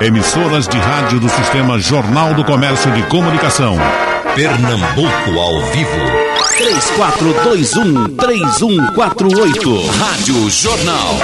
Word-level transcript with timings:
Emissoras 0.00 0.66
de 0.66 0.76
rádio 0.78 1.20
do 1.20 1.28
Sistema 1.28 1.78
Jornal 1.78 2.34
do 2.34 2.44
Comércio 2.44 2.90
de 2.92 3.02
Comunicação. 3.04 3.76
Pernambuco 4.34 5.38
ao 5.38 5.60
vivo. 5.72 5.96
3421-3148. 8.16 9.86
Rádio 9.98 10.50
Jornal. 10.50 11.16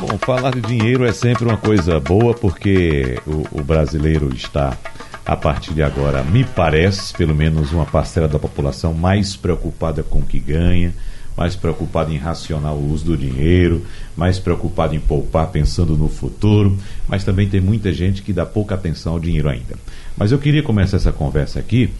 Bom, 0.00 0.18
falar 0.18 0.50
de 0.50 0.60
dinheiro 0.60 1.04
é 1.06 1.12
sempre 1.12 1.44
uma 1.44 1.56
coisa 1.56 1.98
boa 1.98 2.34
porque 2.34 3.18
o, 3.26 3.60
o 3.60 3.64
brasileiro 3.64 4.30
está, 4.34 4.76
a 5.24 5.36
partir 5.36 5.72
de 5.72 5.82
agora, 5.82 6.22
me 6.22 6.44
parece, 6.44 7.14
pelo 7.14 7.34
menos 7.34 7.72
uma 7.72 7.86
parcela 7.86 8.28
da 8.28 8.38
população 8.38 8.92
mais 8.92 9.36
preocupada 9.36 10.02
com 10.02 10.18
o 10.18 10.24
que 10.24 10.38
ganha 10.38 10.92
mais 11.36 11.56
preocupado 11.56 12.12
em 12.12 12.18
racionar 12.18 12.74
o 12.74 12.92
uso 12.92 13.04
do 13.06 13.16
dinheiro, 13.16 13.84
mais 14.16 14.38
preocupado 14.38 14.94
em 14.94 15.00
poupar 15.00 15.48
pensando 15.48 15.96
no 15.96 16.08
futuro, 16.08 16.76
mas 17.08 17.24
também 17.24 17.48
tem 17.48 17.60
muita 17.60 17.92
gente 17.92 18.22
que 18.22 18.32
dá 18.32 18.44
pouca 18.44 18.74
atenção 18.74 19.14
ao 19.14 19.20
dinheiro 19.20 19.48
ainda. 19.48 19.76
Mas 20.16 20.32
eu 20.32 20.38
queria 20.38 20.62
começar 20.62 20.96
essa 20.96 21.12
conversa 21.12 21.58
aqui 21.58 21.90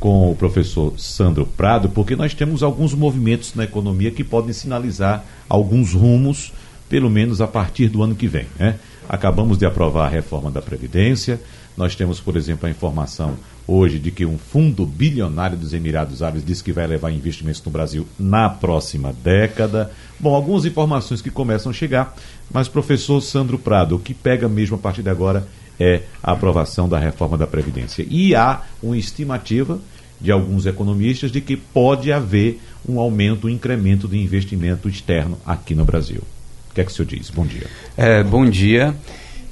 com 0.00 0.30
o 0.30 0.34
professor 0.34 0.94
Sandro 0.98 1.46
Prado, 1.46 1.88
porque 1.88 2.16
nós 2.16 2.34
temos 2.34 2.62
alguns 2.62 2.94
movimentos 2.94 3.54
na 3.54 3.64
economia 3.64 4.10
que 4.10 4.24
podem 4.24 4.52
sinalizar 4.52 5.24
alguns 5.48 5.92
rumos, 5.92 6.52
pelo 6.88 7.10
menos 7.10 7.40
a 7.40 7.46
partir 7.46 7.88
do 7.88 8.02
ano 8.02 8.14
que 8.14 8.26
vem. 8.26 8.46
Né? 8.58 8.76
Acabamos 9.08 9.58
de 9.58 9.66
aprovar 9.66 10.06
a 10.06 10.10
reforma 10.10 10.50
da 10.50 10.62
Previdência, 10.62 11.40
nós 11.76 11.94
temos, 11.94 12.20
por 12.20 12.36
exemplo, 12.36 12.66
a 12.66 12.70
informação 12.70 13.36
hoje 13.68 13.98
de 13.98 14.10
que 14.10 14.24
um 14.24 14.38
fundo 14.38 14.86
bilionário 14.86 15.56
dos 15.56 15.74
Emirados 15.74 16.22
Árabes 16.22 16.44
diz 16.44 16.62
que 16.62 16.72
vai 16.72 16.86
levar 16.86 17.10
investimentos 17.10 17.62
no 17.62 17.70
Brasil 17.70 18.08
na 18.18 18.48
próxima 18.48 19.12
década. 19.12 19.92
Bom, 20.18 20.34
algumas 20.34 20.64
informações 20.64 21.20
que 21.20 21.30
começam 21.30 21.70
a 21.70 21.74
chegar, 21.74 22.16
mas 22.50 22.66
professor 22.66 23.20
Sandro 23.20 23.58
Prado, 23.58 23.96
o 23.96 23.98
que 23.98 24.14
pega 24.14 24.48
mesmo 24.48 24.76
a 24.76 24.78
partir 24.78 25.02
de 25.02 25.10
agora 25.10 25.46
é 25.78 26.02
a 26.22 26.32
aprovação 26.32 26.88
da 26.88 26.98
reforma 26.98 27.36
da 27.36 27.46
Previdência. 27.46 28.04
E 28.08 28.34
há 28.34 28.62
uma 28.82 28.96
estimativa 28.96 29.78
de 30.18 30.32
alguns 30.32 30.66
economistas 30.66 31.30
de 31.30 31.40
que 31.40 31.56
pode 31.56 32.10
haver 32.10 32.60
um 32.88 32.98
aumento, 32.98 33.46
um 33.46 33.50
incremento 33.50 34.08
de 34.08 34.18
investimento 34.18 34.88
externo 34.88 35.38
aqui 35.44 35.74
no 35.74 35.84
Brasil. 35.84 36.22
O 36.70 36.74
que 36.74 36.80
é 36.80 36.84
que 36.84 36.90
o 36.90 36.94
senhor 36.94 37.06
diz? 37.06 37.30
Bom 37.30 37.46
dia. 37.46 37.66
É, 37.96 38.22
bom 38.22 38.48
dia. 38.48 38.96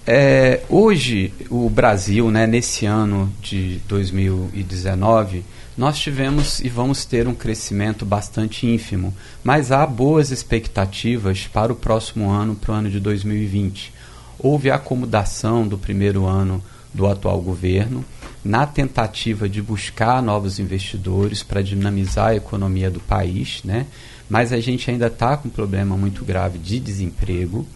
É, 0.09 0.62
hoje, 0.69 1.35
o 1.51 1.69
Brasil, 1.69 2.31
né, 2.31 2.47
nesse 2.47 2.87
ano 2.87 3.33
de 3.43 3.81
2019, 3.89 5.45
nós 5.77 5.99
tivemos 5.99 6.61
e 6.61 6.69
vamos 6.69 7.05
ter 7.05 7.27
um 7.27 7.35
crescimento 7.35 8.07
bastante 8.07 8.69
ínfimo, 8.69 9.12
mas 9.43 9.73
há 9.73 9.84
boas 9.84 10.31
expectativas 10.31 11.49
para 11.49 11.73
o 11.73 11.77
próximo 11.77 12.31
ano, 12.31 12.55
para 12.55 12.73
o 12.73 12.75
ano 12.77 12.89
de 12.89 13.01
2020. 13.01 13.93
Houve 14.39 14.71
a 14.71 14.77
acomodação 14.77 15.67
do 15.67 15.77
primeiro 15.77 16.25
ano 16.25 16.62
do 16.95 17.07
atual 17.09 17.41
governo 17.41 18.05
na 18.45 18.65
tentativa 18.65 19.49
de 19.49 19.61
buscar 19.61 20.23
novos 20.23 20.61
investidores 20.61 21.43
para 21.43 21.62
dinamizar 21.62 22.29
a 22.29 22.37
economia 22.37 22.91
do 22.91 23.01
país, 23.01 23.61
né? 23.65 23.87
mas 24.31 24.53
a 24.53 24.61
gente 24.61 24.91
ainda 24.91 25.09
está 25.09 25.37
com 25.37 25.49
um 25.49 25.51
problema 25.51 25.97
muito 25.97 26.25
grave 26.25 26.59
de 26.59 26.79
desemprego. 26.79 27.67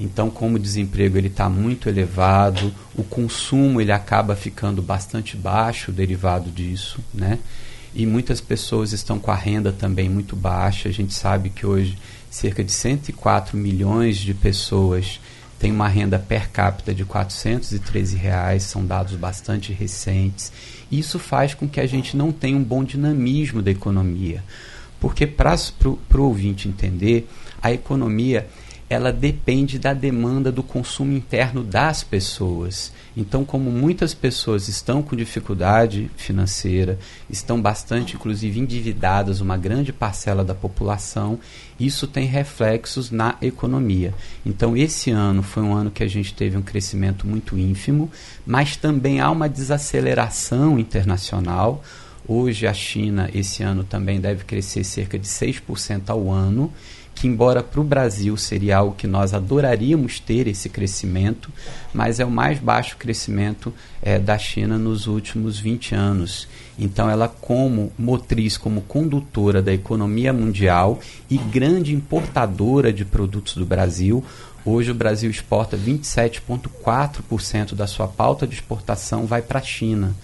Então, 0.00 0.30
como 0.30 0.56
o 0.56 0.60
desemprego 0.60 1.18
ele 1.18 1.26
está 1.26 1.48
muito 1.48 1.88
elevado, 1.88 2.72
o 2.94 3.02
consumo 3.02 3.80
ele 3.80 3.90
acaba 3.90 4.36
ficando 4.36 4.80
bastante 4.80 5.36
baixo 5.36 5.90
derivado 5.90 6.50
disso, 6.50 7.00
né? 7.12 7.38
E 7.94 8.06
muitas 8.06 8.40
pessoas 8.40 8.92
estão 8.92 9.18
com 9.18 9.30
a 9.30 9.34
renda 9.34 9.72
também 9.72 10.08
muito 10.08 10.36
baixa. 10.36 10.88
A 10.88 10.92
gente 10.92 11.12
sabe 11.12 11.50
que 11.50 11.66
hoje 11.66 11.98
cerca 12.30 12.62
de 12.62 12.70
104 12.70 13.56
milhões 13.56 14.18
de 14.18 14.34
pessoas 14.34 15.18
têm 15.58 15.72
uma 15.72 15.88
renda 15.88 16.18
per 16.18 16.50
capita 16.50 16.94
de 16.94 17.04
413 17.04 18.16
reais, 18.16 18.62
são 18.62 18.86
dados 18.86 19.16
bastante 19.16 19.72
recentes. 19.72 20.52
Isso 20.92 21.18
faz 21.18 21.54
com 21.54 21.68
que 21.68 21.80
a 21.80 21.86
gente 21.86 22.16
não 22.16 22.30
tenha 22.30 22.56
um 22.56 22.62
bom 22.62 22.84
dinamismo 22.84 23.60
da 23.60 23.70
economia. 23.70 24.44
Porque 25.00 25.26
para 25.26 25.56
o 25.88 26.22
ouvinte 26.22 26.68
entender, 26.68 27.28
a 27.60 27.72
economia 27.72 28.48
ela 28.90 29.12
depende 29.12 29.78
da 29.78 29.92
demanda 29.92 30.50
do 30.50 30.62
consumo 30.62 31.12
interno 31.12 31.62
das 31.62 32.02
pessoas. 32.02 32.90
Então, 33.16 33.44
como 33.44 33.70
muitas 33.70 34.14
pessoas 34.14 34.68
estão 34.68 35.02
com 35.02 35.14
dificuldade 35.14 36.10
financeira, 36.16 36.98
estão 37.28 37.60
bastante, 37.60 38.14
inclusive, 38.14 38.58
endividadas, 38.58 39.40
uma 39.40 39.56
grande 39.56 39.92
parcela 39.92 40.42
da 40.42 40.54
população, 40.54 41.38
isso 41.78 42.06
tem 42.06 42.26
reflexos 42.26 43.10
na 43.10 43.36
economia. 43.42 44.14
Então, 44.46 44.76
esse 44.76 45.10
ano 45.10 45.42
foi 45.42 45.62
um 45.62 45.74
ano 45.74 45.90
que 45.90 46.02
a 46.02 46.08
gente 46.08 46.32
teve 46.32 46.56
um 46.56 46.62
crescimento 46.62 47.26
muito 47.26 47.58
ínfimo, 47.58 48.10
mas 48.46 48.76
também 48.76 49.20
há 49.20 49.30
uma 49.30 49.48
desaceleração 49.48 50.78
internacional. 50.78 51.84
Hoje, 52.26 52.66
a 52.66 52.74
China, 52.74 53.28
esse 53.34 53.62
ano, 53.62 53.84
também 53.84 54.20
deve 54.20 54.44
crescer 54.44 54.84
cerca 54.84 55.18
de 55.18 55.26
6% 55.26 56.08
ao 56.08 56.30
ano 56.30 56.72
que 57.18 57.26
embora 57.26 57.64
para 57.64 57.80
o 57.80 57.84
Brasil 57.84 58.36
seria 58.36 58.76
algo 58.76 58.94
que 58.94 59.08
nós 59.08 59.34
adoraríamos 59.34 60.20
ter 60.20 60.46
esse 60.46 60.68
crescimento, 60.68 61.50
mas 61.92 62.20
é 62.20 62.24
o 62.24 62.30
mais 62.30 62.60
baixo 62.60 62.96
crescimento 62.96 63.74
é, 64.00 64.20
da 64.20 64.38
China 64.38 64.78
nos 64.78 65.08
últimos 65.08 65.58
20 65.58 65.96
anos. 65.96 66.46
Então, 66.78 67.10
ela, 67.10 67.26
como 67.26 67.92
motriz, 67.98 68.56
como 68.56 68.82
condutora 68.82 69.60
da 69.60 69.72
economia 69.72 70.32
mundial 70.32 71.00
e 71.28 71.36
grande 71.36 71.92
importadora 71.92 72.92
de 72.92 73.04
produtos 73.04 73.56
do 73.56 73.66
Brasil, 73.66 74.24
hoje 74.64 74.92
o 74.92 74.94
Brasil 74.94 75.28
exporta 75.28 75.76
27,4% 75.76 77.74
da 77.74 77.88
sua 77.88 78.06
pauta 78.06 78.46
de 78.46 78.54
exportação 78.54 79.26
vai 79.26 79.42
para 79.42 79.58
a 79.58 79.62
China. 79.62 80.14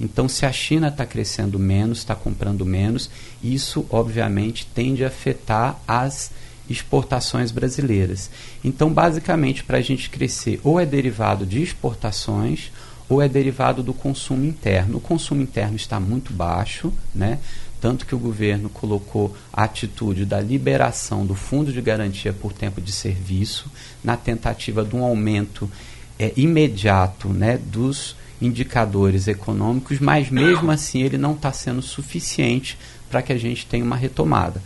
Então, 0.00 0.28
se 0.28 0.44
a 0.44 0.52
China 0.52 0.88
está 0.88 1.06
crescendo 1.06 1.58
menos, 1.58 1.98
está 1.98 2.14
comprando 2.14 2.64
menos, 2.64 3.10
isso 3.42 3.86
obviamente 3.90 4.66
tende 4.74 5.04
a 5.04 5.08
afetar 5.08 5.78
as 5.86 6.30
exportações 6.68 7.50
brasileiras. 7.50 8.30
Então, 8.64 8.92
basicamente, 8.92 9.62
para 9.62 9.78
a 9.78 9.82
gente 9.82 10.10
crescer, 10.10 10.60
ou 10.64 10.80
é 10.80 10.86
derivado 10.86 11.46
de 11.46 11.62
exportações 11.62 12.70
ou 13.08 13.20
é 13.20 13.28
derivado 13.28 13.82
do 13.82 13.92
consumo 13.92 14.44
interno. 14.46 14.96
O 14.96 15.00
consumo 15.00 15.42
interno 15.42 15.76
está 15.76 16.00
muito 16.00 16.32
baixo, 16.32 16.92
né? 17.14 17.38
tanto 17.80 18.06
que 18.06 18.14
o 18.14 18.18
governo 18.18 18.70
colocou 18.70 19.36
a 19.52 19.64
atitude 19.64 20.24
da 20.24 20.40
liberação 20.40 21.26
do 21.26 21.34
Fundo 21.34 21.70
de 21.70 21.82
Garantia 21.82 22.32
por 22.32 22.50
Tempo 22.50 22.80
de 22.80 22.90
Serviço, 22.90 23.70
na 24.02 24.16
tentativa 24.16 24.82
de 24.82 24.96
um 24.96 25.04
aumento 25.04 25.70
é, 26.18 26.32
imediato 26.34 27.28
né, 27.28 27.58
dos 27.58 28.16
indicadores 28.40 29.28
econômicos, 29.28 29.98
mas 30.00 30.30
mesmo 30.30 30.70
assim 30.70 31.02
ele 31.02 31.18
não 31.18 31.32
está 31.32 31.52
sendo 31.52 31.82
suficiente 31.82 32.78
para 33.08 33.22
que 33.22 33.32
a 33.32 33.38
gente 33.38 33.66
tenha 33.66 33.84
uma 33.84 33.96
retomada. 33.96 34.60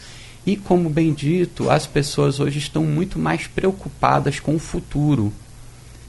E 0.46 0.56
como 0.56 0.88
bem 0.88 1.12
dito, 1.12 1.70
as 1.70 1.86
pessoas 1.86 2.40
hoje 2.40 2.58
estão 2.58 2.82
muito 2.82 3.18
mais 3.18 3.46
preocupadas 3.46 4.40
com 4.40 4.54
o 4.54 4.58
futuro, 4.58 5.32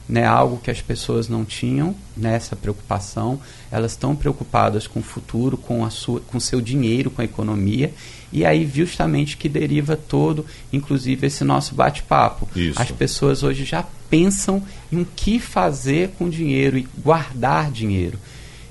né, 0.07 0.25
algo 0.25 0.57
que 0.57 0.71
as 0.71 0.81
pessoas 0.81 1.29
não 1.29 1.45
tinham 1.45 1.93
nessa 2.17 2.55
preocupação. 2.55 3.39
Elas 3.69 3.91
estão 3.91 4.15
preocupadas 4.15 4.87
com 4.87 5.01
o 5.01 5.03
futuro, 5.03 5.55
com 5.55 5.85
a 5.85 5.91
sua, 5.91 6.19
com 6.21 6.39
seu 6.39 6.59
dinheiro, 6.59 7.11
com 7.11 7.21
a 7.21 7.25
economia. 7.25 7.93
E 8.31 8.43
aí 8.45 8.67
justamente 8.73 9.37
que 9.37 9.47
deriva 9.47 9.95
todo, 9.95 10.45
inclusive 10.73 11.27
esse 11.27 11.43
nosso 11.43 11.75
bate-papo. 11.75 12.47
As 12.75 12.89
pessoas 12.89 13.43
hoje 13.43 13.65
já 13.65 13.85
pensam 14.09 14.63
em 14.91 15.01
o 15.01 15.05
que 15.05 15.39
fazer 15.39 16.09
com 16.17 16.29
dinheiro 16.29 16.77
e 16.77 16.87
guardar 17.03 17.71
dinheiro. 17.71 18.17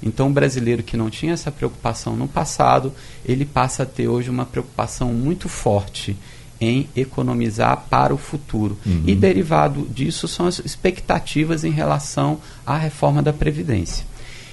Então, 0.03 0.29
o 0.29 0.33
brasileiro 0.33 0.83
que 0.83 0.97
não 0.97 1.11
tinha 1.11 1.33
essa 1.33 1.51
preocupação 1.51 2.17
no 2.17 2.29
passado, 2.29 2.93
ele 3.25 3.45
passa 3.45 3.83
a 3.83 3.87
ter 3.87 4.09
hoje 4.09 4.31
uma 4.31 4.47
preocupação 4.47 5.12
muito 5.12 5.49
forte 5.49 6.17
em 6.61 6.89
economizar 6.97 7.84
para 7.89 8.15
o 8.15 8.19
futuro. 8.19 8.79
Uhum. 8.84 9.05
E 9.06 9.15
derivado 9.15 9.87
disso 9.91 10.27
são 10.27 10.47
as 10.47 10.59
expectativas 10.59 11.65
em 11.65 11.71
relação 11.71 12.41
à 12.67 12.77
reforma 12.77 13.23
da 13.23 13.32
Previdência. 13.32 14.05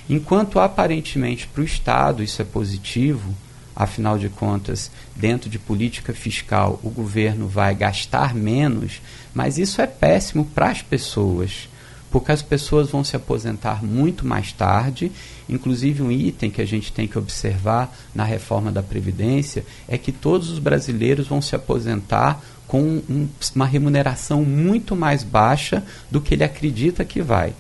Enquanto 0.10 0.60
aparentemente 0.60 1.48
para 1.48 1.62
o 1.62 1.66
Estado 1.66 2.22
isso 2.22 2.42
é 2.42 2.46
positivo, 2.46 3.36
afinal 3.76 4.18
de 4.18 4.30
contas, 4.30 4.90
dentro 5.16 5.50
de 5.50 5.60
política 5.60 6.14
fiscal, 6.14 6.80
o 6.84 6.90
governo 6.90 7.48
vai 7.48 7.76
gastar 7.76 8.34
menos, 8.34 9.02
mas 9.34 9.58
isso 9.58 9.82
é 9.82 9.88
péssimo 9.88 10.46
para 10.46 10.70
as 10.70 10.82
pessoas 10.82 11.68
porque 12.16 12.32
as 12.32 12.42
pessoas 12.42 12.90
vão 12.90 13.04
se 13.04 13.14
aposentar 13.18 13.84
muito 13.84 14.26
mais 14.26 14.54
tarde. 14.54 15.12
Inclusive, 15.50 16.02
um 16.02 16.10
item 16.10 16.50
que 16.50 16.62
a 16.62 16.66
gente 16.66 16.90
tem 16.94 17.10
que 17.10 17.18
observar 17.18 17.94
na 18.16 18.24
reforma 18.24 18.72
da 18.72 18.82
Previdência 18.82 19.66
é 19.86 19.98
que 19.98 20.14
todos 20.14 20.50
os 20.50 20.58
brasileiros 20.58 21.28
vão 21.28 21.42
se 21.42 21.58
aposentar 21.58 22.42
com 22.68 22.82
um, 22.82 23.28
uma 23.54 23.66
remuneração 23.66 24.46
muito 24.46 24.96
mais 24.96 25.24
baixa 25.24 25.84
do 26.10 26.22
que 26.22 26.36
ele 26.36 26.46
acredita 26.46 27.04
que 27.04 27.22
vai. 27.22 27.54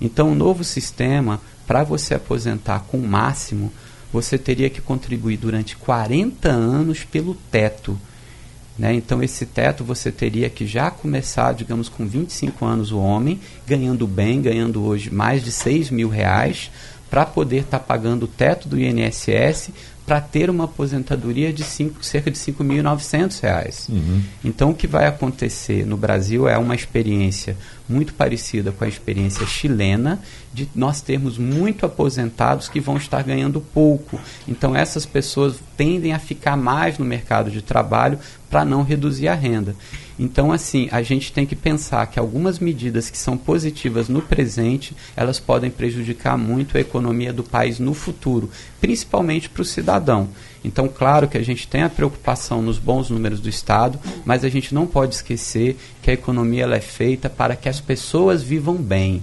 Então, 0.00 0.32
o 0.32 0.34
novo 0.34 0.64
sistema, 0.64 1.40
para 1.64 1.84
você 1.84 2.14
aposentar 2.14 2.80
com 2.88 2.98
o 2.98 3.06
máximo, 3.06 3.72
você 4.12 4.36
teria 4.36 4.68
que 4.68 4.80
contribuir 4.80 5.36
durante 5.36 5.76
40 5.76 6.48
anos 6.48 7.04
pelo 7.04 7.34
teto 7.50 7.98
Né? 8.78 8.94
Então, 8.94 9.22
esse 9.22 9.44
teto 9.44 9.84
você 9.84 10.10
teria 10.10 10.48
que 10.48 10.66
já 10.66 10.90
começar, 10.90 11.52
digamos, 11.52 11.88
com 11.88 12.06
25 12.06 12.64
anos 12.64 12.92
o 12.92 12.98
homem, 12.98 13.38
ganhando 13.66 14.06
bem, 14.06 14.40
ganhando 14.40 14.82
hoje 14.82 15.12
mais 15.12 15.44
de 15.44 15.52
6 15.52 15.90
mil 15.90 16.08
reais, 16.08 16.70
para 17.10 17.26
poder 17.26 17.62
estar 17.62 17.78
tá 17.78 17.84
pagando 17.84 18.22
o 18.22 18.28
teto 18.28 18.68
do 18.68 18.80
INSS 18.80 19.70
para 20.10 20.20
ter 20.20 20.50
uma 20.50 20.64
aposentadoria 20.64 21.52
de 21.52 21.62
cinco, 21.62 22.04
cerca 22.04 22.32
de 22.32 22.36
R$ 22.36 22.52
5.900. 22.52 23.88
Uhum. 23.90 24.22
Então, 24.44 24.70
o 24.70 24.74
que 24.74 24.88
vai 24.88 25.06
acontecer 25.06 25.86
no 25.86 25.96
Brasil 25.96 26.48
é 26.48 26.58
uma 26.58 26.74
experiência 26.74 27.56
muito 27.88 28.12
parecida 28.14 28.72
com 28.72 28.82
a 28.82 28.88
experiência 28.88 29.46
chilena, 29.46 30.20
de 30.52 30.68
nós 30.74 31.00
termos 31.00 31.38
muito 31.38 31.86
aposentados 31.86 32.68
que 32.68 32.80
vão 32.80 32.96
estar 32.96 33.22
ganhando 33.22 33.60
pouco. 33.60 34.18
Então, 34.48 34.74
essas 34.74 35.06
pessoas 35.06 35.60
tendem 35.76 36.12
a 36.12 36.18
ficar 36.18 36.56
mais 36.56 36.98
no 36.98 37.04
mercado 37.04 37.48
de 37.48 37.62
trabalho 37.62 38.18
para 38.50 38.64
não 38.64 38.82
reduzir 38.82 39.28
a 39.28 39.34
renda. 39.34 39.76
Então, 40.22 40.52
assim, 40.52 40.86
a 40.92 41.00
gente 41.00 41.32
tem 41.32 41.46
que 41.46 41.56
pensar 41.56 42.06
que 42.06 42.18
algumas 42.18 42.58
medidas 42.58 43.08
que 43.08 43.16
são 43.16 43.38
positivas 43.38 44.06
no 44.06 44.20
presente, 44.20 44.94
elas 45.16 45.40
podem 45.40 45.70
prejudicar 45.70 46.36
muito 46.36 46.76
a 46.76 46.80
economia 46.80 47.32
do 47.32 47.42
país 47.42 47.78
no 47.78 47.94
futuro, 47.94 48.50
principalmente 48.82 49.48
para 49.48 49.62
o 49.62 49.64
cidadão. 49.64 50.28
Então, 50.62 50.88
claro 50.88 51.26
que 51.26 51.38
a 51.38 51.42
gente 51.42 51.66
tem 51.66 51.84
a 51.84 51.88
preocupação 51.88 52.60
nos 52.60 52.78
bons 52.78 53.08
números 53.08 53.40
do 53.40 53.48
Estado, 53.48 53.98
mas 54.22 54.44
a 54.44 54.50
gente 54.50 54.74
não 54.74 54.86
pode 54.86 55.14
esquecer 55.14 55.78
que 56.02 56.10
a 56.10 56.14
economia 56.14 56.64
ela 56.64 56.76
é 56.76 56.82
feita 56.82 57.30
para 57.30 57.56
que 57.56 57.70
as 57.70 57.80
pessoas 57.80 58.42
vivam 58.42 58.76
bem. 58.76 59.22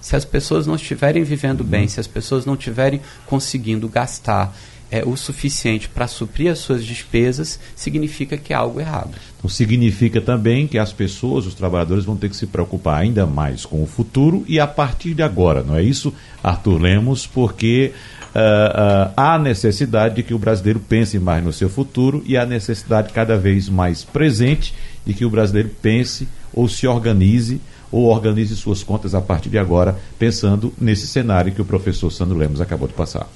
Se 0.00 0.14
as 0.14 0.24
pessoas 0.24 0.68
não 0.68 0.76
estiverem 0.76 1.24
vivendo 1.24 1.64
bem, 1.64 1.88
se 1.88 1.98
as 1.98 2.06
pessoas 2.06 2.46
não 2.46 2.54
estiverem 2.54 3.00
conseguindo 3.26 3.88
gastar 3.88 4.56
é, 4.90 5.04
o 5.04 5.16
suficiente 5.16 5.88
para 5.88 6.06
suprir 6.06 6.50
as 6.50 6.58
suas 6.58 6.84
despesas, 6.84 7.58
significa 7.74 8.36
que 8.36 8.54
há 8.54 8.58
algo 8.58 8.80
errado. 8.80 9.10
Então, 9.38 9.50
significa 9.50 10.20
também 10.20 10.66
que 10.66 10.78
as 10.78 10.92
pessoas, 10.92 11.46
os 11.46 11.54
trabalhadores, 11.54 12.04
vão 12.04 12.16
ter 12.16 12.28
que 12.28 12.36
se 12.36 12.46
preocupar 12.46 13.00
ainda 13.00 13.26
mais 13.26 13.64
com 13.64 13.82
o 13.82 13.86
futuro 13.86 14.44
e 14.48 14.60
a 14.60 14.66
partir 14.66 15.14
de 15.14 15.22
agora, 15.22 15.62
não 15.62 15.76
é 15.76 15.82
isso, 15.82 16.12
Arthur 16.42 16.80
Lemos? 16.80 17.26
Porque 17.26 17.92
uh, 18.34 18.38
uh, 18.38 19.12
há 19.16 19.38
necessidade 19.38 20.16
de 20.16 20.22
que 20.22 20.34
o 20.34 20.38
brasileiro 20.38 20.80
pense 20.80 21.18
mais 21.18 21.44
no 21.44 21.52
seu 21.52 21.68
futuro 21.68 22.22
e 22.26 22.36
há 22.36 22.46
necessidade 22.46 23.12
cada 23.12 23.36
vez 23.36 23.68
mais 23.68 24.04
presente 24.04 24.74
de 25.04 25.14
que 25.14 25.24
o 25.24 25.30
brasileiro 25.30 25.70
pense 25.82 26.28
ou 26.52 26.68
se 26.68 26.86
organize 26.86 27.60
ou 27.90 28.06
organize 28.06 28.54
suas 28.56 28.82
contas 28.82 29.14
a 29.14 29.20
partir 29.20 29.48
de 29.48 29.58
agora, 29.58 29.96
pensando 30.18 30.72
nesse 30.78 31.06
cenário 31.06 31.52
que 31.52 31.62
o 31.62 31.64
professor 31.64 32.10
Sandro 32.10 32.36
Lemos 32.36 32.60
acabou 32.60 32.88
de 32.88 32.94
passar. 32.94 33.28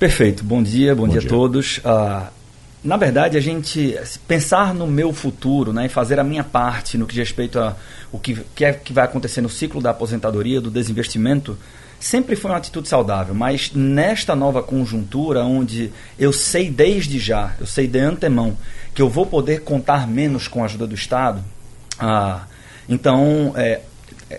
Perfeito. 0.00 0.42
Bom 0.42 0.62
dia, 0.62 0.94
bom, 0.94 1.02
bom 1.02 1.08
dia, 1.08 1.20
dia, 1.20 1.28
a 1.28 1.30
todos. 1.30 1.76
Uh, 1.76 2.26
na 2.82 2.96
verdade, 2.96 3.36
a 3.36 3.40
gente 3.40 3.94
pensar 4.26 4.72
no 4.72 4.86
meu 4.86 5.12
futuro, 5.12 5.74
né, 5.74 5.84
e 5.84 5.88
fazer 5.90 6.18
a 6.18 6.24
minha 6.24 6.42
parte 6.42 6.96
no 6.96 7.06
que 7.06 7.12
diz 7.12 7.28
respeito 7.28 7.60
a 7.60 7.76
o 8.10 8.18
que, 8.18 8.34
que, 8.54 8.64
é, 8.64 8.72
que 8.72 8.94
vai 8.94 9.04
acontecer 9.04 9.42
no 9.42 9.50
ciclo 9.50 9.78
da 9.78 9.90
aposentadoria, 9.90 10.58
do 10.58 10.70
desinvestimento, 10.70 11.58
sempre 12.00 12.34
foi 12.34 12.50
uma 12.50 12.56
atitude 12.56 12.88
saudável. 12.88 13.34
Mas 13.34 13.72
nesta 13.74 14.34
nova 14.34 14.62
conjuntura, 14.62 15.44
onde 15.44 15.92
eu 16.18 16.32
sei 16.32 16.70
desde 16.70 17.18
já, 17.18 17.54
eu 17.60 17.66
sei 17.66 17.86
de 17.86 17.98
antemão, 17.98 18.56
que 18.94 19.02
eu 19.02 19.08
vou 19.10 19.26
poder 19.26 19.60
contar 19.64 20.08
menos 20.08 20.48
com 20.48 20.62
a 20.62 20.64
ajuda 20.64 20.86
do 20.86 20.94
Estado, 20.94 21.44
ah, 21.98 22.46
então 22.88 23.52
é, 23.54 23.82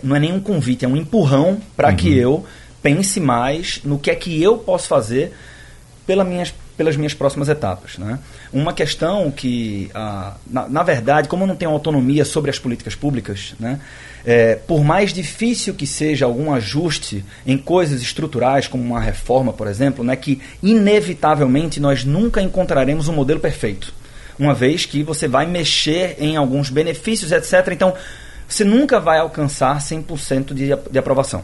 não 0.02 0.16
é 0.16 0.20
nenhum 0.20 0.40
convite, 0.40 0.86
é 0.86 0.88
um 0.88 0.98
empurrão 0.98 1.62
para 1.78 1.90
uhum. 1.90 1.96
que 1.96 2.18
eu 2.18 2.46
pense 2.82 3.20
mais 3.20 3.80
no 3.84 4.00
que 4.00 4.10
é 4.10 4.16
que 4.16 4.42
eu 4.42 4.58
posso 4.58 4.88
fazer 4.88 5.32
pela 6.06 6.24
minhas, 6.24 6.54
pelas 6.76 6.96
minhas 6.96 7.14
próximas 7.14 7.50
etapas. 7.50 7.98
Né? 7.98 8.20
Uma 8.52 8.74
questão 8.74 9.32
que, 9.32 9.90
ah, 9.94 10.36
na, 10.48 10.68
na, 10.68 10.84
verdade, 10.84 11.28
como 11.28 11.44
eu 11.44 11.48
não 11.48 11.56
tenho 11.56 11.72
autonomia 11.72 12.26
sobre 12.26 12.50
as 12.50 12.60
políticas 12.60 12.96
públicas, 12.96 13.54
né, 13.60 13.80
é, 14.26 14.56
por 14.56 14.84
mais 14.84 15.14
difícil 15.14 15.74
que 15.74 15.88
seja 15.88 16.26
algum 16.26 16.54
ajuste 16.54 17.24
em 17.46 17.58
coisas 17.58 18.02
estruturais, 18.02 18.68
como 18.68 18.84
uma 18.84 19.00
reforma, 19.00 19.54
por 19.54 19.68
exemplo, 19.68 20.04
né, 20.04 20.16
que 20.16 20.42
inevitavelmente 20.62 21.80
nós 21.80 22.04
nunca 22.04 22.42
encontraremos 22.42 23.08
um 23.08 23.14
modelo 23.14 23.40
perfeito. 23.40 23.94
Uma 24.38 24.54
vez 24.54 24.86
que 24.86 25.04
você 25.04 25.28
vai 25.28 25.46
mexer 25.46 26.16
em 26.20 26.36
alguns 26.36 26.70
benefícios, 26.70 27.32
etc. 27.32 27.70
Então, 27.72 27.94
você 28.48 28.64
nunca 28.64 29.00
vai 29.00 29.20
alcançar 29.20 29.78
100% 29.78 30.54
de, 30.54 30.70
de 30.92 31.00
aprovação. 31.00 31.44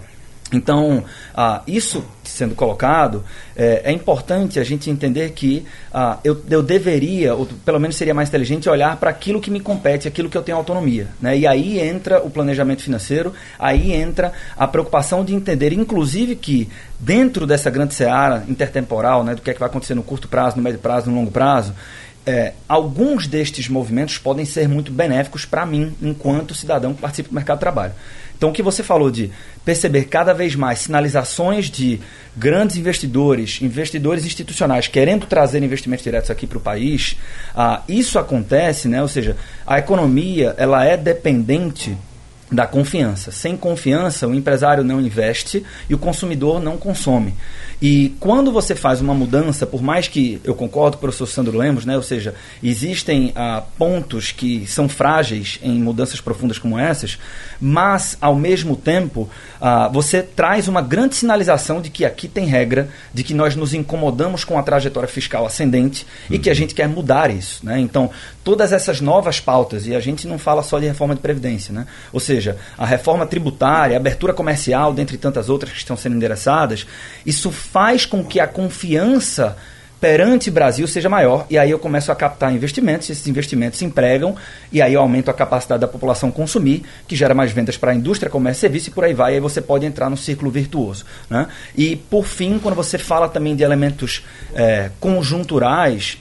Então, 0.51 1.03
ah, 1.35 1.61
isso 1.67 2.03
sendo 2.23 2.55
colocado, 2.55 3.23
é, 3.55 3.81
é, 3.85 3.91
importante 3.91 4.59
a 4.59 4.63
gente 4.63 4.89
entender 4.89 5.31
que 5.31 5.65
ah, 5.93 6.19
eu, 6.23 6.41
eu 6.49 6.61
deveria, 6.61 7.33
ou 7.33 7.45
pelo 7.45 7.79
menos 7.79 7.95
seria 7.95 8.13
mais 8.13 8.29
inteligente, 8.29 8.69
olhar 8.69 8.97
para 8.97 9.09
aquilo 9.09 9.41
que 9.41 9.49
me 9.49 9.59
compete, 9.59 10.07
aquilo 10.07 10.29
que 10.29 10.37
eu 10.37 10.41
tenho 10.41 10.57
autonomia. 10.57 11.07
Né? 11.21 11.37
E 11.39 11.47
aí 11.47 11.79
entra 11.79 12.21
o 12.21 12.29
planejamento 12.29 12.83
financeiro, 12.83 13.33
aí 13.57 13.93
entra 13.93 14.33
a 14.57 14.67
preocupação 14.67 15.23
de 15.23 15.33
entender, 15.33 15.73
inclusive, 15.73 16.35
que 16.35 16.69
dentro 16.99 17.45
dessa 17.45 17.69
grande 17.69 17.93
seara 17.93 18.43
intertemporal, 18.47 19.23
né, 19.23 19.35
do 19.35 19.41
que 19.41 19.49
é 19.49 19.53
que 19.53 19.59
vai 19.59 19.69
acontecer 19.69 19.95
no 19.95 20.03
curto 20.03 20.27
prazo, 20.27 20.57
no 20.57 20.63
médio 20.63 20.79
prazo, 20.79 21.09
no 21.09 21.15
longo 21.15 21.31
prazo, 21.31 21.73
é, 22.27 22.51
alguns 22.67 23.25
destes 23.25 23.69
movimentos 23.69 24.17
podem 24.17 24.43
ser 24.43 24.67
muito 24.67 24.91
benéficos 24.91 25.45
para 25.45 25.65
mim, 25.65 25.95
enquanto 26.01 26.53
cidadão 26.53 26.93
que 26.93 26.99
participa 26.99 27.29
do 27.29 27.35
mercado 27.35 27.57
de 27.57 27.61
trabalho. 27.61 27.93
Então, 28.37 28.49
o 28.49 28.53
que 28.53 28.61
você 28.61 28.83
falou 28.83 29.09
de 29.09 29.31
perceber 29.63 30.03
cada 30.03 30.33
vez 30.33 30.53
mais 30.53 30.79
sinalizações 30.79 31.71
de 31.71 32.01
grandes 32.35 32.75
investidores, 32.75 33.61
investidores 33.61 34.25
institucionais 34.25 34.87
querendo 34.87 35.25
trazer 35.25 35.63
investimentos 35.63 36.03
diretos 36.03 36.29
aqui 36.29 36.45
para 36.45 36.57
o 36.57 36.61
país, 36.61 37.15
ah, 37.55 37.81
isso 37.87 38.19
acontece, 38.19 38.89
né? 38.89 39.01
ou 39.01 39.07
seja, 39.07 39.37
a 39.65 39.79
economia 39.79 40.53
ela 40.57 40.85
é 40.85 40.97
dependente 40.97 41.97
da 42.51 42.65
confiança. 42.65 43.31
Sem 43.31 43.57
confiança, 43.57 44.27
o 44.27 44.35
empresário 44.35 44.83
não 44.83 45.01
investe 45.01 45.65
e 45.89 45.93
o 45.93 45.97
consumidor 45.97 46.61
não 46.61 46.77
consome. 46.77 47.33
E 47.81 48.15
quando 48.19 48.51
você 48.51 48.73
faz 48.73 49.01
uma 49.01 49.13
mudança, 49.13 49.65
por 49.65 49.81
mais 49.83 50.07
que 50.07 50.41
eu 50.43 50.55
concordo 50.55 50.97
com 50.97 50.97
o 50.97 51.01
professor 51.01 51.27
Sandro 51.27 51.57
Lemos, 51.57 51.85
né, 51.85 51.95
ou 51.95 52.01
seja, 52.01 52.33
existem 52.63 53.31
ah, 53.35 53.63
pontos 53.77 54.31
que 54.31 54.65
são 54.65 54.89
frágeis 54.89 55.59
em 55.61 55.79
mudanças 55.79 56.19
profundas 56.19 56.57
como 56.57 56.77
essas, 56.77 57.19
mas 57.61 58.17
ao 58.19 58.35
mesmo 58.35 58.75
tempo 58.75 59.29
ah, 59.61 59.87
você 59.89 60.23
traz 60.23 60.67
uma 60.67 60.81
grande 60.81 61.15
sinalização 61.15 61.79
de 61.79 61.91
que 61.91 62.03
aqui 62.03 62.27
tem 62.27 62.45
regra, 62.45 62.89
de 63.13 63.23
que 63.23 63.33
nós 63.33 63.55
nos 63.55 63.75
incomodamos 63.75 64.43
com 64.43 64.57
a 64.57 64.63
trajetória 64.63 65.07
fiscal 65.07 65.45
ascendente 65.45 66.05
uhum. 66.29 66.35
e 66.35 66.39
que 66.39 66.49
a 66.49 66.53
uhum. 66.53 66.57
gente 66.57 66.73
quer 66.73 66.87
mudar 66.87 67.29
isso. 67.29 67.63
Né? 67.63 67.79
Então, 67.79 68.09
todas 68.43 68.73
essas 68.73 69.01
novas 69.01 69.39
pautas, 69.39 69.85
e 69.85 69.93
a 69.93 69.99
gente 69.99 70.27
não 70.27 70.39
fala 70.39 70.63
só 70.63 70.79
de 70.79 70.87
reforma 70.87 71.13
de 71.13 71.21
previdência, 71.21 71.71
né? 71.71 71.85
ou 72.11 72.19
seja, 72.19 72.57
a 72.75 72.87
reforma 72.87 73.25
tributária, 73.27 73.95
a 73.95 73.99
abertura 73.99 74.33
comercial, 74.33 74.93
dentre 74.93 75.15
tantas 75.17 75.47
outras 75.47 75.73
que 75.73 75.77
estão 75.77 75.95
sendo 75.95 76.15
endereçadas, 76.15 76.87
isso 77.23 77.51
faz 77.71 78.05
com 78.05 78.23
que 78.23 78.39
a 78.39 78.47
confiança 78.47 79.55
perante 79.99 80.51
Brasil 80.51 80.87
seja 80.87 81.09
maior 81.09 81.47
e 81.49 81.57
aí 81.57 81.71
eu 81.71 81.79
começo 81.79 82.11
a 82.11 82.15
captar 82.15 82.53
investimentos, 82.53 83.09
esses 83.09 83.25
investimentos 83.27 83.79
se 83.79 83.85
empregam 83.85 84.35
e 84.71 84.79
aí 84.81 84.93
eu 84.93 85.01
aumento 85.01 85.31
a 85.31 85.33
capacidade 85.33 85.81
da 85.81 85.87
população 85.87 86.29
consumir, 86.29 86.83
que 87.07 87.15
gera 87.15 87.33
mais 87.33 87.51
vendas 87.51 87.77
para 87.77 87.91
a 87.91 87.95
indústria, 87.95 88.29
comércio 88.29 88.61
serviço 88.61 88.89
e 88.89 88.91
por 88.91 89.03
aí 89.03 89.13
vai, 89.13 89.33
e 89.33 89.35
aí 89.35 89.41
você 89.41 89.59
pode 89.59 89.85
entrar 89.85 90.09
no 90.09 90.17
círculo 90.17 90.51
virtuoso. 90.51 91.03
Né? 91.29 91.47
E 91.75 91.95
por 91.95 92.25
fim, 92.25 92.59
quando 92.59 92.75
você 92.75 92.97
fala 92.97 93.27
também 93.27 93.55
de 93.55 93.63
elementos 93.63 94.23
é, 94.53 94.91
conjunturais, 94.99 96.17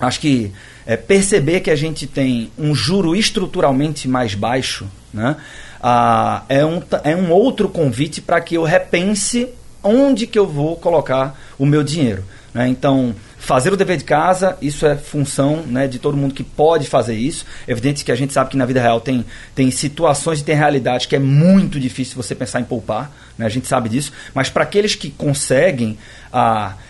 acho 0.00 0.20
que 0.20 0.52
é, 0.86 0.96
perceber 0.96 1.60
que 1.60 1.70
a 1.70 1.76
gente 1.76 2.06
tem 2.06 2.50
um 2.58 2.74
juro 2.74 3.14
estruturalmente 3.14 4.08
mais 4.08 4.34
baixo 4.34 4.88
né? 5.12 5.36
Ah, 5.80 6.42
é, 6.48 6.64
um, 6.64 6.82
é 7.04 7.14
um 7.14 7.30
outro 7.30 7.68
convite 7.68 8.20
para 8.20 8.40
que 8.40 8.56
eu 8.56 8.64
repense 8.64 9.48
onde 9.82 10.26
que 10.26 10.38
eu 10.38 10.46
vou 10.46 10.76
colocar 10.76 11.38
o 11.58 11.66
meu 11.66 11.82
dinheiro. 11.82 12.24
Né? 12.52 12.68
Então, 12.68 13.14
fazer 13.38 13.72
o 13.72 13.76
dever 13.76 13.96
de 13.96 14.04
casa, 14.04 14.56
isso 14.60 14.84
é 14.84 14.96
função 14.96 15.62
né, 15.66 15.86
de 15.86 15.98
todo 15.98 16.16
mundo 16.16 16.34
que 16.34 16.42
pode 16.42 16.86
fazer 16.86 17.14
isso. 17.14 17.46
É 17.66 17.72
evidente 17.72 18.04
que 18.04 18.12
a 18.12 18.16
gente 18.16 18.32
sabe 18.32 18.50
que 18.50 18.56
na 18.56 18.66
vida 18.66 18.80
real 18.80 19.00
tem, 19.00 19.24
tem 19.54 19.70
situações 19.70 20.40
e 20.40 20.44
tem 20.44 20.56
realidades 20.56 21.06
que 21.06 21.14
é 21.14 21.18
muito 21.18 21.78
difícil 21.78 22.16
você 22.16 22.34
pensar 22.34 22.60
em 22.60 22.64
poupar, 22.64 23.12
né? 23.36 23.46
a 23.46 23.48
gente 23.48 23.66
sabe 23.66 23.88
disso, 23.88 24.12
mas 24.34 24.50
para 24.50 24.64
aqueles 24.64 24.94
que 24.94 25.10
conseguem 25.10 25.96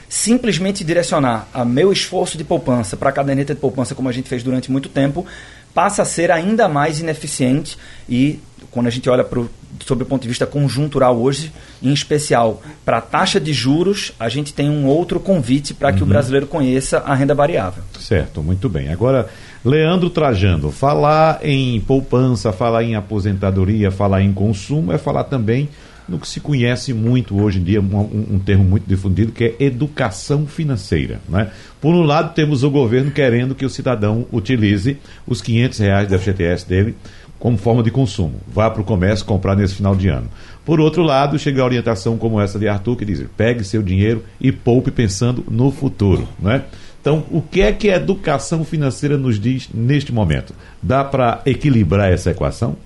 simplesmente 0.09 0.83
direcionar 0.83 1.47
a 1.53 1.65
meu 1.65 1.93
esforço 1.93 2.39
de 2.39 2.45
poupança 2.45 2.97
para 2.97 3.11
a 3.11 3.13
caderneta 3.13 3.55
de 3.55 3.61
poupança, 3.61 3.95
como 3.95 4.09
a 4.09 4.13
gente 4.13 4.29
fez 4.29 4.43
durante 4.43 4.71
muito 4.71 4.89
tempo, 4.89 5.27
passa 5.75 6.03
a 6.03 6.05
ser 6.05 6.31
ainda 6.31 6.67
mais 6.67 6.99
ineficiente 6.99 7.77
e 8.09 8.41
quando 8.71 8.87
a 8.87 8.91
gente 8.91 9.09
olha 9.09 9.23
pro, 9.23 9.51
sobre 9.85 10.05
o 10.05 10.07
ponto 10.07 10.23
de 10.23 10.29
vista 10.29 10.47
conjuntural 10.47 11.21
hoje, 11.21 11.53
em 11.83 11.93
especial 11.93 12.63
para 12.85 12.99
a 12.99 13.01
taxa 13.01 13.41
de 13.41 13.53
juros, 13.53 14.13
a 14.19 14.29
gente 14.29 14.53
tem 14.53 14.69
um 14.69 14.87
outro 14.87 15.21
convite 15.21 15.75
para 15.75 15.93
que 15.93 16.01
uhum. 16.01 16.07
o 16.07 16.09
brasileiro 16.09 16.47
conheça 16.47 16.99
a 16.99 17.15
renda 17.15 17.35
variável. 17.35 17.83
Certo, 17.99 18.43
muito 18.43 18.69
bem. 18.69 18.91
Agora, 18.91 19.29
Leandro 19.65 20.11
Trajando, 20.11 20.71
falar 20.71 21.41
em 21.43 21.81
poupança, 21.81 22.53
falar 22.53 22.85
em 22.85 22.95
aposentadoria, 22.95 23.91
falar 23.91 24.23
em 24.23 24.33
consumo 24.33 24.93
é 24.93 24.99
falar 24.99 25.25
também 25.25 25.69
no 26.09 26.19
que 26.19 26.27
se 26.27 26.41
conhece 26.41 26.95
muito 26.95 27.39
hoje 27.39 27.61
em 27.61 27.63
dia, 27.63 27.81
um, 27.81 28.35
um 28.35 28.39
termo 28.39 28.65
muito 28.65 28.85
difundido, 28.87 29.31
que 29.31 29.45
é 29.45 29.65
educação 29.65 30.47
financeira. 30.47 31.21
Né? 31.29 31.51
Por 31.81 31.95
um 31.95 32.03
lado, 32.03 32.35
temos 32.35 32.65
o 32.65 32.71
governo 32.71 33.11
querendo 33.11 33.55
que 33.55 33.67
o 33.67 33.71
cidadão 33.71 34.27
utilize 34.33 34.97
os 35.27 35.43
500 35.43 35.79
reais 35.79 36.09
da 36.09 36.19
FGTS 36.19 36.67
dele 36.67 36.97
como 37.39 37.57
forma 37.57 37.83
de 37.83 37.91
consumo. 37.91 38.41
Vá 38.47 38.71
para 38.71 38.83
o 38.83 38.85
comércio 38.85 39.25
comprar 39.25 39.55
nesse 39.55 39.75
final 39.75 39.95
de 39.95 40.09
ano. 40.09 40.29
Por 40.65 40.81
outro 40.81 41.03
lado, 41.03 41.39
chega 41.39 41.63
a 41.63 41.65
orientação 41.65 42.19
como 42.19 42.41
essa 42.41 42.59
de 42.59 42.69
Arthur, 42.69 42.97
que 42.97 43.05
diz: 43.05 43.25
pegue 43.37 43.65
seu 43.65 43.83
dinheiro 43.83 44.25
e 44.41 44.53
poupe 44.53 44.91
pensando 44.91 45.45
no 45.51 45.71
futuro. 45.71 46.29
Né? 46.39 46.65
Então, 47.01 47.25
o 47.31 47.41
que 47.41 47.63
é 47.63 47.73
que 47.73 47.91
a 47.91 47.97
educação 47.97 48.65
financeira 48.65 49.17
nos 49.17 49.41
diz 49.41 49.69
neste 49.73 50.13
momento? 50.13 50.53
Dá 50.83 51.05
para 51.05 51.41
equilibrar 51.47 52.13
essa 52.13 52.31
equação? 52.31 52.77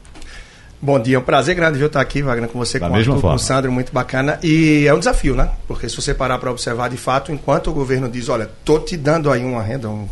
Bom 0.80 0.98
dia, 1.00 1.14
é 1.14 1.18
um 1.18 1.22
prazer 1.22 1.54
grande 1.54 1.78
ver 1.78 1.86
estar 1.86 2.00
aqui, 2.00 2.22
Wagner, 2.22 2.48
com 2.48 2.58
você, 2.58 2.78
da 2.78 2.88
com, 2.88 2.96
mesma 2.96 3.14
Arthur, 3.14 3.20
forma. 3.20 3.36
com 3.36 3.42
o 3.42 3.46
Sandro, 3.46 3.72
muito 3.72 3.92
bacana. 3.92 4.38
E 4.42 4.84
é 4.84 4.92
um 4.92 4.98
desafio, 4.98 5.36
né? 5.36 5.48
Porque 5.68 5.88
se 5.88 5.94
você 5.94 6.12
parar 6.12 6.38
para 6.38 6.50
observar 6.50 6.90
de 6.90 6.96
fato, 6.96 7.30
enquanto 7.30 7.70
o 7.70 7.72
governo 7.72 8.08
diz, 8.08 8.28
olha, 8.28 8.50
tô 8.64 8.80
te 8.80 8.96
dando 8.96 9.30
aí 9.30 9.44
uma 9.44 9.62
renda, 9.62 9.88
um, 9.88 10.08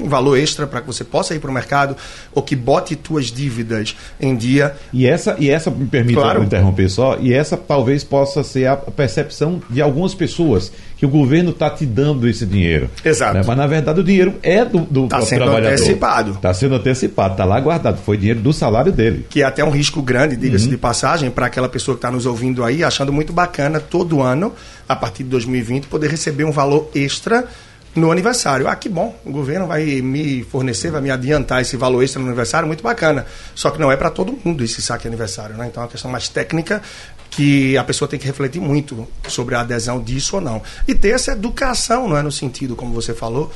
um 0.00 0.08
valor 0.08 0.36
extra 0.38 0.66
para 0.66 0.80
que 0.80 0.86
você 0.86 1.04
possa 1.04 1.34
ir 1.34 1.38
para 1.40 1.50
o 1.50 1.54
mercado 1.54 1.96
ou 2.34 2.42
que 2.42 2.56
bote 2.56 2.96
tuas 2.96 3.26
dívidas 3.26 3.96
em 4.20 4.34
dia. 4.36 4.74
E 4.92 5.06
essa, 5.06 5.36
e 5.38 5.48
essa 5.50 5.70
me 5.70 5.86
permita 5.86 6.20
Claro. 6.20 6.42
interromper 6.42 6.88
só, 6.88 7.16
e 7.20 7.32
essa 7.32 7.56
talvez 7.56 8.02
possa 8.04 8.42
ser 8.42 8.66
a 8.66 8.76
percepção 8.76 9.62
de 9.68 9.80
algumas 9.80 10.14
pessoas 10.14 10.72
que 10.96 11.06
o 11.06 11.08
governo 11.08 11.50
está 11.50 11.70
te 11.70 11.86
dando 11.86 12.28
esse 12.28 12.44
dinheiro. 12.44 12.90
Exato. 13.04 13.34
Né? 13.38 13.42
Mas 13.46 13.56
na 13.56 13.66
verdade 13.66 14.00
o 14.00 14.04
dinheiro 14.04 14.34
é 14.42 14.64
do, 14.64 14.80
do 14.80 15.06
Tá 15.08 15.20
sendo 15.22 15.44
trabalhador. 15.44 15.72
antecipado. 15.74 16.30
Está 16.32 16.52
sendo 16.52 16.74
antecipado, 16.74 17.32
está 17.32 17.44
lá 17.44 17.58
guardado. 17.58 17.98
Foi 18.02 18.16
dinheiro 18.16 18.40
do 18.40 18.52
salário 18.52 18.92
dele. 18.92 19.24
que 19.30 19.42
é 19.42 19.44
até 19.44 19.64
um 19.64 19.70
risco 19.70 20.02
grande, 20.02 20.36
diga-se 20.36 20.68
de 20.68 20.76
passagem, 20.76 21.30
para 21.30 21.46
aquela 21.46 21.68
pessoa 21.68 21.94
que 21.94 21.98
está 21.98 22.10
nos 22.10 22.26
ouvindo 22.26 22.62
aí, 22.64 22.84
achando 22.84 23.12
muito 23.12 23.32
bacana 23.32 23.80
todo 23.80 24.20
ano, 24.20 24.52
a 24.88 24.94
partir 24.94 25.22
de 25.22 25.30
2020, 25.30 25.86
poder 25.86 26.10
receber 26.10 26.44
um 26.44 26.52
valor 26.52 26.90
extra 26.94 27.44
no 27.94 28.10
aniversário. 28.10 28.68
Ah, 28.68 28.76
que 28.76 28.88
bom, 28.88 29.18
o 29.24 29.30
governo 29.30 29.66
vai 29.66 30.00
me 30.00 30.42
fornecer, 30.44 30.90
vai 30.90 31.00
me 31.00 31.10
adiantar 31.10 31.60
esse 31.60 31.76
valor 31.76 32.02
extra 32.02 32.20
no 32.20 32.28
aniversário, 32.28 32.66
muito 32.66 32.82
bacana. 32.82 33.26
Só 33.54 33.70
que 33.70 33.78
não 33.78 33.90
é 33.90 33.96
para 33.96 34.10
todo 34.10 34.38
mundo 34.44 34.62
esse 34.64 34.80
saque 34.80 35.08
aniversário, 35.08 35.56
né? 35.56 35.66
Então 35.66 35.82
é 35.82 35.86
uma 35.86 35.90
questão 35.90 36.10
mais 36.10 36.28
técnica 36.28 36.82
que 37.30 37.76
a 37.76 37.84
pessoa 37.84 38.08
tem 38.08 38.18
que 38.18 38.26
refletir 38.26 38.60
muito 38.60 39.06
sobre 39.28 39.54
a 39.54 39.60
adesão 39.60 40.02
disso 40.02 40.36
ou 40.36 40.42
não. 40.42 40.62
E 40.86 40.94
ter 40.94 41.10
essa 41.10 41.32
educação, 41.32 42.08
não 42.08 42.16
é 42.16 42.22
no 42.22 42.32
sentido, 42.32 42.74
como 42.74 42.92
você 42.92 43.14
falou, 43.14 43.52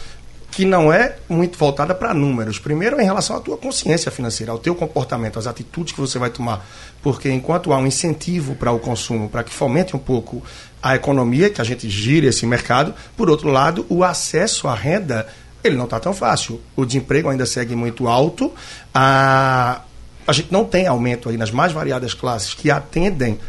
que 0.55 0.65
não 0.65 0.93
é 0.93 1.17
muito 1.29 1.59
voltada 1.59 1.93
para 1.93 2.15
números. 2.15 2.61
Primeiro, 2.61 3.01
em 3.01 3.05
relação 3.05 3.37
à 3.37 3.41
tua 3.41 3.57
consciência 3.57 4.09
financeira, 4.09 4.53
ao 4.53 4.59
teu 4.59 4.73
comportamento, 4.73 5.37
às 5.37 5.49
atitudes 5.49 5.93
que 5.93 6.01
você 6.01 6.17
vai 6.17 6.31
tomar. 6.31 6.65
Porque 7.03 7.29
enquanto 7.29 7.73
há 7.73 7.79
um 7.79 7.87
incentivo 7.87 8.55
para 8.55 8.71
o 8.71 8.79
consumo, 8.79 9.29
para 9.29 9.43
que 9.43 9.53
fomente 9.53 9.97
um 9.97 9.99
pouco 9.99 10.41
a 10.81 10.95
economia, 10.95 11.51
que 11.51 11.61
a 11.61 11.65
gente 11.65 11.91
gire 11.91 12.29
esse 12.29 12.47
mercado, 12.47 12.95
por 13.17 13.29
outro 13.29 13.49
lado, 13.49 13.85
o 13.89 14.05
acesso 14.05 14.69
à 14.69 14.77
renda, 14.77 15.27
ele 15.65 15.75
não 15.75 15.87
está 15.87 15.99
tão 15.99 16.15
fácil. 16.15 16.61
O 16.77 16.87
desemprego 16.87 17.29
ainda 17.29 17.47
segue 17.47 17.75
muito 17.75 18.07
alto. 18.07 18.53
A, 18.95 19.81
a 20.25 20.33
gente 20.33 20.53
não 20.53 20.65
tem 20.65 20.87
aumento 20.87 21.29
aí 21.29 21.37
nas 21.37 21.51
mais 21.51 21.73
variadas 21.73 22.15
classes 22.15 22.55
que 22.55 22.71
atendem 22.71 23.41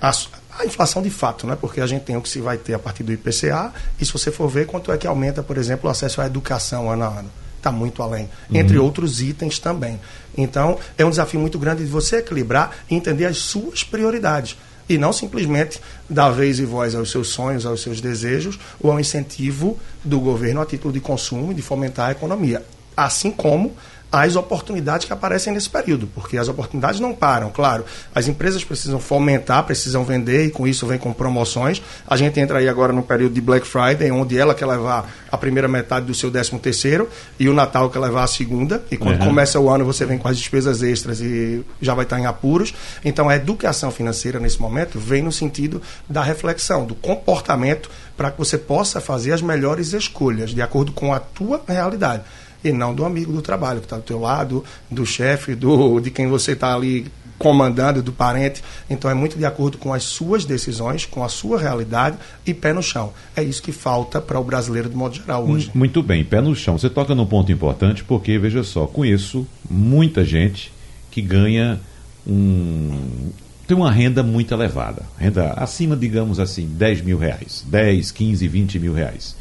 a, 0.00 0.10
a 0.58 0.66
inflação 0.66 1.02
de 1.02 1.10
fato, 1.10 1.46
né? 1.46 1.56
porque 1.60 1.80
a 1.80 1.86
gente 1.86 2.02
tem 2.02 2.16
o 2.16 2.22
que 2.22 2.28
se 2.28 2.40
vai 2.40 2.56
ter 2.56 2.74
a 2.74 2.78
partir 2.78 3.02
do 3.02 3.12
IPCA, 3.12 3.72
e 4.00 4.04
se 4.04 4.12
você 4.12 4.30
for 4.30 4.48
ver 4.48 4.66
quanto 4.66 4.90
é 4.92 4.98
que 4.98 5.06
aumenta, 5.06 5.42
por 5.42 5.56
exemplo, 5.56 5.88
o 5.88 5.90
acesso 5.90 6.20
à 6.20 6.26
educação 6.26 6.90
ano 6.90 7.04
a 7.04 7.08
ano. 7.08 7.30
Está 7.56 7.72
muito 7.72 8.02
além, 8.02 8.28
entre 8.52 8.78
outros 8.78 9.20
itens 9.20 9.58
também. 9.58 9.98
Então, 10.36 10.78
é 10.96 11.04
um 11.04 11.10
desafio 11.10 11.40
muito 11.40 11.58
grande 11.58 11.84
de 11.84 11.90
você 11.90 12.18
equilibrar 12.18 12.70
e 12.88 12.94
entender 12.94 13.24
as 13.24 13.38
suas 13.38 13.82
prioridades. 13.82 14.56
E 14.88 14.96
não 14.96 15.12
simplesmente 15.12 15.80
dar 16.08 16.30
vez 16.30 16.60
e 16.60 16.64
voz 16.64 16.94
aos 16.94 17.10
seus 17.10 17.28
sonhos, 17.28 17.66
aos 17.66 17.82
seus 17.82 18.00
desejos, 18.00 18.56
ou 18.80 18.92
ao 18.92 19.00
incentivo 19.00 19.76
do 20.04 20.20
governo 20.20 20.60
a 20.60 20.66
título 20.66 20.94
de 20.94 21.00
consumo 21.00 21.50
e 21.50 21.54
de 21.54 21.62
fomentar 21.62 22.08
a 22.08 22.12
economia. 22.12 22.62
Assim 22.96 23.32
como 23.32 23.74
as 24.10 24.36
oportunidades 24.36 25.04
que 25.04 25.12
aparecem 25.12 25.52
nesse 25.52 25.68
período, 25.68 26.06
porque 26.06 26.38
as 26.38 26.48
oportunidades 26.48 27.00
não 27.00 27.12
param, 27.12 27.50
claro. 27.50 27.84
As 28.14 28.28
empresas 28.28 28.64
precisam 28.64 29.00
fomentar, 29.00 29.64
precisam 29.64 30.04
vender 30.04 30.46
e 30.46 30.50
com 30.50 30.66
isso 30.66 30.86
vem 30.86 30.98
com 30.98 31.12
promoções. 31.12 31.82
A 32.06 32.16
gente 32.16 32.38
entra 32.38 32.58
aí 32.60 32.68
agora 32.68 32.92
no 32.92 33.02
período 33.02 33.34
de 33.34 33.40
Black 33.40 33.66
Friday, 33.66 34.10
onde 34.12 34.38
ela 34.38 34.54
quer 34.54 34.66
levar 34.66 35.10
a 35.30 35.36
primeira 35.36 35.66
metade 35.68 36.06
do 36.06 36.14
seu 36.14 36.30
décimo 36.30 36.58
terceiro 36.58 37.08
e 37.38 37.48
o 37.48 37.52
Natal 37.54 37.90
quer 37.90 37.98
levar 37.98 38.22
a 38.22 38.26
segunda. 38.26 38.82
E 38.90 38.96
quando 38.96 39.20
Uhum. 39.20 39.26
começa 39.26 39.58
o 39.58 39.68
ano 39.68 39.84
você 39.84 40.06
vem 40.06 40.18
com 40.18 40.28
as 40.28 40.38
despesas 40.38 40.82
extras 40.82 41.20
e 41.20 41.64
já 41.82 41.92
vai 41.94 42.04
estar 42.04 42.18
em 42.18 42.26
apuros. 42.26 42.72
Então 43.04 43.28
a 43.28 43.36
educação 43.36 43.90
financeira 43.90 44.38
nesse 44.38 44.60
momento 44.60 44.98
vem 44.98 45.22
no 45.22 45.32
sentido 45.32 45.82
da 46.08 46.22
reflexão, 46.22 46.86
do 46.86 46.94
comportamento 46.94 47.90
para 48.16 48.30
que 48.30 48.38
você 48.38 48.56
possa 48.56 49.00
fazer 49.00 49.32
as 49.32 49.42
melhores 49.42 49.92
escolhas 49.92 50.50
de 50.50 50.62
acordo 50.62 50.92
com 50.92 51.12
a 51.12 51.18
tua 51.20 51.60
realidade 51.66 52.22
e 52.68 52.72
não 52.72 52.94
do 52.94 53.04
amigo 53.04 53.32
do 53.32 53.42
trabalho 53.42 53.80
que 53.80 53.86
está 53.86 53.96
do 53.96 54.02
teu 54.02 54.20
lado, 54.20 54.64
do 54.90 55.06
chefe, 55.06 55.54
do 55.54 56.00
de 56.00 56.10
quem 56.10 56.26
você 56.26 56.52
está 56.52 56.74
ali 56.74 57.06
comandando, 57.38 58.02
do 58.02 58.12
parente. 58.12 58.62
Então 58.88 59.10
é 59.10 59.14
muito 59.14 59.36
de 59.36 59.44
acordo 59.44 59.78
com 59.78 59.92
as 59.92 60.04
suas 60.04 60.44
decisões, 60.44 61.04
com 61.04 61.22
a 61.22 61.28
sua 61.28 61.58
realidade 61.58 62.16
e 62.46 62.54
pé 62.54 62.72
no 62.72 62.82
chão. 62.82 63.12
É 63.34 63.42
isso 63.42 63.62
que 63.62 63.72
falta 63.72 64.20
para 64.20 64.38
o 64.38 64.44
brasileiro 64.44 64.88
de 64.88 64.96
modo 64.96 65.14
geral 65.14 65.46
hoje. 65.46 65.70
Muito 65.74 66.02
bem, 66.02 66.24
pé 66.24 66.40
no 66.40 66.54
chão. 66.54 66.78
Você 66.78 66.90
toca 66.90 67.14
num 67.14 67.26
ponto 67.26 67.50
importante 67.52 68.04
porque, 68.04 68.38
veja 68.38 68.62
só, 68.62 68.86
conheço 68.86 69.46
muita 69.68 70.24
gente 70.24 70.72
que 71.10 71.20
ganha 71.22 71.80
um. 72.26 73.30
tem 73.66 73.76
uma 73.76 73.90
renda 73.90 74.22
muito 74.22 74.52
elevada. 74.52 75.02
Renda 75.18 75.52
acima, 75.52 75.96
digamos 75.96 76.40
assim, 76.40 76.66
10 76.66 77.02
mil 77.02 77.18
reais. 77.18 77.64
10, 77.66 78.10
15, 78.10 78.48
20 78.48 78.78
mil 78.78 78.92
reais. 78.92 79.36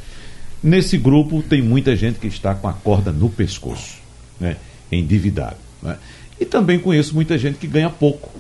Nesse 0.65 0.97
grupo 0.97 1.43
tem 1.43 1.61
muita 1.61 1.95
gente 1.95 2.17
que 2.17 2.25
está 2.25 2.55
com 2.55 2.67
a 2.67 2.73
corda 2.73 3.11
no 3.11 3.29
pescoço, 3.29 3.99
né? 4.39 4.57
endividado. 4.91 5.57
Né? 5.79 5.95
E 6.39 6.43
também 6.43 6.79
conheço 6.79 7.13
muita 7.13 7.37
gente 7.37 7.59
que 7.59 7.67
ganha 7.67 7.87
pouco. 7.87 8.31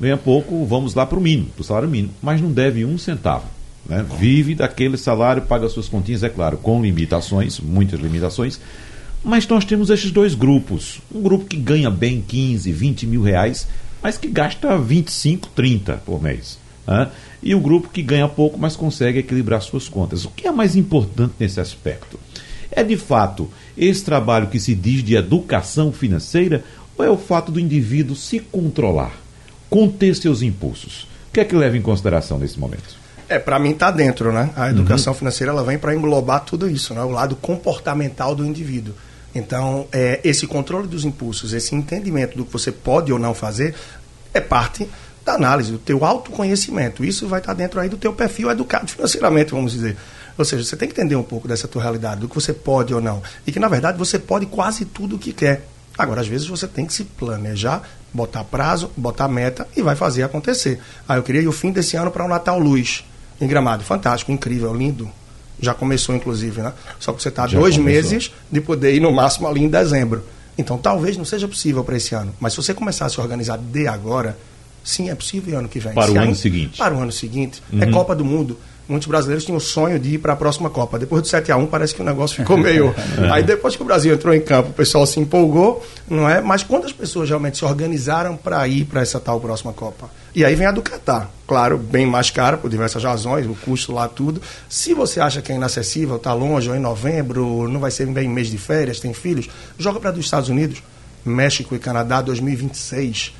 Ganha 0.00 0.16
pouco, 0.16 0.64
vamos 0.64 0.94
lá 0.94 1.04
para 1.04 1.18
o 1.18 1.20
mínimo, 1.20 1.50
para 1.50 1.60
o 1.60 1.64
salário 1.64 1.86
mínimo, 1.86 2.14
mas 2.22 2.40
não 2.40 2.50
deve 2.50 2.86
um 2.86 2.96
centavo. 2.96 3.44
Né? 3.86 4.02
Vive 4.18 4.54
daquele 4.54 4.96
salário, 4.96 5.42
paga 5.42 5.68
suas 5.68 5.86
continhas, 5.86 6.22
é 6.22 6.30
claro, 6.30 6.56
com 6.56 6.82
limitações, 6.82 7.60
muitas 7.60 8.00
limitações. 8.00 8.58
Mas 9.22 9.46
nós 9.46 9.66
temos 9.66 9.90
esses 9.90 10.10
dois 10.10 10.34
grupos. 10.34 11.02
Um 11.14 11.20
grupo 11.20 11.44
que 11.44 11.58
ganha 11.58 11.90
bem 11.90 12.24
15, 12.26 12.72
20 12.72 13.06
mil 13.06 13.20
reais, 13.20 13.68
mas 14.02 14.16
que 14.16 14.28
gasta 14.28 14.78
25, 14.78 15.50
30 15.54 15.98
por 15.98 16.22
mês. 16.22 16.58
Né? 16.86 17.10
E 17.42 17.54
o 17.54 17.60
grupo 17.60 17.88
que 17.88 18.02
ganha 18.02 18.28
pouco, 18.28 18.58
mas 18.58 18.76
consegue 18.76 19.18
equilibrar 19.18 19.62
suas 19.62 19.88
contas. 19.88 20.24
O 20.24 20.30
que 20.30 20.46
é 20.46 20.52
mais 20.52 20.76
importante 20.76 21.34
nesse 21.38 21.60
aspecto? 21.60 22.18
É 22.70 22.82
de 22.82 22.96
fato 22.96 23.50
esse 23.76 24.04
trabalho 24.04 24.48
que 24.48 24.58
se 24.58 24.74
diz 24.74 25.02
de 25.02 25.14
educação 25.14 25.92
financeira 25.92 26.64
ou 26.96 27.04
é 27.04 27.10
o 27.10 27.16
fato 27.16 27.50
do 27.50 27.60
indivíduo 27.60 28.16
se 28.16 28.38
controlar, 28.38 29.12
conter 29.68 30.14
seus 30.14 30.42
impulsos? 30.42 31.02
O 31.28 31.32
que 31.34 31.40
é 31.40 31.44
que 31.44 31.56
leva 31.56 31.76
em 31.76 31.82
consideração 31.82 32.38
nesse 32.38 32.58
momento? 32.58 33.04
É, 33.28 33.38
para 33.38 33.58
mim 33.58 33.70
está 33.70 33.90
dentro, 33.90 34.32
né? 34.32 34.50
A 34.54 34.70
educação 34.70 35.14
financeira 35.14 35.50
ela 35.50 35.64
vem 35.64 35.78
para 35.78 35.94
englobar 35.94 36.44
tudo 36.44 36.68
isso, 36.68 36.94
né? 36.94 37.02
O 37.02 37.10
lado 37.10 37.34
comportamental 37.36 38.34
do 38.34 38.44
indivíduo. 38.44 38.94
Então, 39.34 39.88
é, 39.90 40.20
esse 40.22 40.46
controle 40.46 40.86
dos 40.86 41.04
impulsos, 41.04 41.52
esse 41.52 41.74
entendimento 41.74 42.36
do 42.36 42.44
que 42.44 42.52
você 42.52 42.70
pode 42.70 43.12
ou 43.12 43.18
não 43.18 43.34
fazer, 43.34 43.74
é 44.32 44.40
parte 44.40 44.88
da 45.24 45.34
análise, 45.34 45.72
do 45.72 45.78
teu 45.78 46.04
autoconhecimento. 46.04 47.04
Isso 47.04 47.26
vai 47.26 47.40
estar 47.40 47.54
dentro 47.54 47.80
aí 47.80 47.88
do 47.88 47.96
teu 47.96 48.12
perfil 48.12 48.50
educado 48.50 48.88
financeiramente, 48.88 49.52
vamos 49.52 49.72
dizer. 49.72 49.96
Ou 50.36 50.44
seja, 50.44 50.64
você 50.64 50.76
tem 50.76 50.88
que 50.88 50.94
entender 50.94 51.16
um 51.16 51.22
pouco 51.22 51.46
dessa 51.46 51.68
tua 51.68 51.82
realidade, 51.82 52.20
do 52.20 52.28
que 52.28 52.34
você 52.34 52.52
pode 52.52 52.92
ou 52.92 53.00
não. 53.00 53.22
E 53.46 53.52
que, 53.52 53.60
na 53.60 53.68
verdade, 53.68 53.96
você 53.96 54.18
pode 54.18 54.46
quase 54.46 54.84
tudo 54.84 55.16
o 55.16 55.18
que 55.18 55.32
quer. 55.32 55.66
Agora, 55.96 56.20
às 56.20 56.26
vezes, 56.26 56.46
você 56.46 56.66
tem 56.66 56.84
que 56.84 56.92
se 56.92 57.04
planejar, 57.04 57.82
botar 58.12 58.42
prazo, 58.42 58.90
botar 58.96 59.28
meta 59.28 59.66
e 59.76 59.82
vai 59.82 59.94
fazer 59.94 60.24
acontecer. 60.24 60.80
Ah, 61.08 61.16
eu 61.16 61.22
queria 61.22 61.40
ir 61.40 61.48
o 61.48 61.52
fim 61.52 61.70
desse 61.70 61.96
ano 61.96 62.10
para 62.10 62.24
o 62.24 62.28
Natal 62.28 62.58
Luz, 62.58 63.04
em 63.40 63.46
Gramado. 63.46 63.84
Fantástico, 63.84 64.32
incrível, 64.32 64.74
lindo. 64.74 65.08
Já 65.60 65.72
começou, 65.72 66.16
inclusive, 66.16 66.60
né? 66.62 66.72
Só 66.98 67.12
que 67.12 67.22
você 67.22 67.28
está 67.28 67.46
dois 67.46 67.76
começou. 67.76 67.84
meses 67.84 68.32
de 68.50 68.60
poder 68.60 68.92
ir 68.92 69.00
no 69.00 69.12
máximo 69.12 69.46
ali 69.46 69.62
em 69.62 69.68
dezembro. 69.68 70.24
Então, 70.58 70.76
talvez 70.76 71.16
não 71.16 71.24
seja 71.24 71.46
possível 71.46 71.84
para 71.84 71.96
esse 71.96 72.12
ano. 72.12 72.34
Mas 72.40 72.52
se 72.52 72.56
você 72.56 72.74
começar 72.74 73.06
a 73.06 73.08
se 73.08 73.20
organizar 73.20 73.56
de 73.56 73.86
agora, 73.86 74.36
sim, 74.84 75.10
é 75.10 75.14
possível 75.14 75.58
ano 75.58 75.68
que 75.68 75.80
vem. 75.80 75.94
Para 75.94 76.06
Se 76.06 76.12
o 76.12 76.20
ano 76.20 76.34
seguinte. 76.34 76.78
Para 76.78 76.94
o 76.94 77.00
ano 77.00 77.10
seguinte. 77.10 77.62
É 77.80 77.86
Copa 77.86 78.14
do 78.14 78.24
Mundo. 78.24 78.56
Muitos 78.86 79.08
brasileiros 79.08 79.46
tinham 79.46 79.56
o 79.56 79.60
sonho 79.60 79.98
de 79.98 80.14
ir 80.14 80.18
para 80.18 80.34
a 80.34 80.36
próxima 80.36 80.68
Copa. 80.68 80.98
Depois 80.98 81.22
do 81.22 81.28
7 81.28 81.50
a 81.50 81.56
1 81.56 81.66
parece 81.66 81.94
que 81.94 82.02
o 82.02 82.04
negócio 82.04 82.36
ficou 82.36 82.56
meio. 82.58 82.94
Aí 83.32 83.42
depois 83.42 83.74
que 83.74 83.82
o 83.82 83.84
Brasil 83.84 84.12
entrou 84.12 84.34
em 84.34 84.42
campo, 84.42 84.70
o 84.70 84.72
pessoal 84.74 85.06
se 85.06 85.18
empolgou, 85.18 85.84
não 86.08 86.28
é? 86.28 86.42
Mas 86.42 86.62
quantas 86.62 86.92
pessoas 86.92 87.30
realmente 87.30 87.56
se 87.56 87.64
organizaram 87.64 88.36
para 88.36 88.66
ir 88.68 88.84
para 88.84 89.00
essa 89.00 89.18
tal 89.18 89.40
próxima 89.40 89.72
Copa? 89.72 90.10
E 90.34 90.44
aí 90.44 90.54
vem 90.54 90.66
a 90.66 90.70
do 90.70 90.82
Catar. 90.82 91.30
Claro, 91.46 91.78
bem 91.78 92.04
mais 92.04 92.30
cara 92.30 92.58
por 92.58 92.68
diversas 92.68 93.02
razões, 93.02 93.46
o 93.46 93.54
custo 93.54 93.90
lá, 93.90 94.06
tudo. 94.06 94.42
Se 94.68 94.92
você 94.92 95.18
acha 95.18 95.40
que 95.40 95.50
é 95.50 95.54
inacessível, 95.54 96.16
está 96.16 96.34
longe, 96.34 96.68
ou 96.68 96.76
em 96.76 96.80
novembro, 96.80 97.66
não 97.68 97.80
vai 97.80 97.90
ser 97.90 98.06
bem 98.06 98.28
mês 98.28 98.48
de 98.48 98.58
férias, 98.58 99.00
tem 99.00 99.14
filhos, 99.14 99.48
joga 99.78 99.98
para 99.98 100.10
dos 100.10 100.26
Estados 100.26 100.50
Unidos, 100.50 100.82
México 101.24 101.74
e 101.74 101.78
Canadá 101.78 102.20
2026. 102.20 103.32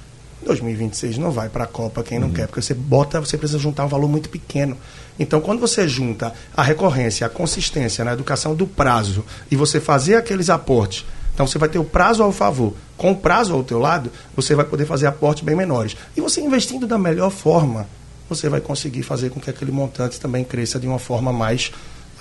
2026 0.44 1.18
não 1.18 1.30
vai 1.30 1.48
para 1.48 1.64
a 1.64 1.66
Copa 1.66 2.02
quem 2.02 2.18
não 2.18 2.28
uhum. 2.28 2.34
quer, 2.34 2.46
porque 2.46 2.62
você 2.62 2.74
bota, 2.74 3.20
você 3.20 3.36
precisa 3.36 3.58
juntar 3.58 3.84
um 3.84 3.88
valor 3.88 4.08
muito 4.08 4.28
pequeno. 4.28 4.76
Então, 5.18 5.40
quando 5.40 5.60
você 5.60 5.88
junta 5.88 6.32
a 6.56 6.62
recorrência, 6.62 7.26
a 7.26 7.30
consistência 7.30 8.04
na 8.04 8.12
educação 8.12 8.54
do 8.54 8.66
prazo 8.66 9.24
e 9.50 9.56
você 9.56 9.80
fazer 9.80 10.16
aqueles 10.16 10.50
aportes, 10.50 11.04
então 11.34 11.46
você 11.46 11.58
vai 11.58 11.68
ter 11.68 11.78
o 11.78 11.84
prazo 11.84 12.22
ao 12.22 12.30
favor. 12.30 12.74
Com 12.96 13.12
o 13.12 13.16
prazo 13.16 13.54
ao 13.54 13.64
teu 13.64 13.78
lado, 13.78 14.10
você 14.36 14.54
vai 14.54 14.64
poder 14.64 14.86
fazer 14.86 15.06
aportes 15.06 15.42
bem 15.42 15.56
menores. 15.56 15.96
E 16.16 16.20
você 16.20 16.40
investindo 16.40 16.86
da 16.86 16.96
melhor 16.96 17.30
forma, 17.30 17.88
você 18.28 18.48
vai 18.48 18.60
conseguir 18.60 19.02
fazer 19.02 19.30
com 19.30 19.40
que 19.40 19.50
aquele 19.50 19.72
montante 19.72 20.20
também 20.20 20.44
cresça 20.44 20.78
de 20.78 20.86
uma 20.86 20.98
forma 20.98 21.32
mais 21.32 21.72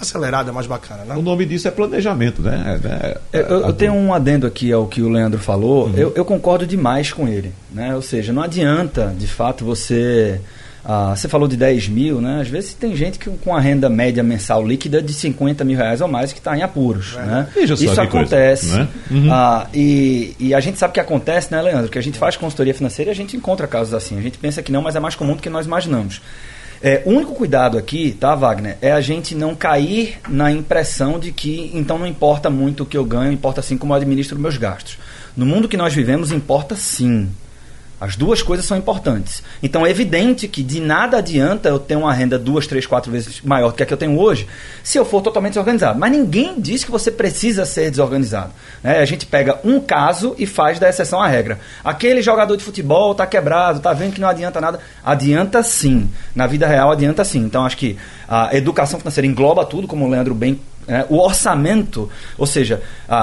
acelerada, 0.04 0.52
mais 0.52 0.68
bacana. 0.68 1.04
Né? 1.04 1.16
O 1.16 1.22
nome 1.22 1.46
disso 1.46 1.68
é 1.68 1.72
planejamento, 1.72 2.42
né? 2.42 2.80
É, 2.84 3.40
é, 3.40 3.42
eu, 3.42 3.62
eu, 3.62 3.74
tenho 3.74 3.94
um 3.94 4.14
adendo 4.14 4.46
aqui 4.46 4.72
ao 4.72 4.86
que 4.86 5.02
o 5.02 5.10
Leandro 5.10 5.40
falou. 5.40 5.88
Uhum. 5.88 5.94
Eu, 5.98 6.14
eu, 6.16 6.24
concordo 6.24 6.68
demais 6.68 7.12
com 7.12 7.28
ele. 7.28 7.52
Né? 7.72 7.96
Ou 7.96 8.02
seja, 8.02 8.32
não 8.32 8.42
adianta, 8.42 9.14
de 9.18 9.28
fato, 9.28 9.66
você 9.66 10.40
ah, 10.86 11.16
você 11.16 11.30
falou 11.30 11.48
de 11.48 11.56
10 11.56 11.88
mil, 11.88 12.20
né? 12.20 12.42
Às 12.42 12.50
vezes 12.50 12.74
tem 12.74 12.94
gente 12.94 13.18
que 13.18 13.30
com 13.30 13.56
a 13.56 13.60
renda 13.60 13.90
média 13.90 14.22
mensal 14.22 14.66
líquida 14.66 15.02
de 15.02 15.14
50 15.14 15.64
mil 15.64 15.78
reais 15.78 16.02
ou 16.02 16.10
mais 16.10 16.34
que 16.34 16.40
está 16.40 16.58
em 16.58 16.62
apuros. 16.62 17.16
É. 17.18 17.22
Né? 17.22 17.48
Isso 17.56 18.02
acontece. 18.02 18.68
Coisa, 18.68 18.90
é? 19.10 19.14
uhum. 19.14 19.32
ah, 19.32 19.68
e, 19.74 20.36
e, 20.38 20.54
a 20.54 20.60
gente 20.60 20.78
sabe 20.78 20.94
que 20.94 21.00
acontece, 21.00 21.54
né, 21.54 21.62
Leandro? 21.62 21.90
Que 21.90 21.98
a 21.98 22.02
gente 22.02 22.18
faz 22.18 22.36
consultoria 22.36 22.74
financeira 22.74 23.12
e 23.12 23.14
a 23.14 23.16
gente 23.16 23.38
encontra 23.38 23.66
casos 23.66 23.94
assim. 23.94 24.18
A 24.18 24.22
gente 24.22 24.38
pensa 24.38 24.62
que 24.62 24.74
não, 24.74 24.82
mas 24.82 24.96
é 24.96 25.00
mais 25.00 25.16
comum 25.16 25.36
do 25.36 25.42
que 25.42 25.50
nós 25.50 25.66
imaginamos. 25.66 26.22
É, 26.86 27.02
o 27.06 27.12
único 27.12 27.34
cuidado 27.34 27.78
aqui, 27.78 28.12
tá, 28.12 28.36
Wagner, 28.36 28.78
é 28.82 28.92
a 28.92 29.00
gente 29.00 29.34
não 29.34 29.56
cair 29.56 30.20
na 30.28 30.52
impressão 30.52 31.18
de 31.18 31.32
que 31.32 31.72
então 31.74 31.98
não 31.98 32.06
importa 32.06 32.50
muito 32.50 32.84
o 32.84 32.86
que 32.86 32.98
eu 32.98 33.06
ganho, 33.06 33.32
importa 33.32 33.62
sim 33.62 33.78
como 33.78 33.94
eu 33.94 33.98
administro 33.98 34.38
meus 34.38 34.58
gastos. 34.58 34.98
No 35.36 35.46
mundo 35.46 35.70
que 35.70 35.78
nós 35.78 35.94
vivemos, 35.94 36.34
importa 36.34 36.76
sim. 36.76 37.30
As 38.00 38.16
duas 38.16 38.42
coisas 38.42 38.66
são 38.66 38.78
importantes. 38.78 39.42
Então 39.62 39.86
é 39.86 39.90
evidente 39.90 40.48
que 40.48 40.62
de 40.62 40.82
nada 40.82 41.18
adianta 41.18 41.70
eu 41.70 41.80
ter 41.80 41.96
uma 41.96 42.14
renda 42.14 42.38
duas, 42.38 42.68
três, 42.68 42.86
quatro 42.86 43.12
vezes 43.12 43.42
maior 43.42 43.70
do 43.70 43.76
que 43.76 43.84
a 43.84 43.86
que 43.86 43.94
eu 43.94 43.98
tenho 43.98 44.20
hoje, 44.20 44.48
se 44.84 44.98
eu 44.98 45.06
for 45.06 45.22
totalmente 45.22 45.54
desorganizado. 45.54 45.98
Mas 45.98 46.12
ninguém 46.12 46.60
diz 46.60 46.84
que 46.84 46.92
você 46.92 47.10
precisa 47.10 47.66
ser 47.66 47.90
desorganizado. 47.90 48.52
Né? 48.84 49.00
A 49.00 49.06
gente 49.06 49.26
pega 49.26 49.60
um 49.64 49.80
caso 49.80 50.36
e 50.38 50.46
faz 50.46 50.80
da 50.80 50.90
exceção 50.90 51.22
à 51.22 51.28
regra. 51.28 51.60
Aquele 51.84 52.22
jogador 52.22 52.58
de 52.58 52.64
futebol 52.64 53.14
está 53.14 53.26
quebrado, 53.26 53.78
está 53.78 53.94
vendo 53.94 54.14
que 54.14 54.22
não 54.22 54.28
adianta 54.28 54.60
nada. 54.60 54.80
Adianta 55.04 55.64
sim. 55.64 56.10
Na 56.36 56.46
vida 56.46 56.68
real 56.68 56.92
adianta 56.92 57.24
sim. 57.24 57.40
Então 57.40 57.66
acho 57.66 57.78
que 57.78 57.98
a 58.28 58.56
educação 58.56 59.00
financeira 59.00 59.28
engloba 59.28 59.66
tudo, 59.66 59.88
como 59.88 60.06
o 60.06 60.10
Leandro 60.10 60.34
bem 60.34 60.60
é, 60.88 61.06
o 61.10 61.18
orçamento, 61.18 62.10
ou 62.38 62.46
seja, 62.46 62.82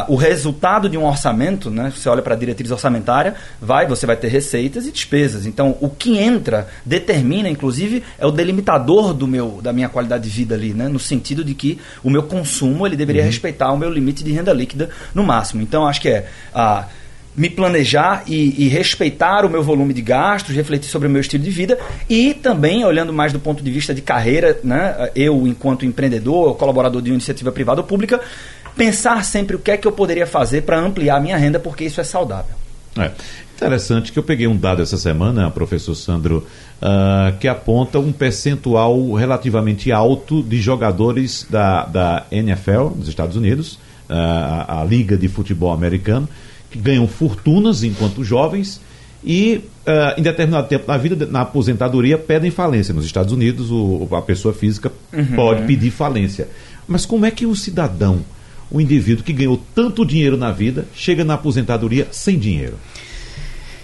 o 0.08 0.14
resultado 0.14 0.88
de 0.88 0.96
um 0.96 1.04
orçamento, 1.04 1.70
né, 1.70 1.92
você 1.94 2.08
olha 2.08 2.22
para 2.22 2.34
a 2.34 2.36
diretriz 2.36 2.70
orçamentária, 2.70 3.34
vai, 3.60 3.86
você 3.86 4.06
vai 4.06 4.16
ter 4.16 4.28
receitas 4.28 4.86
e 4.86 4.92
despesas. 4.92 5.46
Então, 5.46 5.76
o 5.80 5.88
que 5.88 6.18
entra 6.18 6.68
determina, 6.84 7.48
inclusive, 7.48 8.02
é 8.18 8.26
o 8.26 8.30
delimitador 8.30 9.12
do 9.12 9.26
meu, 9.26 9.60
da 9.62 9.72
minha 9.72 9.88
qualidade 9.88 10.24
de 10.24 10.30
vida 10.30 10.54
ali, 10.54 10.72
né, 10.72 10.88
no 10.88 10.98
sentido 10.98 11.44
de 11.44 11.54
que 11.54 11.78
o 12.04 12.10
meu 12.10 12.22
consumo 12.22 12.86
ele 12.86 12.96
deveria 12.96 13.22
uhum. 13.22 13.28
respeitar 13.28 13.72
o 13.72 13.76
meu 13.76 13.90
limite 13.90 14.22
de 14.22 14.32
renda 14.32 14.52
líquida 14.52 14.90
no 15.14 15.24
máximo. 15.24 15.62
Então, 15.62 15.86
acho 15.86 16.00
que 16.00 16.08
é 16.08 16.28
a 16.54 16.86
me 17.36 17.48
planejar 17.48 18.24
e, 18.26 18.64
e, 18.64 18.68
respeitar 18.68 19.44
o 19.44 19.50
meu 19.50 19.62
volume 19.62 19.94
de 19.94 20.02
gastos, 20.02 20.54
refletir 20.54 20.90
sobre 20.90 21.06
o 21.08 21.10
meu 21.10 21.20
estilo 21.20 21.42
de 21.42 21.50
vida 21.50 21.78
e 22.08 22.34
também, 22.34 22.84
olhando 22.84 23.12
mais 23.12 23.32
do 23.32 23.38
ponto 23.38 23.62
de 23.62 23.70
vista 23.70 23.94
de 23.94 24.02
carreira, 24.02 24.58
né, 24.64 25.10
eu, 25.14 25.46
enquanto 25.46 25.86
empreendedor, 25.86 26.56
colaborador 26.56 27.00
de 27.00 27.10
uma 27.10 27.14
iniciativa 27.14 27.52
privada 27.52 27.80
ou 27.80 27.86
pública, 27.86 28.20
pensar 28.76 29.24
sempre 29.24 29.56
o 29.56 29.58
que 29.58 29.70
é 29.70 29.76
que 29.76 29.86
eu 29.86 29.92
poderia 29.92 30.26
fazer 30.26 30.62
para 30.62 30.78
ampliar 30.78 31.16
a 31.16 31.20
minha 31.20 31.36
renda, 31.36 31.58
porque 31.58 31.84
isso 31.84 32.00
é 32.00 32.04
saudável. 32.04 32.54
É. 32.98 33.10
Interessante 33.56 34.10
que 34.10 34.18
eu 34.18 34.22
peguei 34.22 34.46
um 34.46 34.56
dado 34.56 34.80
essa 34.80 34.96
semana, 34.96 35.50
professor 35.50 35.94
Sandro, 35.94 36.46
uh, 36.80 37.36
que 37.38 37.46
aponta 37.46 37.98
um 37.98 38.10
percentual 38.10 39.12
relativamente 39.12 39.92
alto 39.92 40.42
de 40.42 40.58
jogadores 40.58 41.46
da, 41.48 41.84
da 41.84 42.26
NFL 42.30 42.88
dos 42.96 43.08
Estados 43.08 43.36
Unidos, 43.36 43.74
uh, 43.74 44.14
a, 44.14 44.80
a 44.80 44.84
Liga 44.84 45.14
de 45.14 45.28
Futebol 45.28 45.72
Americano, 45.72 46.26
que 46.70 46.78
ganham 46.78 47.06
fortunas 47.06 47.82
enquanto 47.82 48.22
jovens 48.22 48.80
e 49.22 49.62
uh, 49.86 50.18
em 50.18 50.22
determinado 50.22 50.68
tempo 50.68 50.84
na 50.88 50.96
vida, 50.96 51.26
na 51.26 51.42
aposentadoria, 51.42 52.16
pedem 52.16 52.50
falência. 52.50 52.94
Nos 52.94 53.04
Estados 53.04 53.32
Unidos, 53.32 53.70
o, 53.70 54.08
a 54.12 54.22
pessoa 54.22 54.54
física 54.54 54.90
uhum. 55.12 55.36
pode 55.36 55.66
pedir 55.66 55.90
falência. 55.90 56.48
Mas 56.88 57.04
como 57.04 57.26
é 57.26 57.30
que 57.30 57.46
o 57.46 57.54
cidadão, 57.54 58.20
o 58.70 58.80
indivíduo 58.80 59.24
que 59.24 59.32
ganhou 59.32 59.60
tanto 59.74 60.06
dinheiro 60.06 60.36
na 60.36 60.50
vida, 60.50 60.86
chega 60.94 61.24
na 61.24 61.34
aposentadoria 61.34 62.08
sem 62.10 62.38
dinheiro? 62.38 62.76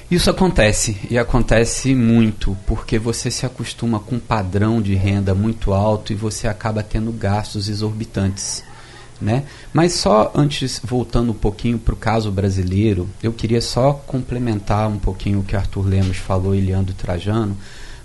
Isso 0.09 0.31
acontece 0.31 0.97
e 1.11 1.19
acontece 1.19 1.93
muito 1.93 2.57
porque 2.65 2.97
você 2.97 3.29
se 3.29 3.45
acostuma 3.45 3.99
com 3.99 4.15
um 4.15 4.21
padrão 4.21 4.81
de 4.81 4.95
renda 4.95 5.35
muito 5.35 5.73
alto 5.73 6.13
e 6.13 6.17
você 6.17 6.47
acaba 6.47 6.81
tendo 6.81 7.11
gastos 7.11 7.69
exorbitantes. 7.69 8.63
Né? 9.21 9.45
Mas 9.73 9.95
só 9.95 10.31
antes, 10.35 10.79
voltando 10.85 11.31
um 11.33 11.35
pouquinho 11.35 11.79
para 11.79 11.95
o 11.95 11.97
caso 11.97 12.31
brasileiro, 12.31 13.09
eu 13.23 13.33
queria 13.33 13.63
só 13.63 13.95
complementar 13.95 14.89
um 14.89 14.99
pouquinho 14.99 15.41
o 15.41 15.43
que 15.43 15.57
Arthur 15.57 15.87
Lemos 15.87 16.19
falou 16.19 16.55
e 16.55 16.61
Leandro 16.61 16.93
Trajano, 16.93 17.57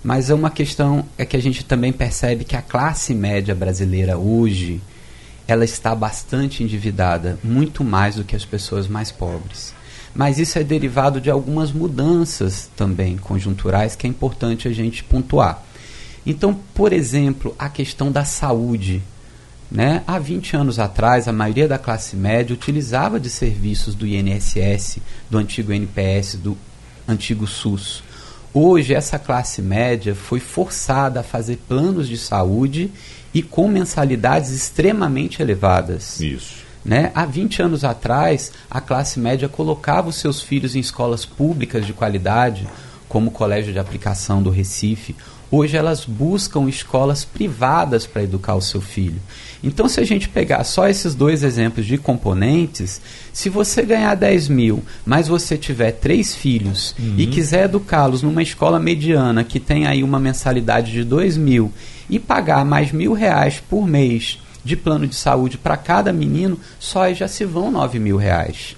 mas 0.02 0.30
é 0.30 0.34
uma 0.34 0.50
questão 0.50 1.04
é 1.18 1.24
que 1.24 1.36
a 1.36 1.42
gente 1.42 1.64
também 1.64 1.92
percebe 1.92 2.44
que 2.44 2.56
a 2.56 2.62
classe 2.62 3.14
média 3.14 3.54
brasileira 3.54 4.16
hoje 4.16 4.80
ela 5.46 5.64
está 5.64 5.94
bastante 5.94 6.62
endividada, 6.62 7.38
muito 7.42 7.84
mais 7.84 8.14
do 8.14 8.24
que 8.24 8.34
as 8.34 8.44
pessoas 8.44 8.88
mais 8.88 9.12
pobres. 9.12 9.74
Mas 10.14 10.38
isso 10.38 10.58
é 10.58 10.64
derivado 10.64 11.20
de 11.20 11.30
algumas 11.30 11.72
mudanças 11.72 12.70
também 12.76 13.16
conjunturais 13.16 13.96
que 13.96 14.06
é 14.06 14.10
importante 14.10 14.68
a 14.68 14.72
gente 14.72 15.04
pontuar. 15.04 15.62
Então, 16.24 16.58
por 16.74 16.92
exemplo, 16.92 17.54
a 17.58 17.68
questão 17.68 18.12
da 18.12 18.24
saúde 18.24 19.02
né? 19.72 20.02
Há 20.06 20.18
20 20.18 20.54
anos 20.54 20.78
atrás, 20.78 21.26
a 21.26 21.32
maioria 21.32 21.66
da 21.66 21.78
classe 21.78 22.14
média 22.14 22.52
utilizava 22.52 23.18
de 23.18 23.30
serviços 23.30 23.94
do 23.94 24.06
INSS, 24.06 24.98
do 25.30 25.38
antigo 25.38 25.72
NPS, 25.72 26.34
do 26.34 26.58
antigo 27.08 27.46
SUS. 27.46 28.02
Hoje, 28.52 28.92
essa 28.92 29.18
classe 29.18 29.62
média 29.62 30.14
foi 30.14 30.40
forçada 30.40 31.20
a 31.20 31.22
fazer 31.22 31.56
planos 31.66 32.06
de 32.06 32.18
saúde 32.18 32.90
e 33.32 33.42
com 33.42 33.66
mensalidades 33.66 34.50
extremamente 34.50 35.40
elevadas. 35.40 36.20
Isso. 36.20 36.56
Né? 36.84 37.10
Há 37.14 37.24
20 37.24 37.62
anos 37.62 37.82
atrás, 37.82 38.52
a 38.70 38.78
classe 38.78 39.18
média 39.18 39.48
colocava 39.48 40.10
os 40.10 40.16
seus 40.16 40.42
filhos 40.42 40.76
em 40.76 40.80
escolas 40.80 41.24
públicas 41.24 41.86
de 41.86 41.94
qualidade, 41.94 42.68
como 43.08 43.28
o 43.28 43.32
Colégio 43.32 43.72
de 43.72 43.78
Aplicação 43.78 44.42
do 44.42 44.50
Recife. 44.50 45.16
Hoje 45.54 45.76
elas 45.76 46.06
buscam 46.06 46.66
escolas 46.66 47.26
privadas 47.26 48.06
para 48.06 48.22
educar 48.22 48.54
o 48.54 48.62
seu 48.62 48.80
filho. 48.80 49.20
Então, 49.62 49.86
se 49.86 50.00
a 50.00 50.04
gente 50.04 50.26
pegar 50.26 50.64
só 50.64 50.88
esses 50.88 51.14
dois 51.14 51.42
exemplos 51.42 51.84
de 51.84 51.98
componentes, 51.98 53.02
se 53.34 53.50
você 53.50 53.82
ganhar 53.82 54.14
10 54.14 54.48
mil, 54.48 54.82
mas 55.04 55.28
você 55.28 55.58
tiver 55.58 55.92
três 55.92 56.34
filhos 56.34 56.94
uhum. 56.98 57.16
e 57.18 57.26
quiser 57.26 57.66
educá-los 57.66 58.22
numa 58.22 58.42
escola 58.42 58.80
mediana 58.80 59.44
que 59.44 59.60
tem 59.60 59.86
aí 59.86 60.02
uma 60.02 60.18
mensalidade 60.18 60.90
de 60.90 61.04
2 61.04 61.36
mil 61.36 61.70
e 62.08 62.18
pagar 62.18 62.64
mais 62.64 62.90
mil 62.90 63.12
reais 63.12 63.62
por 63.68 63.86
mês 63.86 64.38
de 64.64 64.74
plano 64.74 65.06
de 65.06 65.14
saúde 65.14 65.58
para 65.58 65.76
cada 65.76 66.14
menino, 66.14 66.58
só 66.80 67.02
aí 67.02 67.14
já 67.14 67.28
se 67.28 67.44
vão 67.44 67.70
9 67.70 67.98
mil 67.98 68.16
reais. 68.16 68.74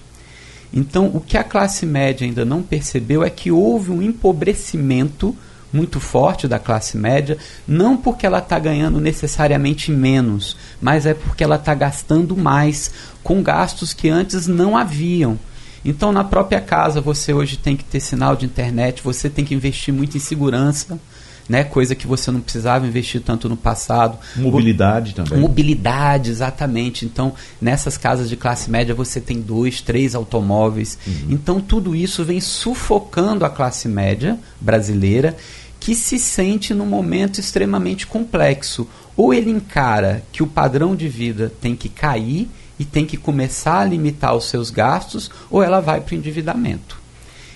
Então, 0.72 1.08
o 1.14 1.20
que 1.20 1.38
a 1.38 1.44
classe 1.44 1.86
média 1.86 2.26
ainda 2.26 2.44
não 2.44 2.64
percebeu 2.64 3.22
é 3.22 3.30
que 3.30 3.52
houve 3.52 3.92
um 3.92 4.02
empobrecimento 4.02 5.36
muito 5.74 5.98
forte 5.98 6.46
da 6.46 6.58
classe 6.58 6.96
média, 6.96 7.36
não 7.66 7.96
porque 7.96 8.24
ela 8.24 8.38
está 8.38 8.58
ganhando 8.58 9.00
necessariamente 9.00 9.90
menos, 9.90 10.56
mas 10.80 11.04
é 11.04 11.12
porque 11.12 11.42
ela 11.42 11.56
está 11.56 11.74
gastando 11.74 12.36
mais 12.36 12.92
com 13.22 13.42
gastos 13.42 13.92
que 13.92 14.08
antes 14.08 14.46
não 14.46 14.76
haviam. 14.76 15.36
Então, 15.84 16.12
na 16.12 16.24
própria 16.24 16.60
casa, 16.60 17.00
você 17.00 17.32
hoje 17.32 17.58
tem 17.58 17.76
que 17.76 17.84
ter 17.84 18.00
sinal 18.00 18.36
de 18.36 18.46
internet, 18.46 19.02
você 19.02 19.28
tem 19.28 19.44
que 19.44 19.54
investir 19.54 19.92
muito 19.92 20.16
em 20.16 20.20
segurança. 20.20 20.98
Né, 21.46 21.62
coisa 21.62 21.94
que 21.94 22.06
você 22.06 22.30
não 22.30 22.40
precisava 22.40 22.86
investir 22.86 23.20
tanto 23.20 23.50
no 23.50 23.56
passado. 23.56 24.16
Mobilidade 24.34 25.14
também. 25.14 25.38
Mobilidade, 25.38 26.30
exatamente. 26.30 27.04
Então, 27.04 27.34
nessas 27.60 27.98
casas 27.98 28.30
de 28.30 28.36
classe 28.36 28.70
média, 28.70 28.94
você 28.94 29.20
tem 29.20 29.42
dois, 29.42 29.82
três 29.82 30.14
automóveis. 30.14 30.98
Uhum. 31.06 31.26
Então, 31.28 31.60
tudo 31.60 31.94
isso 31.94 32.24
vem 32.24 32.40
sufocando 32.40 33.44
a 33.44 33.50
classe 33.50 33.86
média 33.88 34.38
brasileira 34.58 35.36
que 35.84 35.94
se 35.94 36.18
sente 36.18 36.72
num 36.72 36.86
momento 36.86 37.38
extremamente 37.38 38.06
complexo. 38.06 38.88
Ou 39.14 39.34
ele 39.34 39.50
encara 39.50 40.22
que 40.32 40.42
o 40.42 40.46
padrão 40.46 40.96
de 40.96 41.10
vida 41.10 41.52
tem 41.60 41.76
que 41.76 41.90
cair 41.90 42.48
e 42.78 42.86
tem 42.86 43.04
que 43.04 43.18
começar 43.18 43.80
a 43.80 43.84
limitar 43.84 44.34
os 44.34 44.46
seus 44.46 44.70
gastos, 44.70 45.30
ou 45.50 45.62
ela 45.62 45.80
vai 45.80 46.00
para 46.00 46.14
o 46.14 46.16
endividamento. 46.16 46.98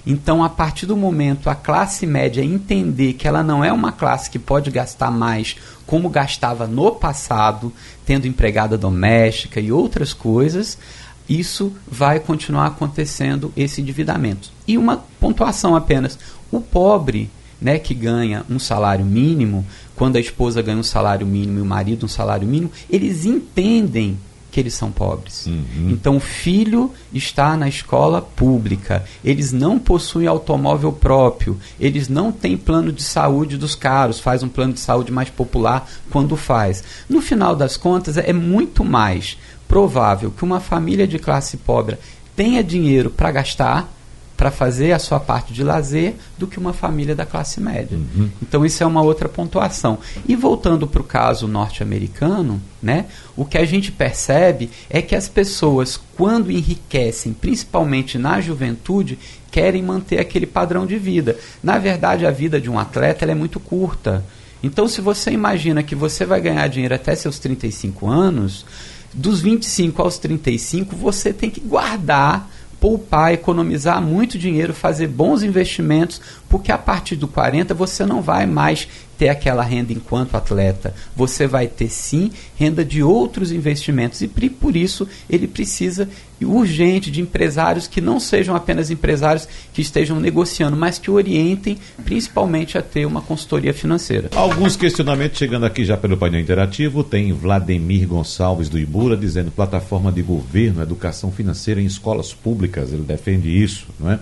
Então, 0.07 0.45
a 0.45 0.51
partir 0.51 0.85
do 0.85 0.95
momento 0.95 1.49
a 1.49 1.55
classe 1.55 2.07
média 2.07 2.45
entender 2.45 3.15
que 3.15 3.27
ela 3.27 3.43
não 3.43 3.65
é 3.65 3.73
uma 3.73 3.93
classe 3.93 4.29
que 4.29 4.39
pode 4.39 4.71
gastar 4.71 5.11
mais 5.11 5.57
como 5.87 6.11
gastava 6.11 6.67
no 6.67 6.93
passado, 6.93 7.73
tendo 8.05 8.29
empregada 8.29 8.77
doméstica 8.77 9.59
e 9.59 9.73
outras 9.73 10.13
coisas, 10.13 10.77
isso 11.27 11.73
vai 11.91 12.21
continuar 12.21 12.67
acontecendo 12.67 13.51
esse 13.57 13.81
endividamento. 13.81 14.51
E 14.67 14.77
uma 14.77 15.03
pontuação 15.19 15.75
apenas: 15.75 16.19
O 16.53 16.61
pobre, 16.61 17.31
né, 17.61 17.79
que 17.79 17.95
ganha 17.95 18.45
um 18.49 18.59
salário 18.59 19.05
mínimo, 19.05 19.67
quando 19.97 20.17
a 20.17 20.21
esposa 20.21 20.63
ganha 20.63 20.79
um 20.79 20.83
salário 20.83 21.27
mínimo 21.27 21.59
e 21.59 21.63
o 21.63 21.67
marido 21.67 22.07
um 22.07 22.09
salário 22.09 22.47
mínimo, 22.47 22.71
eles 22.89 23.25
entendem 23.25 24.19
que 24.51 24.61
eles 24.61 24.75
são 24.75 24.91
pobres. 24.91 25.47
Uhum. 25.47 25.91
Então 25.91 26.17
o 26.17 26.21
filho 26.21 26.93
está 27.13 27.57
na 27.57 27.69
escola 27.69 28.23
pública, 28.23 29.05
eles 29.25 29.53
não 29.53 29.79
possuem 29.79 30.27
automóvel 30.27 30.93
próprio, 30.93 31.59
eles 31.79 32.09
não 32.09 32.33
têm 32.33 32.57
plano 32.57 32.93
de 32.93 33.03
saúde 33.03 33.59
dos 33.59 33.75
caros, 33.75 34.21
faz 34.21 34.43
um 34.43 34.49
plano 34.49 34.73
de 34.73 34.81
saúde 34.81 35.13
mais 35.13 35.29
popular 35.29 35.89
quando 36.11 36.37
faz. 36.37 36.83
No 37.09 37.21
final 37.21 37.55
das 37.55 37.77
contas, 37.77 38.17
é 38.17 38.33
muito 38.33 38.85
mais 38.85 39.37
provável 39.67 40.31
que 40.31 40.45
uma 40.45 40.61
família 40.61 41.07
de 41.07 41.19
classe 41.19 41.59
pobre 41.59 41.99
tenha 42.35 42.65
dinheiro 42.65 43.11
para 43.11 43.31
gastar 43.31 43.93
para 44.39 44.53
fazer 44.53 44.93
a 44.93 45.01
sua 45.01 45.19
parte 45.19 45.53
de 45.53 45.65
lazer 45.65 46.15
do 46.39 46.47
que 46.47 46.61
uma 46.61 46.73
família 46.73 47.13
da 47.13 47.27
classe 47.27 47.61
média. 47.61 47.99
Uhum. 47.99 48.31
Então 48.41 48.65
isso 48.65 48.85
é 48.85 48.87
uma 48.87 49.03
outra 49.03 49.29
pontuação. 49.29 49.99
E 50.29 50.37
voltando 50.37 50.87
para 50.87 51.03
o 51.03 51.05
caso 51.05 51.49
norte-americano, 51.49 52.63
né, 52.81 53.07
o 53.37 53.45
que 53.45 53.59
a 53.59 53.65
gente 53.65 53.91
percebe 53.91 54.71
é 54.89 55.03
que 55.03 55.17
as 55.17 55.29
pessoas, 55.29 56.01
quando 56.17 56.53
enriquecem, 56.53 57.33
principalmente 57.33 58.17
na 58.17 58.41
juventude, 58.41 59.19
querem 59.51 59.83
manter 59.83 60.21
aquele 60.21 60.47
padrão 60.47 60.87
de 60.87 60.97
vida. 60.97 61.37
Na 61.61 61.77
verdade, 61.77 62.25
a 62.25 62.31
vida 62.31 62.61
de 62.61 62.71
um 62.71 62.79
atleta 62.79 63.25
é 63.25 63.35
muito 63.35 63.59
curta. 63.59 64.25
Então, 64.63 64.87
se 64.87 65.01
você 65.01 65.33
imagina 65.33 65.83
que 65.83 65.97
você 65.97 66.25
vai 66.25 66.41
ganhar 66.41 66.69
dinheiro 66.69 66.95
até 66.95 67.13
seus 67.17 67.41
35 67.41 68.07
anos, 68.09 68.65
dos 69.13 69.41
25 69.41 70.01
aos 70.01 70.17
35, 70.17 70.95
você 70.95 71.33
tem 71.33 71.51
que 71.51 71.61
guardar 71.61 72.49
poupar, 72.81 73.33
economizar 73.33 74.01
muito 74.01 74.39
dinheiro, 74.39 74.73
fazer 74.73 75.09
bons 75.09 75.43
investimentos, 75.43 76.21
porque 76.49 76.71
a 76.71 76.79
partir 76.79 77.17
do 77.17 77.27
40 77.27 77.75
você 77.75 78.07
não 78.07 78.23
vai 78.23 78.47
mais 78.47 78.89
ter 79.19 79.29
aquela 79.29 79.63
renda 79.63 79.93
enquanto 79.93 80.37
atleta. 80.37 80.95
Você 81.17 81.47
vai 81.47 81.67
ter 81.67 81.89
sim 81.89 82.31
renda 82.59 82.85
de 82.85 83.03
outros 83.03 83.53
investimentos 83.53 84.21
e 84.21 84.27
por 84.27 84.75
isso 84.75 85.07
ele 85.31 85.47
precisa 85.47 86.09
urgente 86.45 87.11
de 87.11 87.21
empresários 87.21 87.87
que 87.87 88.01
não 88.01 88.21
sejam 88.21 88.55
apenas 88.55 88.91
empresários 88.91 89.49
que 89.73 89.81
estejam 89.81 90.21
negociando, 90.21 90.77
mas 90.77 90.99
que 90.99 91.11
orientem 91.11 91.79
principalmente 92.05 92.77
a 92.77 92.83
ter 92.83 93.07
uma 93.07 93.21
consultoria 93.21 93.73
financeira. 93.73 94.31
Alguns 94.35 94.77
questionamentos 94.77 95.39
chegando 95.39 95.67
aqui 95.67 95.85
já 95.85 95.97
pelo 95.97 96.17
painel 96.17 96.41
interativo. 96.41 97.03
Tem 97.03 97.33
Vladimir 97.33 98.07
Gonçalves 98.07 98.69
do 98.69 98.79
Ibura 98.79 99.17
dizendo 99.17 99.51
plataforma 99.51 100.13
de 100.13 100.23
governo, 100.23 100.83
educação 100.83 101.31
financeira 101.31 101.81
em 101.81 101.87
escolas 101.87 102.33
públicas. 102.33 102.93
Ele 102.93 103.03
defende 103.03 103.51
isso, 103.51 103.87
não 103.99 104.11
é? 104.13 104.19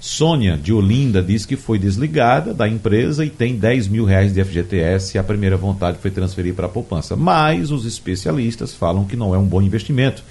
Sônia 0.00 0.56
de 0.56 0.72
Olinda 0.72 1.22
diz 1.22 1.44
que 1.44 1.56
foi 1.56 1.78
desligada 1.78 2.54
da 2.54 2.66
empresa 2.66 3.22
e 3.22 3.28
tem 3.28 3.56
10 3.56 3.86
mil 3.88 4.06
reais 4.06 4.32
de 4.32 4.42
FGTS 4.42 5.14
e 5.14 5.18
a 5.18 5.22
primeira 5.22 5.58
vontade 5.58 5.98
foi 5.98 6.10
transferir 6.10 6.54
para 6.54 6.64
a 6.64 6.70
poupança. 6.70 7.14
Mas 7.14 7.70
os 7.70 7.79
especialistas 7.84 8.74
falam 8.74 9.04
que 9.04 9.16
não 9.16 9.34
é 9.34 9.38
um 9.38 9.46
bom 9.46 9.62
investimento. 9.62 10.22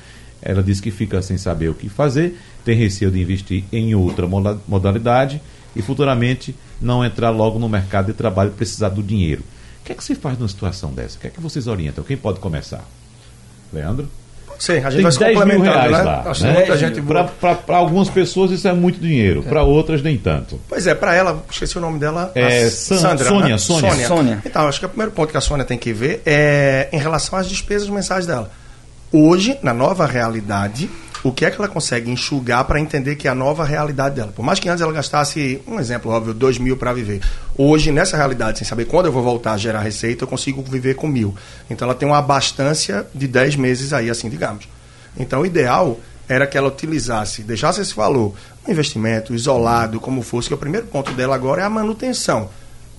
Ela 0.42 0.64
diz 0.64 0.80
que 0.80 0.92
fica 0.92 1.22
sem 1.22 1.38
saber 1.38 1.70
o 1.70 1.74
que 1.74 1.90
fazer, 1.90 2.40
tem 2.64 2.76
receio 2.76 3.12
de 3.12 3.22
investir 3.22 3.64
em 3.72 3.94
outra 3.94 4.28
modalidade 4.68 5.42
e 5.76 5.82
futuramente 5.82 6.56
não 6.82 7.04
entrar 7.04 7.30
logo 7.30 7.60
no 7.60 7.68
mercado 7.68 8.08
de 8.08 8.14
trabalho 8.14 8.50
e 8.50 8.54
precisar 8.54 8.90
do 8.90 9.04
dinheiro. 9.04 9.44
O 9.82 9.86
que 9.86 9.92
é 9.92 9.96
que 9.96 10.04
se 10.04 10.16
faz 10.16 10.38
numa 10.38 10.48
situação 10.48 10.94
dessa? 10.94 11.18
O 11.18 11.22
que 11.22 11.28
é 11.28 11.30
que 11.30 11.42
vocês 11.42 11.68
orientam? 11.68 12.04
Quem 12.04 12.16
pode 12.16 12.40
começar? 12.40 12.88
Leandro? 13.74 14.10
Sim, 14.60 14.74
a 14.74 14.90
gente 14.90 14.96
Tem 14.96 15.04
vai 15.04 15.12
se 15.14 15.20
10 15.20 15.46
mil 15.46 15.62
reais 15.62 15.92
né? 15.92 16.04
lá. 16.04 16.24
Né? 16.42 17.30
Para 17.66 17.78
algumas 17.78 18.10
pessoas 18.10 18.52
isso 18.52 18.68
é 18.68 18.74
muito 18.74 19.00
dinheiro, 19.00 19.42
é. 19.46 19.50
para 19.50 19.64
outras 19.64 20.04
nem 20.04 20.18
tanto. 20.18 20.60
Pois 20.68 20.86
é, 20.86 20.94
para 20.94 21.16
ela, 21.16 21.42
esqueci 21.50 21.78
o 21.78 21.82
nome 21.82 21.98
dela. 21.98 22.32
É 22.36 22.70
Sandra, 22.70 23.26
Sônia, 23.26 23.50
né? 23.50 23.58
Sônia. 23.58 23.90
Sônia. 23.90 24.08
Sônia. 24.08 24.42
Então, 24.46 24.68
acho 24.68 24.80
que 24.80 24.86
o 24.86 24.90
primeiro 24.90 25.14
ponto 25.14 25.32
que 25.32 25.38
a 25.38 25.42
Sônia 25.42 25.64
tem 25.64 25.78
que 25.78 25.94
ver 25.94 26.22
é 26.26 26.90
em 26.92 27.00
relação 27.00 27.40
às 27.40 27.48
despesas 27.48 27.90
mensais 27.90 28.26
dela. 28.26 28.52
Hoje, 29.12 29.58
na 29.64 29.74
nova 29.74 30.06
realidade, 30.06 30.90
o 31.24 31.32
que 31.32 31.46
é 31.46 31.52
que 31.52 31.58
ela 31.58 31.68
consegue 31.68 32.10
enxugar 32.10 32.64
para 32.66 32.80
entender 32.80 33.16
que 33.16 33.28
é 33.28 33.32
a 33.32 33.36
nova 33.36 33.64
realidade 33.64 34.16
dela. 34.16 34.32
Por 34.32 34.44
mais 34.44 34.60
que 34.60 34.70
antes 34.70 34.82
ela 34.82 34.94
gastasse, 34.94 35.62
um 35.68 35.80
exemplo 35.80 36.12
óbvio, 36.12 36.34
dois 36.34 36.58
mil 36.58 36.78
para 36.78 36.94
viver. 36.94 37.22
Hoje, 37.58 37.92
nessa 37.92 38.16
realidade, 38.16 38.60
sem 38.60 38.68
saber 38.68 38.86
quando 38.86 39.08
eu 39.08 39.12
vou 39.12 39.24
voltar 39.24 39.54
a 39.54 39.58
gerar 39.58 39.82
receita, 39.82 40.24
eu 40.24 40.28
consigo 40.28 40.62
viver 40.62 40.96
com 40.96 41.08
mil. 41.08 41.36
Então 41.70 41.88
ela 41.88 41.96
tem 41.96 42.08
uma 42.08 42.20
abastância 42.20 43.06
de 43.14 43.28
dez 43.28 43.56
meses 43.56 43.92
aí, 43.92 44.10
assim, 44.10 44.30
digamos. 44.30 44.68
Então 45.18 45.42
o 45.42 45.46
ideal 45.46 46.00
era 46.28 46.46
que 46.46 46.58
ela 46.58 46.68
utilizasse, 46.68 47.42
deixasse 47.42 47.82
esse 47.82 47.96
valor, 47.96 48.36
um 48.68 48.72
investimento 48.72 49.34
isolado, 49.34 50.00
como 50.00 50.22
fosse, 50.22 50.48
que 50.48 50.54
o 50.54 50.58
primeiro 50.58 50.86
ponto 50.88 51.12
dela 51.12 51.36
agora 51.36 51.64
é 51.64 51.66
a 51.66 51.70
manutenção. 51.70 52.50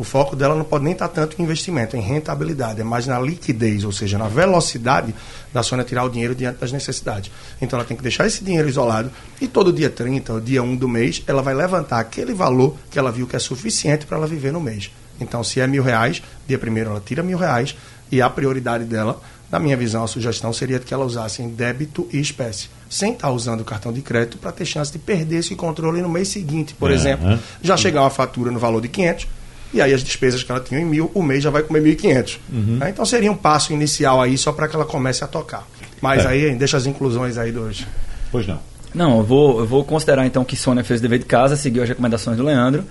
O 0.00 0.04
foco 0.04 0.34
dela 0.34 0.54
não 0.54 0.64
pode 0.64 0.82
nem 0.82 0.94
estar 0.94 1.08
tanto 1.08 1.38
em 1.38 1.44
investimento, 1.44 1.94
em 1.94 2.00
rentabilidade, 2.00 2.80
é 2.80 2.84
mais 2.84 3.06
na 3.06 3.20
liquidez, 3.20 3.84
ou 3.84 3.92
seja, 3.92 4.16
na 4.16 4.28
velocidade 4.28 5.14
da 5.52 5.62
Sônia 5.62 5.84
tirar 5.84 6.04
o 6.04 6.08
dinheiro 6.08 6.34
diante 6.34 6.58
das 6.58 6.72
necessidades. 6.72 7.30
Então 7.60 7.78
ela 7.78 7.86
tem 7.86 7.94
que 7.94 8.02
deixar 8.02 8.26
esse 8.26 8.42
dinheiro 8.42 8.66
isolado 8.66 9.10
e 9.42 9.46
todo 9.46 9.70
dia 9.70 9.90
30, 9.90 10.32
ou 10.32 10.40
dia 10.40 10.62
1 10.62 10.76
do 10.76 10.88
mês, 10.88 11.22
ela 11.26 11.42
vai 11.42 11.52
levantar 11.52 12.00
aquele 12.00 12.32
valor 12.32 12.78
que 12.90 12.98
ela 12.98 13.12
viu 13.12 13.26
que 13.26 13.36
é 13.36 13.38
suficiente 13.38 14.06
para 14.06 14.16
ela 14.16 14.26
viver 14.26 14.54
no 14.54 14.60
mês. 14.60 14.90
Então, 15.20 15.44
se 15.44 15.60
é 15.60 15.66
mil 15.66 15.82
reais, 15.82 16.22
dia 16.48 16.58
primeiro 16.58 16.88
ela 16.88 17.02
tira 17.04 17.22
mil 17.22 17.36
reais 17.36 17.76
e 18.10 18.22
a 18.22 18.30
prioridade 18.30 18.84
dela, 18.84 19.20
na 19.52 19.58
minha 19.58 19.76
visão, 19.76 20.02
a 20.02 20.06
sugestão 20.06 20.50
seria 20.50 20.78
que 20.78 20.94
ela 20.94 21.04
usasse 21.04 21.42
em 21.42 21.50
débito 21.50 22.08
e 22.10 22.18
espécie 22.18 22.70
sem 22.88 23.12
estar 23.12 23.30
usando 23.30 23.60
o 23.60 23.64
cartão 23.64 23.92
de 23.92 24.02
crédito 24.02 24.36
para 24.36 24.50
ter 24.50 24.64
chance 24.64 24.90
de 24.90 24.98
perder 24.98 25.36
esse 25.36 25.54
controle 25.54 26.02
no 26.02 26.08
mês 26.08 26.28
seguinte, 26.28 26.74
por 26.74 26.90
é, 26.90 26.94
exemplo. 26.94 27.38
Já 27.62 27.76
chegar 27.76 28.00
uma 28.00 28.10
fatura 28.10 28.50
no 28.50 28.58
valor 28.58 28.80
de 28.80 28.88
500 28.88 29.28
e 29.72 29.80
aí 29.80 29.92
as 29.94 30.02
despesas 30.02 30.42
que 30.42 30.50
ela 30.50 30.60
tinha 30.60 30.80
em 30.80 30.84
mil, 30.84 31.10
o 31.14 31.22
mês 31.22 31.42
já 31.42 31.50
vai 31.50 31.62
comer 31.62 31.82
1.500. 31.82 32.38
Uhum. 32.52 32.76
Né? 32.78 32.90
Então 32.90 33.04
seria 33.04 33.30
um 33.30 33.36
passo 33.36 33.72
inicial 33.72 34.20
aí 34.20 34.36
só 34.36 34.52
para 34.52 34.68
que 34.68 34.74
ela 34.74 34.84
comece 34.84 35.22
a 35.22 35.26
tocar. 35.26 35.66
Mas 36.00 36.24
é. 36.24 36.28
aí 36.28 36.54
deixa 36.54 36.76
as 36.76 36.86
inclusões 36.86 37.38
aí 37.38 37.52
do 37.52 37.60
hoje. 37.62 37.86
Pois 38.32 38.46
não. 38.46 38.58
Não, 38.94 39.18
eu 39.18 39.24
vou, 39.24 39.60
eu 39.60 39.66
vou 39.66 39.84
considerar 39.84 40.26
então 40.26 40.44
que 40.44 40.56
Sônia 40.56 40.82
fez 40.82 40.98
o 40.98 41.02
dever 41.02 41.20
de 41.20 41.24
casa, 41.24 41.54
seguiu 41.56 41.82
as 41.82 41.88
recomendações 41.88 42.36
do 42.36 42.42
Leandro. 42.42 42.84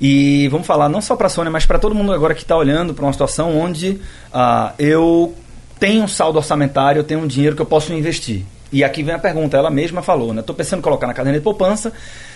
E 0.00 0.48
vamos 0.48 0.66
falar 0.66 0.88
não 0.88 1.00
só 1.00 1.16
para 1.16 1.28
a 1.28 1.30
Sônia, 1.30 1.50
mas 1.50 1.64
para 1.64 1.78
todo 1.78 1.94
mundo 1.94 2.12
agora 2.12 2.34
que 2.34 2.42
está 2.42 2.56
olhando 2.56 2.92
para 2.92 3.04
uma 3.04 3.12
situação 3.12 3.56
onde 3.56 4.00
uh, 4.34 4.72
eu 4.78 5.34
tenho 5.78 6.02
um 6.02 6.08
saldo 6.08 6.38
orçamentário, 6.38 7.00
eu 7.00 7.04
tenho 7.04 7.20
um 7.20 7.26
dinheiro 7.26 7.54
que 7.54 7.62
eu 7.62 7.66
posso 7.66 7.92
investir. 7.92 8.44
E 8.72 8.82
aqui 8.82 9.02
vem 9.02 9.14
a 9.14 9.18
pergunta, 9.18 9.56
ela 9.56 9.70
mesma 9.70 10.02
falou, 10.02 10.34
né? 10.34 10.40
Estou 10.40 10.54
pensando 10.54 10.80
em 10.80 10.82
colocar 10.82 11.06
na 11.06 11.14
caderneta 11.14 11.40
de 11.40 11.44
poupança, 11.44 11.92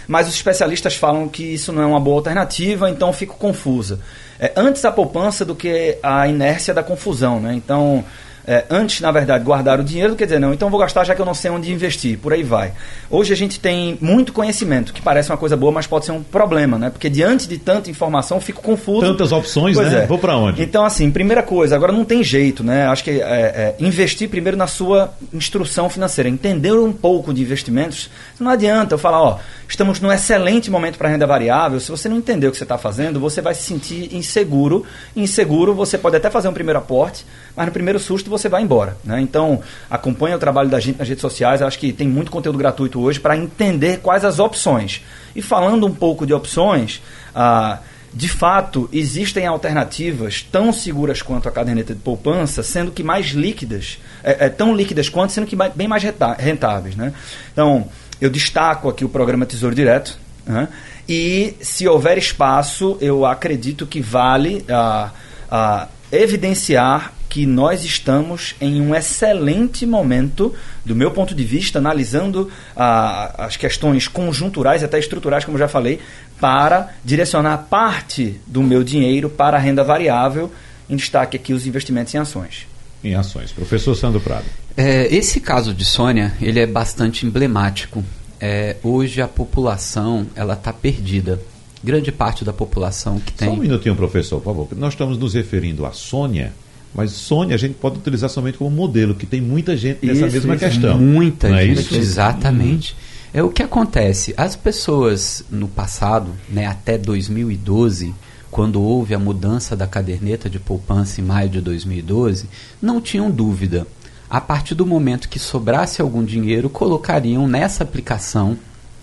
mas 0.07 0.29
os 0.29 0.35
especialistas 0.35 0.95
falam 0.95 1.29
que 1.29 1.43
isso 1.43 1.73
não 1.73 1.83
é 1.83 1.87
uma 1.87 2.01
boa 2.01 2.19
alternativa, 2.19 2.89
então 2.89 3.13
fico 3.13 3.37
confusa. 3.37 4.01
É, 4.39 4.53
antes 4.57 4.85
a 4.85 4.93
poupança 4.93 5.45
do 5.45 5.55
que 5.55 5.99
a 6.03 6.27
inércia 6.29 6.73
da 6.73 6.83
confusão, 6.83 7.41
né? 7.41 7.55
Então, 7.55 8.05
é, 8.47 8.65
antes, 8.71 9.01
na 9.01 9.11
verdade, 9.11 9.45
guardar 9.45 9.81
o 9.81 9.85
dinheiro 9.85 10.13
do 10.13 10.17
que 10.17 10.25
dizer, 10.25 10.39
não, 10.39 10.53
então 10.53 10.71
vou 10.71 10.81
gastar 10.81 11.05
já 11.05 11.15
que 11.15 11.21
eu 11.21 11.27
não 11.27 11.35
sei 11.35 11.51
onde 11.51 11.73
investir, 11.73 12.19
por 12.19 12.33
aí 12.33 12.43
vai. 12.43 12.73
Hoje 13.09 13.33
a 13.33 13.37
gente 13.37 13.61
tem 13.61 13.99
muito 14.01 14.33
conhecimento, 14.33 14.93
que 14.93 15.03
parece 15.03 15.31
uma 15.31 15.37
coisa 15.37 15.57
boa, 15.57 15.73
mas 15.73 15.87
pode 15.87 16.07
ser 16.07 16.13
um 16.13 16.23
problema, 16.23 16.79
né? 16.79 16.91
Porque 16.91 17.09
diante 17.09 17.49
de 17.49 17.59
tanta 17.59 17.91
informação, 17.91 18.41
fico 18.41 18.63
confuso. 18.63 19.01
Tantas 19.01 19.33
opções, 19.33 19.77
pois 19.77 19.93
né? 19.93 20.05
É. 20.05 20.07
Vou 20.07 20.19
para 20.19 20.37
onde? 20.37 20.63
Então, 20.63 20.85
assim, 20.85 21.11
primeira 21.11 21.43
coisa, 21.43 21.77
agora 21.77 21.93
não 21.93 22.05
tem 22.05 22.23
jeito, 22.23 22.65
né? 22.65 22.87
Acho 22.87 23.05
que 23.05 23.11
é, 23.11 23.15
é, 23.21 23.77
investir 23.79 24.29
primeiro 24.29 24.57
na 24.57 24.67
sua 24.67 25.13
instrução 25.33 25.89
financeira, 25.89 26.29
entender 26.29 26.73
um 26.73 26.93
pouco 26.93 27.33
de 27.33 27.43
investimentos. 27.43 28.11
Não 28.39 28.51
adianta 28.51 28.95
eu 28.95 28.99
falar, 28.99 29.23
ó, 29.23 29.39
estamos 29.69 30.01
num 30.01 30.11
excelente 30.11 30.71
momento 30.71 30.99
para 30.99 31.09
renda 31.09 31.27
variável. 31.27 31.79
Se 31.81 31.91
você 31.91 32.09
não 32.09 32.17
entender 32.17 32.49
o 32.49 32.51
que 32.51 32.57
você 32.57 32.65
está 32.65 32.79
fazendo, 32.79 33.21
você 33.21 33.41
vai 33.41 33.55
se 33.55 33.63
sentir 33.63 34.15
inseguro. 34.15 34.85
Inseguro, 35.15 35.75
você 35.75 35.99
pode 35.99 36.17
até 36.17 36.31
fazer 36.31 36.49
um 36.49 36.53
primeiro 36.53 36.79
aporte, 36.79 37.25
mas 37.57 37.67
no 37.67 37.73
primeiro 37.73 37.99
susto 37.99 38.31
você 38.31 38.49
vai 38.49 38.63
embora. 38.63 38.97
Né? 39.05 39.21
Então, 39.21 39.61
acompanhe 39.89 40.35
o 40.35 40.39
trabalho 40.39 40.69
da 40.69 40.81
gente 40.81 40.99
nas 40.99 41.09
redes 41.09 41.23
sociais. 41.23 41.63
Acho 41.63 41.79
que 41.79 41.93
tem 41.93 42.09
muito 42.09 42.31
conteúdo 42.31 42.59
gratuito 42.59 43.01
hoje 43.01 43.21
para 43.21 43.37
entender 43.37 43.99
quais 43.99 44.25
as 44.25 44.39
opções. 44.39 45.03
E 45.35 45.43
falando 45.43 45.87
um 45.87 45.95
pouco 45.95 46.27
de 46.27 46.33
opções, 46.33 47.03
ah, 47.35 47.79
de 48.13 48.29
fato, 48.29 48.89
existem 48.93 49.47
alternativas 49.47 50.43
tão 50.43 50.73
seguras 50.73 51.23
quanto 51.23 51.49
a 51.49 51.53
caderneta 51.53 51.95
de 51.95 52.01
poupança, 52.01 52.63
sendo 52.63 52.91
que 52.91 53.03
mais 53.03 53.29
líquidas, 53.29 53.99
é, 54.23 54.47
é 54.47 54.49
tão 54.49 54.75
líquidas 54.75 55.09
quanto, 55.09 55.33
sendo 55.33 55.47
que 55.47 55.57
bem 55.57 55.87
mais 55.87 56.03
rentáveis. 56.39 56.97
Né? 56.97 57.13
Então, 57.53 57.87
eu 58.21 58.29
destaco 58.29 58.89
aqui 58.89 59.05
o 59.05 59.09
programa 59.09 59.47
Tesouro 59.47 59.75
Direto. 59.75 60.19
Né? 60.45 60.69
E, 61.09 61.55
se 61.61 61.87
houver 61.87 62.19
espaço, 62.19 62.99
eu 63.01 63.25
acredito 63.25 63.87
que 63.87 64.01
vale 64.01 64.65
ah, 64.69 65.11
ah, 65.51 65.89
evidenciar 66.11 67.13
que 67.31 67.47
nós 67.47 67.85
estamos 67.85 68.57
em 68.61 68.81
um 68.81 68.93
excelente 68.93 69.87
momento, 69.87 70.53
do 70.85 70.97
meu 70.97 71.13
ponto 71.13 71.33
de 71.33 71.45
vista, 71.45 71.79
analisando 71.79 72.51
ah, 72.77 73.47
as 73.47 73.57
questões 73.57 74.09
conjunturais 74.09 74.83
até 74.83 74.99
estruturais, 74.99 75.45
como 75.45 75.57
já 75.57 75.69
falei, 75.69 76.01
para 76.41 76.91
direcionar 77.05 77.69
parte 77.71 78.41
do 78.47 78.63
meu 78.65 78.83
dinheiro 78.83 79.31
para 79.31 79.57
a 79.57 79.61
renda 79.61 79.85
variável, 79.85 80.53
em 80.89 80.97
destaque 80.97 81.37
aqui 81.37 81.53
os 81.53 81.69
investimentos 81.69 82.13
em 82.13 82.19
ações. 82.19 82.67
Em 83.03 83.15
ações. 83.15 83.53
Professor 83.53 83.95
Sandro 83.95 84.21
Prado. 84.21 84.45
É, 84.77 85.07
esse 85.15 85.41
caso 85.41 85.73
de 85.73 85.85
Sônia, 85.85 86.35
ele 86.43 86.59
é 86.59 86.67
bastante 86.67 87.25
emblemático. 87.25 88.05
É, 88.41 88.77
hoje 88.83 89.23
a 89.23 89.29
população 89.29 90.27
ela 90.35 90.55
está 90.55 90.73
perdida. 90.73 91.41
grande 91.83 92.11
parte 92.11 92.45
da 92.45 92.53
população 92.53 93.21
que 93.21 93.33
tem. 93.33 93.49
Só 93.49 93.55
um 93.55 93.59
minutinho, 93.59 93.95
professor, 93.95 94.41
por 94.41 94.51
favor. 94.51 94.69
Nós 94.77 94.95
estamos 94.95 95.17
nos 95.17 95.35
referindo 95.35 95.87
à 95.87 95.93
Sônia, 95.93 96.53
mas 96.95 97.13
Sônia 97.13 97.55
a 97.55 97.59
gente 97.59 97.75
pode 97.75 97.99
utilizar 97.99 98.29
somente 98.29 98.59
como 98.59 98.71
modelo, 98.71 99.15
que 99.15 99.27
tem 99.27 99.41
muita 99.41 99.77
gente 99.77 100.05
nessa 100.05 100.27
isso, 100.27 100.35
mesma 100.37 100.55
isso, 100.55 100.65
questão. 100.65 100.99
Muita 100.99 101.49
Não 101.49 101.59
gente, 101.59 101.79
é 101.79 101.83
isso? 101.83 101.97
exatamente. 101.97 102.97
É 103.33 103.43
o 103.43 103.51
que 103.51 103.63
acontece. 103.63 104.35
As 104.37 104.57
pessoas 104.57 105.45
no 105.51 105.69
passado, 105.69 106.33
né, 106.49 106.67
até 106.67 106.99
2012, 106.99 108.13
quando 108.51 108.83
houve 108.83 109.15
a 109.15 109.19
mudança 109.19 109.77
da 109.77 109.87
caderneta 109.87 110.51
de 110.51 110.59
poupança 110.59 111.21
em 111.21 111.25
maio 111.25 111.49
de 111.49 111.61
2012, 111.61 112.49
não 112.83 113.01
tinham 113.01 113.31
dúvida. 113.31 113.87
A 114.29 114.41
partir 114.41 114.75
do 114.75 114.85
momento 114.85 115.29
que 115.29 115.39
sobrasse 115.39 116.03
algum 116.03 116.25
dinheiro, 116.25 116.69
colocariam 116.69 117.47
nessa 117.47 117.85
aplicação, 117.85 118.59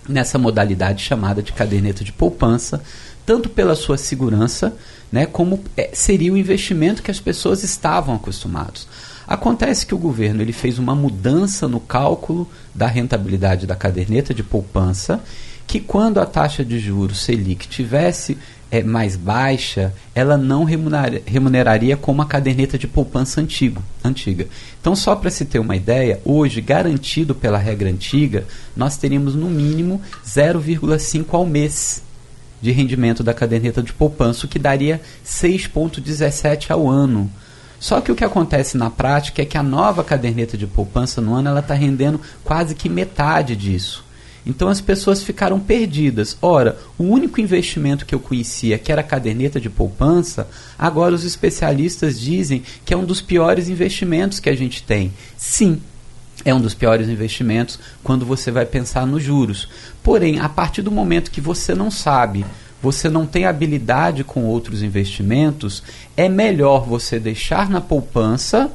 nessa 0.07 0.37
modalidade 0.37 1.03
chamada 1.03 1.41
de 1.41 1.53
caderneta 1.53 2.03
de 2.03 2.11
poupança, 2.11 2.81
tanto 3.27 3.49
pela 3.49 3.75
sua 3.75 3.97
segurança, 3.97 4.73
né, 5.11 5.25
como 5.25 5.61
é, 5.75 5.89
seria 5.91 6.31
o 6.31 6.37
investimento 6.37 7.03
que 7.03 7.11
as 7.11 7.19
pessoas 7.19 7.61
estavam 7.61 8.15
acostumados. 8.15 8.87
Acontece 9.27 9.85
que 9.85 9.93
o 9.93 9.97
governo 9.97 10.41
ele 10.41 10.53
fez 10.53 10.79
uma 10.79 10.95
mudança 10.95 11.67
no 11.67 11.81
cálculo 11.81 12.47
da 12.73 12.87
rentabilidade 12.87 13.67
da 13.67 13.75
caderneta 13.75 14.33
de 14.33 14.43
poupança, 14.43 15.21
que 15.67 15.81
quando 15.81 16.21
a 16.21 16.25
taxa 16.25 16.63
de 16.63 16.79
juros 16.79 17.19
Selic 17.19 17.67
tivesse 17.67 18.37
é, 18.71 18.81
mais 18.81 19.17
baixa, 19.17 19.93
ela 20.15 20.37
não 20.37 20.63
remuneraria, 20.63 21.21
remuneraria 21.25 21.97
como 21.97 22.21
a 22.21 22.25
caderneta 22.25 22.77
de 22.77 22.87
poupança 22.87 23.41
antigo, 23.41 23.83
antiga. 24.01 24.47
Então, 24.79 24.95
só 24.95 25.13
para 25.17 25.29
se 25.29 25.43
ter 25.43 25.59
uma 25.59 25.75
ideia, 25.75 26.21
hoje, 26.23 26.61
garantido 26.61 27.35
pela 27.35 27.57
regra 27.57 27.89
antiga, 27.89 28.45
nós 28.73 28.95
teríamos 28.95 29.35
no 29.35 29.49
mínimo 29.49 30.01
0,5 30.25 31.25
ao 31.31 31.45
mês 31.45 32.06
de 32.61 32.71
rendimento 32.71 33.23
da 33.23 33.33
caderneta 33.33 33.81
de 33.81 33.93
poupança, 33.93 34.45
o 34.45 34.49
que 34.49 34.59
daria 34.59 35.01
6,17 35.25 36.71
ao 36.71 36.89
ano. 36.89 37.29
Só 37.79 38.01
que 38.01 38.11
o 38.11 38.15
que 38.15 38.23
acontece 38.23 38.77
na 38.77 38.89
prática 38.89 39.41
é 39.41 39.45
que 39.45 39.57
a 39.57 39.63
nova 39.63 40.03
caderneta 40.03 40.57
de 40.57 40.65
poupança 40.65 41.21
no 41.21 41.33
ano 41.33 41.49
ela 41.49 41.59
está 41.59 41.73
rendendo 41.73 42.19
quase 42.43 42.73
que 42.73 42.89
metade 42.89 43.55
disso. 43.55 44.03
Então 44.47 44.69
as 44.69 44.79
pessoas 44.79 45.21
ficaram 45.23 45.59
perdidas. 45.59 46.37
Ora, 46.41 46.77
o 46.97 47.03
único 47.03 47.41
investimento 47.41 48.05
que 48.05 48.15
eu 48.15 48.19
conhecia, 48.19 48.77
que 48.79 48.91
era 48.91 49.01
a 49.01 49.03
caderneta 49.03 49.59
de 49.59 49.69
poupança, 49.69 50.47
agora 50.79 51.13
os 51.13 51.25
especialistas 51.25 52.17
dizem 52.19 52.63
que 52.85 52.93
é 52.93 52.97
um 52.97 53.03
dos 53.03 53.21
piores 53.21 53.67
investimentos 53.67 54.39
que 54.39 54.49
a 54.49 54.55
gente 54.55 54.81
tem. 54.83 55.11
Sim, 55.35 55.81
é 56.49 56.53
um 56.53 56.61
dos 56.61 56.73
piores 56.73 57.09
investimentos 57.09 57.77
quando 58.01 58.25
você 58.25 58.51
vai 58.51 58.65
pensar 58.65 59.05
nos 59.05 59.21
juros. 59.21 59.67
Porém, 60.01 60.39
a 60.39 60.47
partir 60.47 60.81
do 60.81 60.89
momento 60.89 61.29
que 61.29 61.41
você 61.41 61.75
não 61.75 61.91
sabe, 61.91 62.45
você 62.81 63.09
não 63.09 63.25
tem 63.25 63.43
habilidade 63.45 64.23
com 64.23 64.45
outros 64.45 64.81
investimentos, 64.81 65.83
é 66.15 66.29
melhor 66.29 66.85
você 66.85 67.19
deixar 67.19 67.69
na 67.69 67.81
poupança 67.81 68.71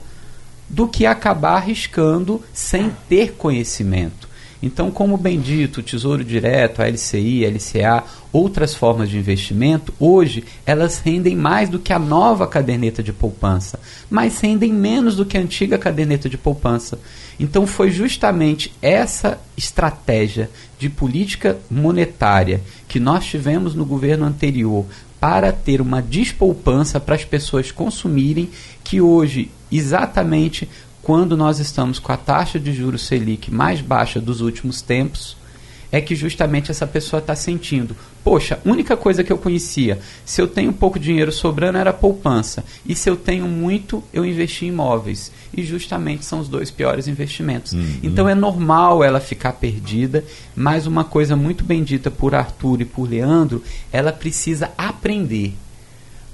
do 0.69 0.87
que 0.87 1.07
acabar 1.07 1.57
arriscando 1.57 2.43
sem 2.53 2.91
ter 3.09 3.33
conhecimento. 3.33 4.29
Então, 4.63 4.93
como 4.93 5.17
bem 5.17 5.41
dito, 5.41 5.83
Tesouro 5.83 6.25
Direto, 6.25 6.81
a 6.81 6.89
LCI, 6.89 7.45
a 7.45 7.49
LCA, 7.49 8.05
outras 8.33 8.75
formas 8.75 9.11
de 9.11 9.19
investimento, 9.19 9.93
hoje 9.99 10.45
elas 10.65 11.01
rendem 11.01 11.35
mais 11.35 11.69
do 11.69 11.81
que 11.81 11.93
a 11.93 11.99
nova 11.99 12.47
caderneta 12.47 13.03
de 13.03 13.13
poupança, 13.13 13.81
mas 14.09 14.41
rendem 14.41 14.73
menos 14.73 15.17
do 15.17 15.27
que 15.27 15.37
a 15.37 15.41
antiga 15.41 15.77
caderneta 15.77 16.29
de 16.29 16.39
poupança. 16.39 16.99
Então, 17.41 17.67
foi 17.67 17.91
justamente 17.91 18.73
essa 18.81 19.41
estratégia 19.57 20.49
de 20.79 20.89
política 20.89 21.59
monetária 21.69 22.61
que 22.87 23.01
nós 23.01 23.25
tivemos 23.25 23.75
no 23.75 23.85
governo 23.85 24.25
anterior 24.25 24.87
para 25.19 25.53
ter 25.53 25.81
uma 25.81 26.03
despoupança 26.03 26.99
para 26.99 27.15
as 27.15 27.25
pessoas 27.25 27.71
consumirem, 27.71 28.51
que 28.83 29.01
hoje, 29.01 29.51
exatamente 29.71 30.69
quando 31.03 31.37
nós 31.37 31.59
estamos 31.59 31.99
com 31.99 32.13
a 32.13 32.17
taxa 32.17 32.59
de 32.61 32.73
juros 32.73 33.07
Selic 33.07 33.51
mais 33.51 33.81
baixa 33.81 34.21
dos 34.21 34.41
últimos 34.41 34.81
tempos, 34.81 35.37
é 35.93 36.01
que 36.01 36.17
justamente 36.17 36.71
essa 36.71 36.87
pessoa 36.87 37.21
está 37.21 37.35
sentindo. 37.35 37.95
Poxa, 38.25 38.59
única 38.65 38.97
coisa 38.97 39.23
que 39.23 39.31
eu 39.31 39.37
conhecia, 39.37 39.99
se 40.25 40.41
eu 40.41 40.49
tenho 40.49 40.73
pouco 40.73 40.99
dinheiro 40.99 41.31
sobrando 41.31 41.77
era 41.77 41.93
poupança, 41.93 42.65
e 42.87 42.95
se 42.95 43.11
eu 43.11 43.15
tenho 43.15 43.47
muito, 43.47 44.03
eu 44.11 44.25
investi 44.25 44.65
em 44.65 44.69
imóveis. 44.69 45.31
E 45.55 45.63
justamente 45.63 46.25
são 46.25 46.41
os 46.41 46.49
dois 46.49 46.71
piores 46.71 47.09
investimentos. 47.09 47.73
Uhum. 47.73 47.99
Então 48.03 48.27
é 48.27 48.35
normal 48.35 49.05
ela 49.05 49.21
ficar 49.21 49.53
perdida, 49.53 50.25
mas 50.57 50.87
uma 50.87 51.05
coisa 51.05 51.37
muito 51.37 51.63
bem 51.63 51.85
dita 51.85 52.11
por 52.11 52.35
Arthur 52.35 52.81
e 52.81 52.87
por 52.87 53.07
Leandro, 53.07 53.63
ela 53.93 54.13
precisa 54.13 54.71
aprender 54.79 55.55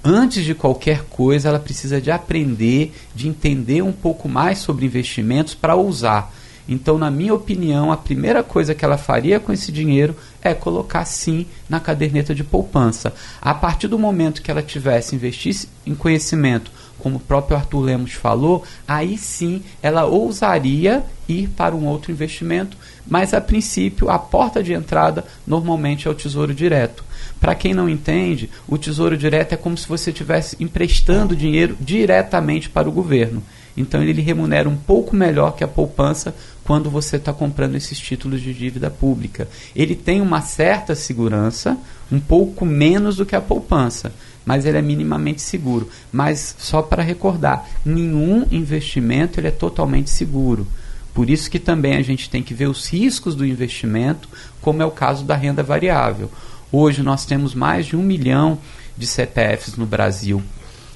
antes 0.05 0.45
de 0.45 0.55
qualquer 0.55 1.05
coisa, 1.05 1.49
ela 1.49 1.59
precisa 1.59 2.01
de 2.01 2.11
aprender, 2.11 2.93
de 3.15 3.29
entender 3.29 3.83
um 3.83 3.93
pouco 3.93 4.29
mais 4.29 4.59
sobre 4.59 4.87
investimentos 4.87 5.55
para 5.55 5.77
usar. 5.77 6.33
Então, 6.69 6.99
na 6.99 7.11
minha 7.11 7.33
opinião, 7.33 7.91
a 7.91 7.97
primeira 7.97 8.43
coisa 8.43 8.75
que 8.75 8.85
ela 8.85 8.99
faria 8.99 9.41
com 9.41 9.53
esse 9.53 9.73
dinheiro 9.73 10.15
é 10.43 10.53
colocar 10.53 11.05
sim 11.07 11.47
na 11.69 11.81
caderneta 11.81 12.35
de 12.35 12.45
poupança. 12.45 13.15
A 13.41 13.55
partir 13.55 13.89
do 13.89 13.99
momento 13.99 14.43
que 14.43 14.51
ela 14.51 14.63
tivesse 14.63 15.17
investisse 15.17 15.69
em 15.87 15.95
conhecimento, 15.95 16.71
como 16.99 17.17
o 17.17 17.21
próprio 17.21 17.57
Arthur 17.57 17.81
Lemos 17.81 18.13
falou, 18.13 18.65
aí 18.87 19.17
sim 19.17 19.63
ela 19.83 20.05
ousaria 20.05 21.05
ir 21.29 21.49
para 21.49 21.77
um 21.77 21.87
outro 21.87 22.11
investimento, 22.11 22.77
mas 23.07 23.35
a 23.35 23.41
princípio 23.41 24.11
a 24.11 24.19
porta 24.19 24.63
de 24.63 24.73
entrada 24.73 25.25
normalmente 25.47 26.09
é 26.09 26.11
o 26.11 26.15
Tesouro 26.15 26.55
Direto. 26.55 27.05
Para 27.41 27.55
quem 27.55 27.73
não 27.75 27.89
entende, 27.89 28.51
o 28.67 28.77
Tesouro 28.77 29.17
Direto 29.17 29.53
é 29.53 29.57
como 29.57 29.77
se 29.77 29.89
você 29.89 30.11
estivesse 30.11 30.57
emprestando 30.59 31.37
dinheiro 31.37 31.77
diretamente 31.81 32.69
para 32.69 32.89
o 32.89 32.93
governo. 32.93 33.43
Então 33.77 34.03
ele 34.03 34.21
remunera 34.21 34.69
um 34.69 34.77
pouco 34.77 35.15
melhor 35.15 35.55
que 35.55 35.63
a 35.63 35.69
poupança 35.69 36.35
quando 36.65 36.91
você 36.91 37.17
está 37.17 37.33
comprando 37.33 37.77
esses 37.77 37.99
títulos 37.99 38.43
de 38.43 38.53
dívida 38.53 38.91
pública. 38.91 39.49
Ele 39.75 39.95
tem 39.95 40.21
uma 40.21 40.41
certa 40.41 40.97
segurança, 40.97 41.79
um 42.11 42.19
pouco 42.19 42.67
menos 42.67 43.17
do 43.17 43.25
que 43.25 43.37
a 43.37 43.41
poupança, 43.41 44.13
mas 44.49 44.65
ele 44.65 44.79
é 44.79 44.83
minimamente 44.83 45.43
seguro. 45.43 45.91
Mas 46.11 46.57
só 46.59 46.81
para 46.81 47.03
recordar, 47.03 47.69
nenhum 47.85 48.47
investimento 48.51 49.39
ele 49.39 49.49
é 49.49 49.51
totalmente 49.51 50.09
seguro. 50.09 50.67
Por 51.13 51.29
isso 51.29 51.51
que 51.51 51.59
também 51.59 51.97
a 51.97 52.01
gente 52.01 52.31
tem 52.31 52.43
que 52.43 52.55
ver 52.55 52.67
os 52.67 52.89
riscos 52.89 53.35
do 53.35 53.45
investimento, 53.45 54.27
como 54.63 54.81
é 54.81 54.87
o 54.87 54.91
caso 54.91 55.23
da 55.23 55.37
renda 55.37 55.63
variável. 55.63 56.31
Hoje 56.73 57.03
nós 57.03 57.27
temos 57.27 57.55
mais 57.55 57.85
de 57.85 57.95
um 57.95 58.03
milhão 58.03 58.57
de 58.97 59.07
CPFs 59.07 59.77
no 59.77 59.85
Brasil 59.85 60.43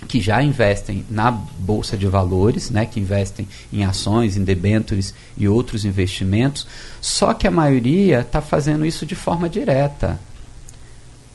que 0.08 0.18
já 0.18 0.42
investem 0.42 1.04
na 1.10 1.30
bolsa 1.30 1.94
de 1.94 2.06
valores, 2.06 2.70
né, 2.70 2.86
que 2.86 2.98
investem 2.98 3.46
em 3.70 3.84
ações, 3.84 4.34
em 4.34 4.42
debêntures 4.42 5.12
e 5.36 5.46
outros 5.46 5.84
investimentos, 5.84 6.66
só 7.02 7.34
que 7.34 7.46
a 7.46 7.50
maioria 7.50 8.20
está 8.20 8.40
fazendo 8.40 8.86
isso 8.86 9.04
de 9.04 9.14
forma 9.14 9.46
direta. 9.46 10.18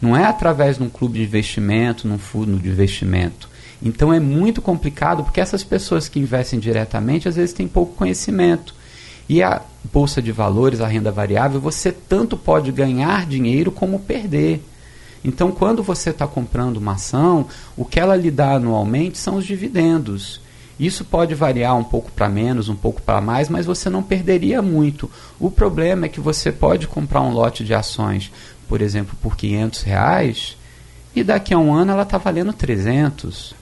Não 0.02 0.16
é 0.16 0.26
através 0.26 0.78
de 0.78 0.84
um 0.84 0.90
clube 0.90 1.20
de 1.20 1.26
investimento, 1.26 2.08
num 2.08 2.18
fundo 2.18 2.58
de 2.58 2.70
investimento. 2.70 3.50
Então 3.82 4.14
é 4.14 4.20
muito 4.20 4.62
complicado 4.62 5.24
porque 5.24 5.42
essas 5.42 5.64
pessoas 5.64 6.10
que 6.10 6.20
investem 6.20 6.60
diretamente 6.60 7.28
às 7.28 7.36
vezes 7.36 7.54
têm 7.54 7.68
pouco 7.68 7.96
conhecimento. 7.96 8.76
E 9.30 9.44
a 9.44 9.62
bolsa 9.92 10.22
de 10.22 10.32
valores, 10.32 10.80
a 10.80 10.88
renda 10.88 11.12
variável, 11.12 11.60
você 11.60 11.92
tanto 11.92 12.38
pode 12.38 12.72
ganhar 12.72 13.26
dinheiro 13.26 13.72
como 13.72 14.00
perder. 14.00 14.64
Então, 15.24 15.52
quando 15.52 15.84
você 15.84 16.12
está 16.12 16.26
comprando 16.26 16.78
uma 16.78 16.94
ação, 16.94 17.48
o 17.76 17.84
que 17.84 18.00
ela 18.00 18.16
lhe 18.16 18.32
dá 18.32 18.54
anualmente 18.54 19.18
são 19.18 19.36
os 19.36 19.46
dividendos. 19.46 20.40
Isso 20.80 21.04
pode 21.04 21.34
variar 21.34 21.76
um 21.76 21.84
pouco 21.84 22.12
para 22.12 22.30
menos, 22.30 22.70
um 22.70 22.76
pouco 22.76 23.02
para 23.02 23.20
mais, 23.20 23.50
mas 23.50 23.66
você 23.66 23.90
não 23.90 24.04
perderia 24.04 24.62
muito. 24.62 25.10
O 25.40 25.50
problema 25.50 26.06
é 26.06 26.10
que 26.10 26.20
você 26.20 26.52
pode 26.52 26.88
comprar 26.88 27.22
um 27.22 27.32
lote 27.32 27.66
de 27.66 27.74
ações, 27.74 28.32
por 28.68 28.82
exemplo, 28.82 29.16
por 29.22 29.36
500 29.36 29.82
reais, 29.84 30.58
e 31.16 31.24
daqui 31.24 31.54
a 31.54 31.58
um 31.58 31.74
ano 31.74 31.92
ela 31.92 32.04
está 32.04 32.18
valendo 32.18 32.54
300 32.54 33.56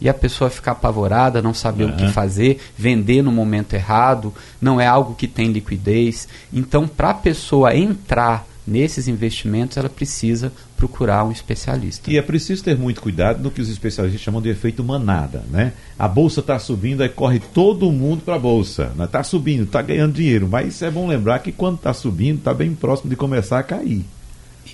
e 0.00 0.08
a 0.08 0.14
pessoa 0.14 0.48
ficar 0.48 0.72
apavorada, 0.72 1.42
não 1.42 1.52
saber 1.52 1.84
uhum. 1.84 1.90
o 1.90 1.96
que 1.96 2.08
fazer, 2.08 2.58
vender 2.76 3.22
no 3.22 3.30
momento 3.30 3.74
errado, 3.74 4.32
não 4.60 4.80
é 4.80 4.86
algo 4.86 5.14
que 5.14 5.28
tem 5.28 5.52
liquidez. 5.52 6.26
Então, 6.52 6.88
para 6.88 7.10
a 7.10 7.14
pessoa 7.14 7.76
entrar 7.76 8.46
nesses 8.66 9.08
investimentos, 9.08 9.76
ela 9.76 9.88
precisa 9.88 10.52
procurar 10.76 11.24
um 11.24 11.32
especialista. 11.32 12.10
E 12.10 12.16
é 12.16 12.22
preciso 12.22 12.62
ter 12.62 12.78
muito 12.78 13.02
cuidado 13.02 13.42
no 13.42 13.50
que 13.50 13.60
os 13.60 13.68
especialistas 13.68 14.22
chamam 14.22 14.40
de 14.40 14.48
efeito 14.48 14.82
manada, 14.82 15.44
né? 15.50 15.72
A 15.98 16.08
bolsa 16.08 16.40
está 16.40 16.58
subindo, 16.58 17.02
aí 17.02 17.08
corre 17.08 17.40
todo 17.40 17.90
mundo 17.90 18.22
para 18.22 18.36
a 18.36 18.38
bolsa. 18.38 18.84
Está 18.84 19.02
né? 19.02 19.08
Tá 19.10 19.22
subindo, 19.22 19.64
está 19.64 19.82
ganhando 19.82 20.14
dinheiro, 20.14 20.48
mas 20.48 20.80
é 20.80 20.90
bom 20.90 21.06
lembrar 21.06 21.40
que 21.40 21.52
quando 21.52 21.76
está 21.76 21.92
subindo, 21.92 22.38
está 22.38 22.54
bem 22.54 22.74
próximo 22.74 23.10
de 23.10 23.16
começar 23.16 23.58
a 23.58 23.62
cair. 23.62 24.04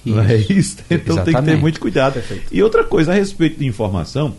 Não 0.04 0.20
é 0.20 0.36
isso? 0.36 0.76
Então 0.90 1.14
Exatamente. 1.16 1.24
tem 1.24 1.34
que 1.34 1.42
ter 1.42 1.56
muito 1.56 1.80
cuidado. 1.80 2.14
Perfeito. 2.14 2.44
E 2.52 2.62
outra 2.62 2.84
coisa 2.84 3.12
a 3.12 3.14
respeito 3.14 3.58
de 3.58 3.66
informação, 3.66 4.34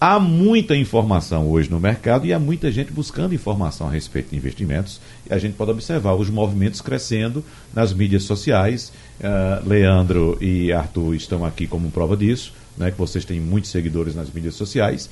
há 0.00 0.18
muita 0.18 0.74
informação 0.74 1.48
hoje 1.48 1.70
no 1.70 1.78
mercado 1.78 2.26
e 2.26 2.32
há 2.32 2.38
muita 2.38 2.72
gente 2.72 2.92
buscando 2.92 3.34
informação 3.34 3.86
a 3.86 3.90
respeito 3.90 4.30
de 4.30 4.36
investimentos. 4.36 5.00
E 5.28 5.34
a 5.34 5.38
gente 5.38 5.54
pode 5.54 5.70
observar 5.70 6.14
os 6.14 6.30
movimentos 6.30 6.80
crescendo 6.80 7.44
nas 7.74 7.92
mídias 7.92 8.22
sociais. 8.22 8.92
Uh, 9.20 9.68
Leandro 9.68 10.38
e 10.40 10.72
Arthur 10.72 11.14
estão 11.14 11.44
aqui 11.44 11.66
como 11.66 11.90
prova 11.90 12.16
disso, 12.16 12.54
né, 12.76 12.90
que 12.90 12.96
vocês 12.96 13.24
têm 13.24 13.38
muitos 13.38 13.70
seguidores 13.70 14.14
nas 14.14 14.30
mídias 14.30 14.54
sociais. 14.54 15.10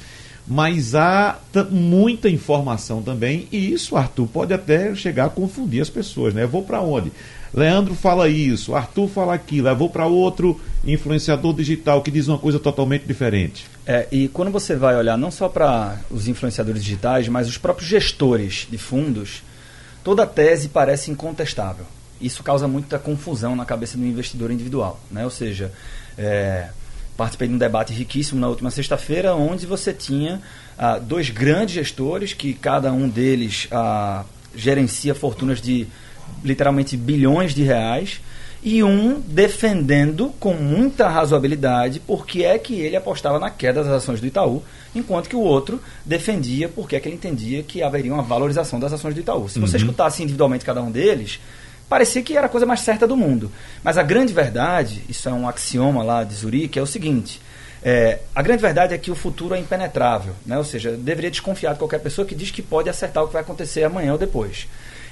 Mas 0.51 0.95
há 0.95 1.39
muita 1.71 2.31
informação 2.31 3.03
também, 3.03 3.47
e 3.53 3.71
isso, 3.71 3.97
Arthur, 3.97 4.27
pode 4.27 4.55
até 4.55 4.95
chegar 4.95 5.27
a 5.27 5.29
confundir 5.29 5.83
as 5.83 5.91
pessoas, 5.91 6.33
né? 6.33 6.45
Eu 6.45 6.49
vou 6.49 6.63
para 6.63 6.81
onde? 6.81 7.13
Leandro 7.53 7.95
fala 7.95 8.29
isso, 8.29 8.75
Arthur 8.75 9.09
fala 9.09 9.35
aquilo, 9.35 9.69
eu 9.69 9.77
vou 9.77 9.89
para 9.89 10.07
outro 10.07 10.61
influenciador 10.85 11.55
digital 11.55 12.03
que 12.03 12.11
diz 12.11 12.29
uma 12.29 12.39
coisa 12.39 12.59
totalmente 12.59 13.07
diferente. 13.07 13.67
É, 13.87 14.07
e 14.13 14.29
quando 14.29 14.51
você 14.51 14.77
vai 14.77 14.97
olhar 14.97 15.17
não 15.17 15.31
só 15.31 15.49
para 15.49 15.99
os 16.11 16.29
influenciadores 16.29 16.85
digitais, 16.85 17.29
mas 17.29 17.49
os 17.49 17.57
próprios 17.57 17.89
gestores 17.89 18.67
de 18.71 18.77
fundos, 18.77 19.43
toda 20.05 20.25
a 20.25 20.27
tese 20.27 20.69
parece 20.69 21.11
incontestável. 21.11 21.87
Isso 22.21 22.43
causa 22.43 22.67
muita 22.67 22.99
confusão 22.99 23.55
na 23.55 23.65
cabeça 23.65 23.97
do 23.97 24.05
investidor 24.05 24.51
individual. 24.51 25.01
Né? 25.11 25.25
Ou 25.25 25.31
seja, 25.31 25.73
é, 26.17 26.69
participei 27.17 27.49
de 27.49 27.55
um 27.55 27.59
debate 27.59 27.93
riquíssimo 27.93 28.41
na 28.41 28.49
última 28.49 28.71
sexta-feira, 28.71 29.35
onde 29.35 29.67
você 29.67 29.93
tinha 29.93 30.41
ah, 30.79 30.99
dois 30.99 31.31
grandes 31.31 31.75
gestores, 31.75 32.33
que 32.33 32.55
cada 32.55 32.93
um 32.93 33.09
deles 33.09 33.67
ah, 33.73 34.25
gerencia 34.55 35.15
fortunas 35.15 35.61
de 35.61 35.87
literalmente 36.45 36.97
bilhões 36.97 37.55
de 37.55 37.63
reais, 37.63 38.21
e 38.63 38.83
um 38.83 39.21
defendendo 39.21 40.33
com 40.41 40.53
muita 40.53 41.09
razoabilidade 41.09 42.01
porque 42.01 42.43
é 42.43 42.59
que 42.59 42.75
ele 42.75 42.97
apostava 42.97 43.39
na 43.39 43.51
queda 43.51 43.85
das 43.85 43.93
ações 43.93 44.21
do 44.21 44.27
Itaú, 44.27 44.63
enquanto 44.95 45.29
que 45.29 45.37
o 45.37 45.41
outro 45.41 45.81
defendia 46.05 46.69
porque 46.69 46.97
é 46.97 47.01
que 47.01 47.09
ele 47.09 47.17
entendia 47.17 47.63
que 47.63 47.83
haveria 47.83 48.13
uma 48.13 48.23
valorização 48.23 48.81
das 48.81 48.93
ações 48.93 49.15
do 49.15 49.21
Itaú. 49.21 49.49
Se 49.49 49.61
você 49.61 49.77
uhum. 49.77 49.83
escutasse 49.83 50.23
individualmente 50.23 50.65
cada 50.65 50.83
um 50.83 50.91
deles, 50.91 51.39
parecia 51.89 52.23
que 52.23 52.37
era 52.37 52.47
a 52.47 52.51
coisa 52.51 52.67
mais 52.67 52.81
certa 52.81 53.07
do 53.07 53.17
mundo. 53.17 53.51
Mas 53.83 53.97
a 53.97 54.03
grande 54.03 54.33
verdade, 54.33 55.03
isso 55.09 55.29
é 55.29 55.33
um 55.33 55.49
axioma 55.49 56.03
lá 56.03 56.25
de 56.25 56.35
Zurique, 56.35 56.81
é 56.81 56.83
o 56.83 56.87
seguinte: 56.87 57.41
é, 57.83 58.19
a 58.35 58.43
grande 58.43 58.61
verdade 58.61 58.93
é 58.93 58.99
que 58.99 59.11
o 59.11 59.15
futuro 59.15 59.55
é 59.55 59.59
impenetrável, 59.59 60.35
né? 60.45 60.59
ou 60.59 60.65
seja, 60.65 60.93
deveria 60.97 61.31
desconfiar 61.31 61.75
de 61.75 61.79
qualquer 61.79 62.01
pessoa 62.01 62.27
que 62.27 62.35
diz 62.35 62.51
que 62.51 62.61
pode 62.61 62.89
acertar 62.89 63.23
o 63.23 63.29
que 63.29 63.33
vai 63.33 63.43
acontecer 63.43 63.85
amanhã 63.85 64.13
ou 64.13 64.19
depois. 64.19 64.67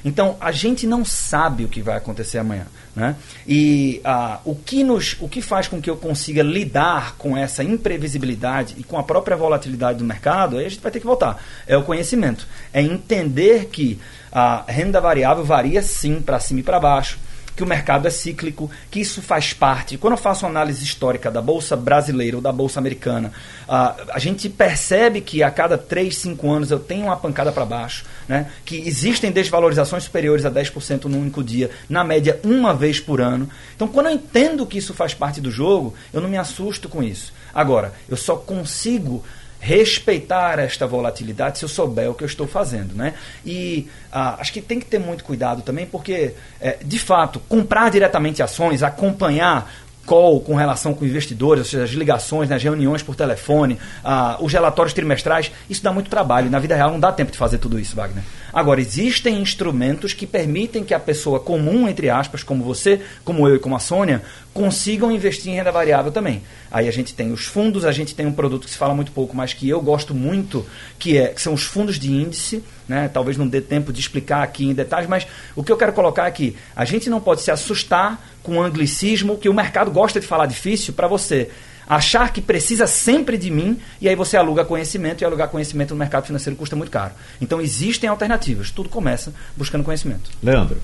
Então, 0.07 0.37
a 0.38 0.53
gente 0.53 0.87
não 0.87 1.05
sabe 1.05 1.64
o 1.64 1.69
que 1.69 1.83
vai 1.83 1.97
acontecer 1.97 2.38
amanhã. 2.38 2.64
Né? 2.95 3.16
E 3.45 4.01
ah, 4.05 4.38
o, 4.45 4.55
que 4.55 4.85
nos, 4.85 5.16
o 5.19 5.29
que 5.29 5.42
faz 5.42 5.66
com 5.66 5.83
que 5.83 5.90
eu 5.90 5.97
consiga 5.97 6.45
lidar 6.45 7.16
com 7.19 7.37
essa 7.37 7.64
imprevisibilidade 7.64 8.77
e 8.79 8.85
com 8.85 8.97
a 8.97 9.03
própria 9.03 9.37
volatilidade 9.37 9.99
do 9.99 10.05
mercado, 10.05 10.59
aí 10.59 10.66
a 10.66 10.69
gente 10.69 10.81
vai 10.81 10.92
ter 10.92 11.01
que 11.01 11.07
voltar. 11.07 11.42
É 11.66 11.77
o 11.77 11.83
conhecimento. 11.83 12.47
É 12.73 12.81
entender 12.81 13.64
que 13.66 13.99
a 14.31 14.62
renda 14.69 15.01
variável 15.01 15.45
varia 15.45 15.83
sim 15.83 16.21
para 16.21 16.38
cima 16.38 16.61
e 16.61 16.62
para 16.62 16.79
baixo 16.79 17.19
que 17.57 17.62
o 17.62 17.66
mercado 17.66 18.07
é 18.07 18.11
cíclico, 18.11 18.71
que 18.90 19.01
isso 19.01 19.23
faz 19.23 19.55
parte. 19.55 19.97
Quando 19.97 20.12
eu 20.12 20.19
faço 20.19 20.45
uma 20.45 20.51
análise 20.51 20.85
histórica 20.85 21.31
da 21.31 21.40
Bolsa 21.40 21.75
brasileira 21.75 22.37
ou 22.37 22.42
da 22.42 22.53
Bolsa 22.53 22.79
americana, 22.79 23.33
uh, 23.66 24.12
a 24.12 24.19
gente 24.19 24.49
percebe 24.51 25.23
que 25.23 25.42
a 25.42 25.51
cada 25.51 25.79
3, 25.79 26.14
5 26.14 26.51
anos 26.53 26.71
eu 26.71 26.79
tenho 26.79 27.07
uma 27.07 27.16
pancada 27.16 27.51
para 27.51 27.64
baixo, 27.64 28.05
né? 28.29 28.51
que 28.64 28.77
existem 28.87 29.33
desvalorizações 29.33 30.05
superiores 30.05 30.45
a 30.45 30.51
10% 30.51 31.05
num 31.05 31.23
único 31.23 31.42
dia, 31.42 31.71
na 31.88 32.05
média 32.05 32.38
uma 32.45 32.75
vez 32.75 33.01
por 33.01 33.23
ano. 33.23 33.49
Então, 33.75 33.88
quando 33.88 34.07
eu 34.07 34.12
entendo 34.12 34.66
que 34.66 34.77
isso 34.77 34.92
faz 34.92 35.14
parte 35.14 35.40
do 35.40 35.51
jogo, 35.51 35.95
eu 36.12 36.21
não 36.21 36.29
me 36.29 36.37
assusto 36.37 36.88
com 36.90 37.03
isso. 37.03 37.33
Agora, 37.55 37.95
eu 38.07 38.19
só 38.19 38.37
consigo 38.37 39.25
respeitar 39.61 40.59
esta 40.59 40.87
volatilidade 40.87 41.59
se 41.59 41.64
eu 41.64 41.69
souber 41.69 42.11
o 42.11 42.14
que 42.14 42.23
eu 42.23 42.27
estou 42.27 42.47
fazendo. 42.47 42.95
Né? 42.95 43.14
E 43.45 43.88
ah, 44.12 44.37
acho 44.38 44.53
que 44.53 44.61
tem 44.61 44.79
que 44.79 44.87
ter 44.87 44.99
muito 44.99 45.25
cuidado 45.25 45.62
também, 45.62 45.87
porque, 45.87 46.35
é, 46.61 46.79
de 46.83 46.99
fato, 46.99 47.40
comprar 47.49 47.90
diretamente 47.90 48.42
ações, 48.42 48.83
acompanhar 48.83 49.71
call 50.07 50.40
com 50.40 50.55
relação 50.55 50.95
com 50.95 51.05
investidores, 51.05 51.64
ou 51.64 51.71
seja, 51.71 51.85
as 51.85 51.90
ligações, 51.90 52.49
né, 52.49 52.57
as 52.57 52.62
reuniões 52.62 53.03
por 53.03 53.16
telefone, 53.16 53.79
ah, 54.05 54.38
os 54.40 54.53
relatórios 54.53 54.95
trimestrais, 54.95 55.51
isso 55.69 55.83
dá 55.83 55.92
muito 55.92 56.09
trabalho. 56.09 56.51
Na 56.51 56.59
vida 56.59 56.75
real 56.77 56.90
não 56.90 57.01
dá 57.01 57.12
tempo 57.12 57.33
de 57.33 57.38
fazer 57.38 57.59
tudo 57.59 57.79
isso, 57.79 57.97
Wagner. 57.97 58.23
Agora, 58.53 58.81
existem 58.81 59.42
instrumentos 59.42 60.14
que 60.14 60.27
permitem 60.27 60.85
que 60.85 60.95
a 60.95 61.01
pessoa 61.01 61.38
comum, 61.38 61.88
entre 61.88 62.09
aspas, 62.09 62.42
como 62.42 62.64
você, 62.64 63.01
como 63.25 63.47
eu 63.47 63.57
e 63.57 63.59
como 63.59 63.77
a 63.77 63.79
Sônia, 63.79 64.23
consigam 64.55 65.12
investir 65.12 65.53
em 65.53 65.57
renda 65.57 65.71
variável 65.71 66.11
também. 66.11 66.42
Aí 66.71 66.88
a 66.88 66.90
gente 66.90 67.12
tem 67.12 67.33
os 67.33 67.45
fundos, 67.45 67.85
a 67.85 67.92
gente 67.92 68.14
tem 68.14 68.25
um 68.25 68.33
produto 68.33 68.64
que 68.64 68.71
se 68.71 68.79
fala 68.79 68.95
muito 68.95 69.12
pouco, 69.12 69.37
mas 69.37 69.53
que 69.53 69.69
eu 69.69 69.81
gosto 69.83 70.14
muito, 70.14 70.64
que, 70.99 71.19
é, 71.19 71.29
que 71.29 71.42
são 71.42 71.53
os 71.53 71.64
fundos 71.64 71.99
de 71.99 72.11
índice. 72.11 72.64
Né? 72.88 73.09
Talvez 73.12 73.37
não 73.37 73.49
dê 73.49 73.61
tempo 73.61 73.92
de 73.92 74.01
explicar 74.01 74.42
aqui 74.42 74.66
em 74.66 74.75
detalhes, 74.75 75.09
mas 75.09 75.27
o 75.55 75.64
que 75.64 75.72
eu 75.72 75.77
quero 75.77 75.92
colocar 75.92 76.27
aqui, 76.27 76.57
a 76.75 76.85
gente 76.85 77.11
não 77.11 77.20
pode 77.20 77.42
se 77.42 77.51
assustar 77.51 78.20
com 78.42 78.59
o 78.59 78.62
anglicismo, 78.62 79.37
que 79.37 79.49
o 79.49 79.55
mercado 79.55 79.90
gosta 79.90 80.20
de 80.20 80.27
falar 80.27 80.46
difícil, 80.46 80.94
para 80.94 81.09
você 81.09 81.51
achar 81.88 82.33
que 82.33 82.40
precisa 82.40 82.87
sempre 82.87 83.38
de 83.38 83.51
mim 83.51 83.79
e 84.01 84.09
aí 84.09 84.16
você 84.16 84.37
aluga 84.37 84.64
conhecimento 84.64 85.22
e 85.22 85.25
alugar 85.25 85.49
conhecimento 85.49 85.94
no 85.94 85.99
mercado 85.99 86.27
financeiro 86.27 86.57
custa 86.57 86.75
muito 86.75 86.90
caro. 86.90 87.12
Então 87.40 87.61
existem 87.61 88.11
alternativas. 88.11 88.70
Tudo 88.70 88.88
começa 88.88 89.33
buscando 89.57 89.85
conhecimento. 89.85 90.31
Leandro. 90.42 90.81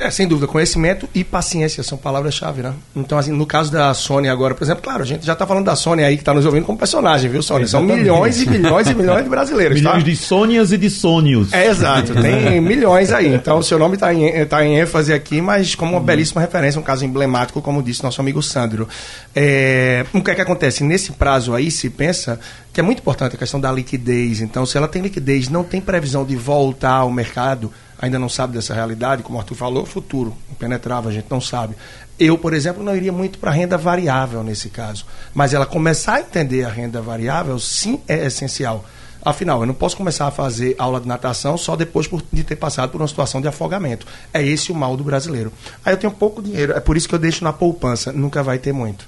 É, 0.00 0.10
sem 0.10 0.28
dúvida, 0.28 0.46
conhecimento 0.46 1.08
e 1.12 1.24
paciência 1.24 1.82
são 1.82 1.98
palavras-chave, 1.98 2.62
né? 2.62 2.72
Então, 2.94 3.18
assim, 3.18 3.32
no 3.32 3.44
caso 3.44 3.72
da 3.72 3.92
Sony 3.92 4.28
agora, 4.28 4.54
por 4.54 4.62
exemplo, 4.62 4.80
claro, 4.82 5.02
a 5.02 5.06
gente 5.06 5.26
já 5.26 5.32
está 5.32 5.44
falando 5.44 5.64
da 5.64 5.74
Sony 5.74 6.04
aí 6.04 6.16
que 6.16 6.22
está 6.22 6.32
nos 6.32 6.46
ouvindo 6.46 6.64
como 6.64 6.78
personagem, 6.78 7.28
viu, 7.28 7.42
Sony? 7.42 7.66
São 7.66 7.82
milhões 7.82 8.40
e 8.40 8.48
milhões 8.48 8.88
e 8.88 8.94
milhões 8.94 9.24
de 9.24 9.28
brasileiros, 9.30 9.76
tá? 9.76 9.80
Milhões 9.80 10.04
tá? 10.04 10.10
de 10.10 10.16
Sônias 10.16 10.70
e 10.70 10.78
de 10.78 10.88
Sônios. 10.88 11.52
É, 11.52 11.66
exato, 11.66 12.14
tem 12.14 12.60
milhões 12.60 13.12
aí. 13.12 13.34
Então, 13.34 13.58
o 13.58 13.62
seu 13.62 13.76
nome 13.76 13.94
está 13.94 14.14
em, 14.14 14.46
tá 14.46 14.64
em 14.64 14.78
ênfase 14.78 15.12
aqui, 15.12 15.40
mas 15.40 15.74
como 15.74 15.92
uma 15.92 15.98
uhum. 15.98 16.04
belíssima 16.04 16.40
referência, 16.40 16.80
um 16.80 16.84
caso 16.84 17.04
emblemático, 17.04 17.60
como 17.60 17.82
disse 17.82 18.04
nosso 18.04 18.20
amigo 18.20 18.40
Sandro. 18.40 18.88
É, 19.34 20.06
o 20.12 20.22
que 20.22 20.30
é 20.30 20.34
que 20.36 20.40
acontece? 20.40 20.84
Nesse 20.84 21.10
prazo 21.10 21.54
aí, 21.54 21.72
se 21.72 21.90
pensa 21.90 22.38
que 22.72 22.78
é 22.78 22.84
muito 22.84 23.00
importante 23.00 23.34
a 23.34 23.38
questão 23.38 23.58
da 23.58 23.72
liquidez. 23.72 24.40
Então, 24.40 24.64
se 24.64 24.76
ela 24.76 24.86
tem 24.86 25.02
liquidez, 25.02 25.48
não 25.48 25.64
tem 25.64 25.80
previsão 25.80 26.24
de 26.24 26.36
voltar 26.36 26.98
ao 26.98 27.10
mercado 27.10 27.72
ainda 28.00 28.18
não 28.18 28.28
sabe 28.28 28.54
dessa 28.54 28.74
realidade, 28.74 29.22
como 29.22 29.38
o 29.38 29.40
Arthur 29.40 29.54
falou, 29.54 29.84
futuro, 29.84 30.34
impenetrável, 30.50 31.10
a 31.10 31.12
gente 31.12 31.26
não 31.30 31.40
sabe. 31.40 31.74
Eu, 32.18 32.38
por 32.38 32.52
exemplo, 32.52 32.82
não 32.82 32.96
iria 32.96 33.12
muito 33.12 33.38
para 33.38 33.50
renda 33.50 33.76
variável 33.76 34.42
nesse 34.42 34.68
caso. 34.68 35.04
Mas 35.34 35.54
ela 35.54 35.66
começar 35.66 36.14
a 36.14 36.20
entender 36.20 36.64
a 36.64 36.68
renda 36.68 37.00
variável, 37.00 37.58
sim, 37.58 38.00
é 38.08 38.26
essencial. 38.26 38.84
Afinal, 39.24 39.60
eu 39.60 39.66
não 39.66 39.74
posso 39.74 39.96
começar 39.96 40.26
a 40.26 40.30
fazer 40.30 40.76
aula 40.78 41.00
de 41.00 41.08
natação 41.08 41.58
só 41.58 41.74
depois 41.74 42.08
de 42.32 42.44
ter 42.44 42.56
passado 42.56 42.90
por 42.90 43.00
uma 43.00 43.08
situação 43.08 43.40
de 43.40 43.48
afogamento. 43.48 44.06
É 44.32 44.42
esse 44.42 44.70
o 44.70 44.74
mal 44.74 44.96
do 44.96 45.04
brasileiro. 45.04 45.52
Aí 45.84 45.92
eu 45.92 45.96
tenho 45.98 46.12
pouco 46.12 46.40
dinheiro, 46.40 46.72
é 46.72 46.80
por 46.80 46.96
isso 46.96 47.08
que 47.08 47.14
eu 47.14 47.18
deixo 47.18 47.44
na 47.44 47.52
poupança. 47.52 48.12
Nunca 48.12 48.42
vai 48.42 48.58
ter 48.58 48.72
muito. 48.72 49.06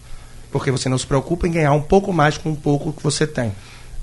Porque 0.50 0.70
você 0.70 0.88
não 0.88 0.98
se 0.98 1.07
preocupa 1.07 1.46
em 1.46 1.53
ganhar 1.53 1.72
um 1.72 1.83
pouco 1.83 2.12
mais 2.12 2.37
com 2.37 2.50
um 2.50 2.57
pouco 2.57 2.92
que 2.92 3.03
você 3.03 3.26
tem. 3.26 3.53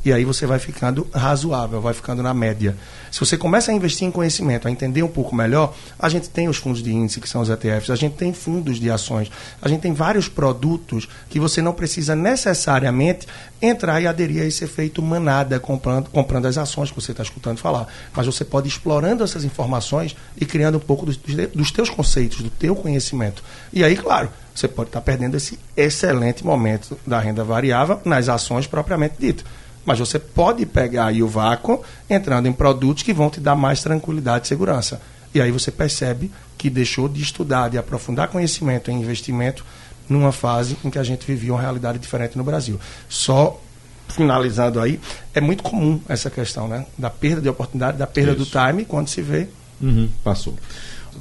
E 0.06 0.14
aí 0.14 0.24
você 0.24 0.46
vai 0.46 0.60
ficando 0.60 1.08
razoável, 1.14 1.82
vai 1.82 1.94
ficando 1.94 2.24
na 2.24 2.34
média. 2.34 2.76
Se 3.12 3.20
você 3.20 3.38
começa 3.38 3.72
a 3.72 3.74
investir 3.74 4.08
em 4.08 4.12
conhecimento, 4.12 4.68
a 4.68 4.72
entender 4.72 5.04
um 5.04 5.08
pouco 5.08 5.36
melhor, 5.36 5.74
a 6.00 6.08
gente 6.08 6.30
tem 6.30 6.48
os 6.48 6.58
fundos 6.58 6.82
de 6.82 6.94
índice, 6.94 7.20
que 7.20 7.28
são 7.28 7.42
os 7.42 7.50
ETFs, 7.50 7.90
a 7.90 7.96
gente 7.96 8.16
tem 8.16 8.32
fundos 8.32 8.80
de 8.80 8.90
ações, 8.90 9.30
a 9.62 9.68
gente 9.68 9.82
tem 9.82 9.94
vários 9.94 10.30
produtos 10.30 11.10
que 11.30 11.40
você 11.40 11.62
não 11.62 11.74
precisa 11.74 12.16
necessariamente 12.16 13.28
entrar 13.62 14.00
e 14.02 14.08
aderir 14.08 14.44
a 14.44 14.46
esse 14.46 14.64
efeito 14.64 15.02
manada 15.02 15.60
comprando, 15.60 16.10
comprando 16.10 16.46
as 16.46 16.58
ações 16.58 16.90
que 16.90 16.96
você 16.96 17.12
está 17.12 17.24
escutando 17.24 17.58
falar. 17.58 17.88
Mas 18.16 18.26
você 18.26 18.46
pode 18.46 18.68
ir 18.68 18.72
explorando 18.72 19.24
essas 19.24 19.44
informações 19.44 20.16
e 20.40 20.46
criando 20.46 20.78
um 20.78 20.82
pouco 20.82 21.06
dos, 21.06 21.18
dos 21.18 21.72
teus 21.72 21.90
conceitos, 21.90 22.42
do 22.42 22.50
teu 22.50 22.76
conhecimento. 22.76 23.44
E 23.74 23.84
aí, 23.84 23.96
claro, 23.96 24.30
você 24.54 24.68
pode 24.68 24.90
estar 24.90 25.02
tá 25.02 25.06
perdendo 25.06 25.36
esse 25.36 25.60
excelente 25.76 26.46
momento 26.46 26.98
da 27.06 27.20
renda 27.20 27.44
variável 27.44 28.00
nas 28.06 28.30
ações 28.30 28.68
propriamente 28.68 29.16
dito. 29.20 29.44
Mas 29.88 30.00
você 30.00 30.20
pode 30.20 30.66
pegar 30.66 31.06
aí 31.06 31.24
o 31.24 31.28
vácuo 31.30 31.82
entrando 32.10 32.46
em 32.46 32.52
produtos 32.52 33.04
que 33.04 33.14
vão 33.14 33.30
te 33.30 33.40
dar 33.40 33.56
mais 33.56 33.82
tranquilidade 33.82 34.44
e 34.44 34.48
segurança. 34.50 35.02
E 35.34 35.40
aí 35.40 35.50
você 35.50 35.72
percebe 35.72 36.30
que 36.58 36.70
deixou 36.70 37.08
de 37.08 37.22
estudar, 37.22 37.70
de 37.70 37.78
aprofundar 37.78 38.28
conhecimento 38.28 38.92
em 38.92 39.00
investimento 39.00 39.66
numa 40.10 40.34
fase 40.34 40.76
em 40.84 40.90
que 40.90 41.00
a 41.00 41.04
gente 41.04 41.26
vivia 41.26 41.54
uma 41.54 41.62
realidade 41.62 42.00
diferente 42.00 42.38
no 42.38 42.44
Brasil. 42.44 42.78
Só 43.08 43.62
finalizando 44.10 44.82
aí, 44.82 45.00
é 45.34 45.40
muito 45.40 45.64
comum 45.64 46.02
essa 46.10 46.30
questão, 46.30 46.68
né? 46.68 46.86
Da 46.98 47.10
perda 47.10 47.40
de 47.42 47.48
oportunidade, 47.48 47.98
da 47.98 48.08
perda 48.08 48.34
Isso. 48.34 48.40
do 48.40 48.46
time, 48.46 48.84
quando 48.84 49.08
se 49.08 49.22
vê. 49.22 49.48
Uhum, 49.82 50.10
passou 50.22 50.54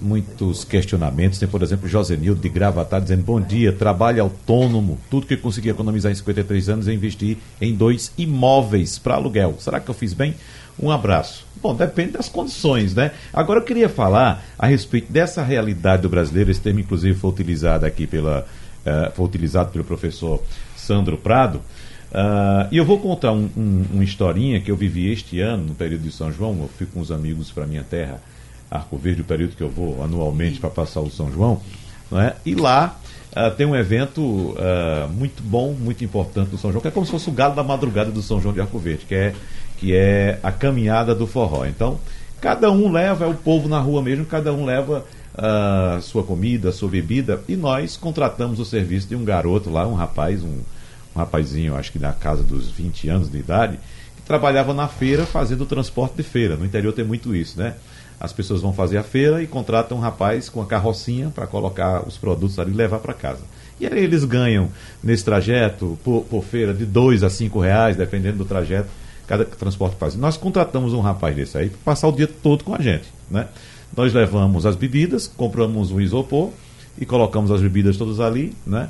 muitos 0.01 0.65
questionamentos. 0.65 1.39
Tem, 1.39 1.49
por 1.49 1.63
exemplo, 1.63 1.89
Josenildo 1.89 2.41
de 2.41 2.49
Gravatar 2.49 3.01
dizendo: 3.01 3.23
Bom 3.23 3.41
dia, 3.41 3.73
trabalho 3.73 4.23
autônomo. 4.23 4.99
Tudo 5.11 5.27
que 5.27 5.37
consegui 5.37 5.69
economizar 5.69 6.11
em 6.11 6.15
53 6.15 6.69
anos, 6.69 6.89
eu 6.89 6.95
investi 6.95 7.39
em 7.61 7.75
dois 7.75 8.13
imóveis 8.17 8.99
para 8.99 9.15
aluguel. 9.15 9.57
Será 9.59 9.81
que 9.81 9.89
eu 9.89 9.95
fiz 9.95 10.13
bem? 10.13 10.35
Um 10.79 10.91
abraço. 10.91 11.47
Bom, 11.63 11.75
depende 11.75 12.13
das 12.13 12.29
condições, 12.29 12.95
né? 12.95 13.13
Agora 13.33 13.61
eu 13.61 13.65
queria 13.65 13.89
falar 13.89 14.45
a 14.59 14.67
respeito 14.67 15.11
dessa 15.11 15.43
realidade 15.43 16.03
do 16.03 16.09
brasileiro. 16.09 16.51
Esse 16.51 16.61
termo, 16.61 16.81
inclusive, 16.81 17.19
foi 17.19 17.31
utilizado 17.31 17.87
aqui 17.87 18.07
pela. 18.07 18.47
Uh, 18.85 19.11
foi 19.15 19.25
utilizado 19.25 19.73
pelo 19.73 19.85
professor 19.85 20.43
Sandro 20.77 21.17
Prado. 21.17 21.61
Uh, 22.11 22.69
e 22.71 22.77
eu 22.77 22.85
vou 22.85 22.99
contar 22.99 23.33
um, 23.33 23.49
um, 23.57 23.85
uma 23.95 24.05
historinha 24.05 24.61
que 24.61 24.71
eu 24.71 24.77
vivi 24.77 25.11
este 25.11 25.41
ano, 25.41 25.65
no 25.65 25.75
período 25.75 26.03
de 26.03 26.13
São 26.13 26.31
João. 26.31 26.57
Eu 26.61 26.71
fui 26.77 26.87
com 26.87 27.01
os 27.01 27.11
amigos 27.11 27.51
para 27.51 27.67
minha 27.67 27.83
terra, 27.83 28.21
Arco 28.77 28.97
Verde, 28.97 29.23
o 29.23 29.25
período 29.25 29.57
que 29.57 29.63
eu 29.63 29.69
vou 29.69 30.03
anualmente 30.03 30.61
para 30.61 30.71
passar 30.71 31.01
o 31.01 31.11
São 31.11 31.31
João. 31.33 31.61
Né? 32.11 32.35
E 32.45 32.55
lá 32.55 32.99
uh, 33.33 33.51
tem 33.57 33.67
um 33.67 33.75
evento 33.75 34.21
uh, 34.23 35.09
muito 35.13 35.43
bom, 35.43 35.73
muito 35.73 36.05
importante 36.05 36.51
do 36.51 36.59
São 36.59 36.71
João, 36.71 36.81
que 36.81 36.89
é 36.89 36.91
como 36.91 37.05
se 37.05 37.13
fosse 37.13 37.29
o 37.29 37.33
galo 37.33 37.55
da 37.55 37.63
madrugada 37.63 38.11
do 38.11 38.23
São 38.23 38.41
João 38.41 38.55
de 38.55 38.61
Arco 38.61 38.79
Verde, 38.79 39.05
que 39.07 39.15
é, 39.15 39.35
que 39.79 39.95
é 39.95 40.39
a 40.43 40.53
caminhada 40.53 41.15
do 41.15 41.27
forró. 41.27 41.65
Então, 41.67 41.99
cada 42.41 42.71
um 42.71 42.91
leva, 42.91 43.25
é 43.25 43.29
o 43.29 43.35
povo 43.35 43.69
na 43.69 43.79
rua 43.79 44.03
mesmo, 44.03 44.25
cada 44.25 44.53
um 44.53 44.65
leva 44.65 45.05
a 45.37 46.01
sua 46.01 46.23
comida, 46.23 46.73
sua 46.73 46.89
bebida, 46.89 47.43
e 47.47 47.57
nós 47.57 47.97
contratamos 47.97 48.59
o 48.59 48.65
serviço 48.65 49.07
de 49.07 49.15
um 49.15 49.25
garoto 49.25 49.69
lá, 49.69 49.87
um 49.87 49.95
rapaz, 49.95 50.43
um 50.43 50.61
um 51.17 51.19
rapazinho, 51.19 51.75
acho 51.75 51.91
que 51.91 51.99
na 51.99 52.13
casa 52.13 52.43
dos 52.43 52.71
20 52.71 53.09
anos 53.09 53.31
de 53.31 53.39
idade, 53.39 53.79
que 54.17 54.23
trabalhava 54.23 54.75
na 54.75 54.87
feira 54.87 55.25
fazendo 55.25 55.65
transporte 55.65 56.17
de 56.17 56.23
feira. 56.23 56.57
No 56.57 56.65
interior 56.65 56.93
tem 56.93 57.05
muito 57.05 57.35
isso, 57.35 57.59
né? 57.59 57.75
As 58.19 58.33
pessoas 58.33 58.63
vão 58.63 58.73
fazer 58.73 58.97
a 58.97 59.03
feira 59.03 59.43
e 59.43 59.47
contratam 59.47 59.99
um 59.99 60.01
rapaz 60.01 60.49
com 60.49 60.63
a 60.63 60.67
carrocinha 60.67 61.31
para 61.35 61.47
colocar 61.47 62.07
os 62.07 62.17
produtos 62.17 62.59
ali 62.59 62.73
e 62.73 62.75
levar 62.75 62.99
para 62.99 63.13
casa. 63.13 63.43
E 63.79 63.87
aí 63.87 64.03
eles 64.03 64.25
ganham 64.25 64.71
nesse 65.03 65.25
trajeto, 65.25 65.99
por, 66.03 66.23
por 66.25 66.43
feira, 66.43 66.73
de 66.73 66.87
2 66.87 67.23
a 67.23 67.31
5 67.31 67.61
reais, 67.61 67.97
dependendo 67.97 68.39
do 68.39 68.45
trajeto, 68.45 68.89
cada 69.27 69.45
transporte 69.45 69.97
faz. 69.97 70.17
Nós 70.17 70.37
contratamos 70.37 70.95
um 70.95 71.01
rapaz 71.01 71.37
desse 71.37 71.59
aí 71.59 71.69
para 71.69 71.79
passar 71.85 72.09
o 72.09 72.13
dia 72.13 72.27
todo 72.27 72.65
com 72.65 72.75
a 72.75 72.81
gente. 72.81 73.05
Né? 73.31 73.47
Nós 73.95 74.15
levamos 74.15 74.65
as 74.65 74.77
bebidas, 74.77 75.27
compramos 75.27 75.91
um 75.91 76.01
isopor 76.01 76.51
e 76.99 77.05
colocamos 77.05 77.51
as 77.51 77.61
bebidas 77.61 77.97
todas 77.97 78.21
ali, 78.21 78.55
né? 78.67 78.89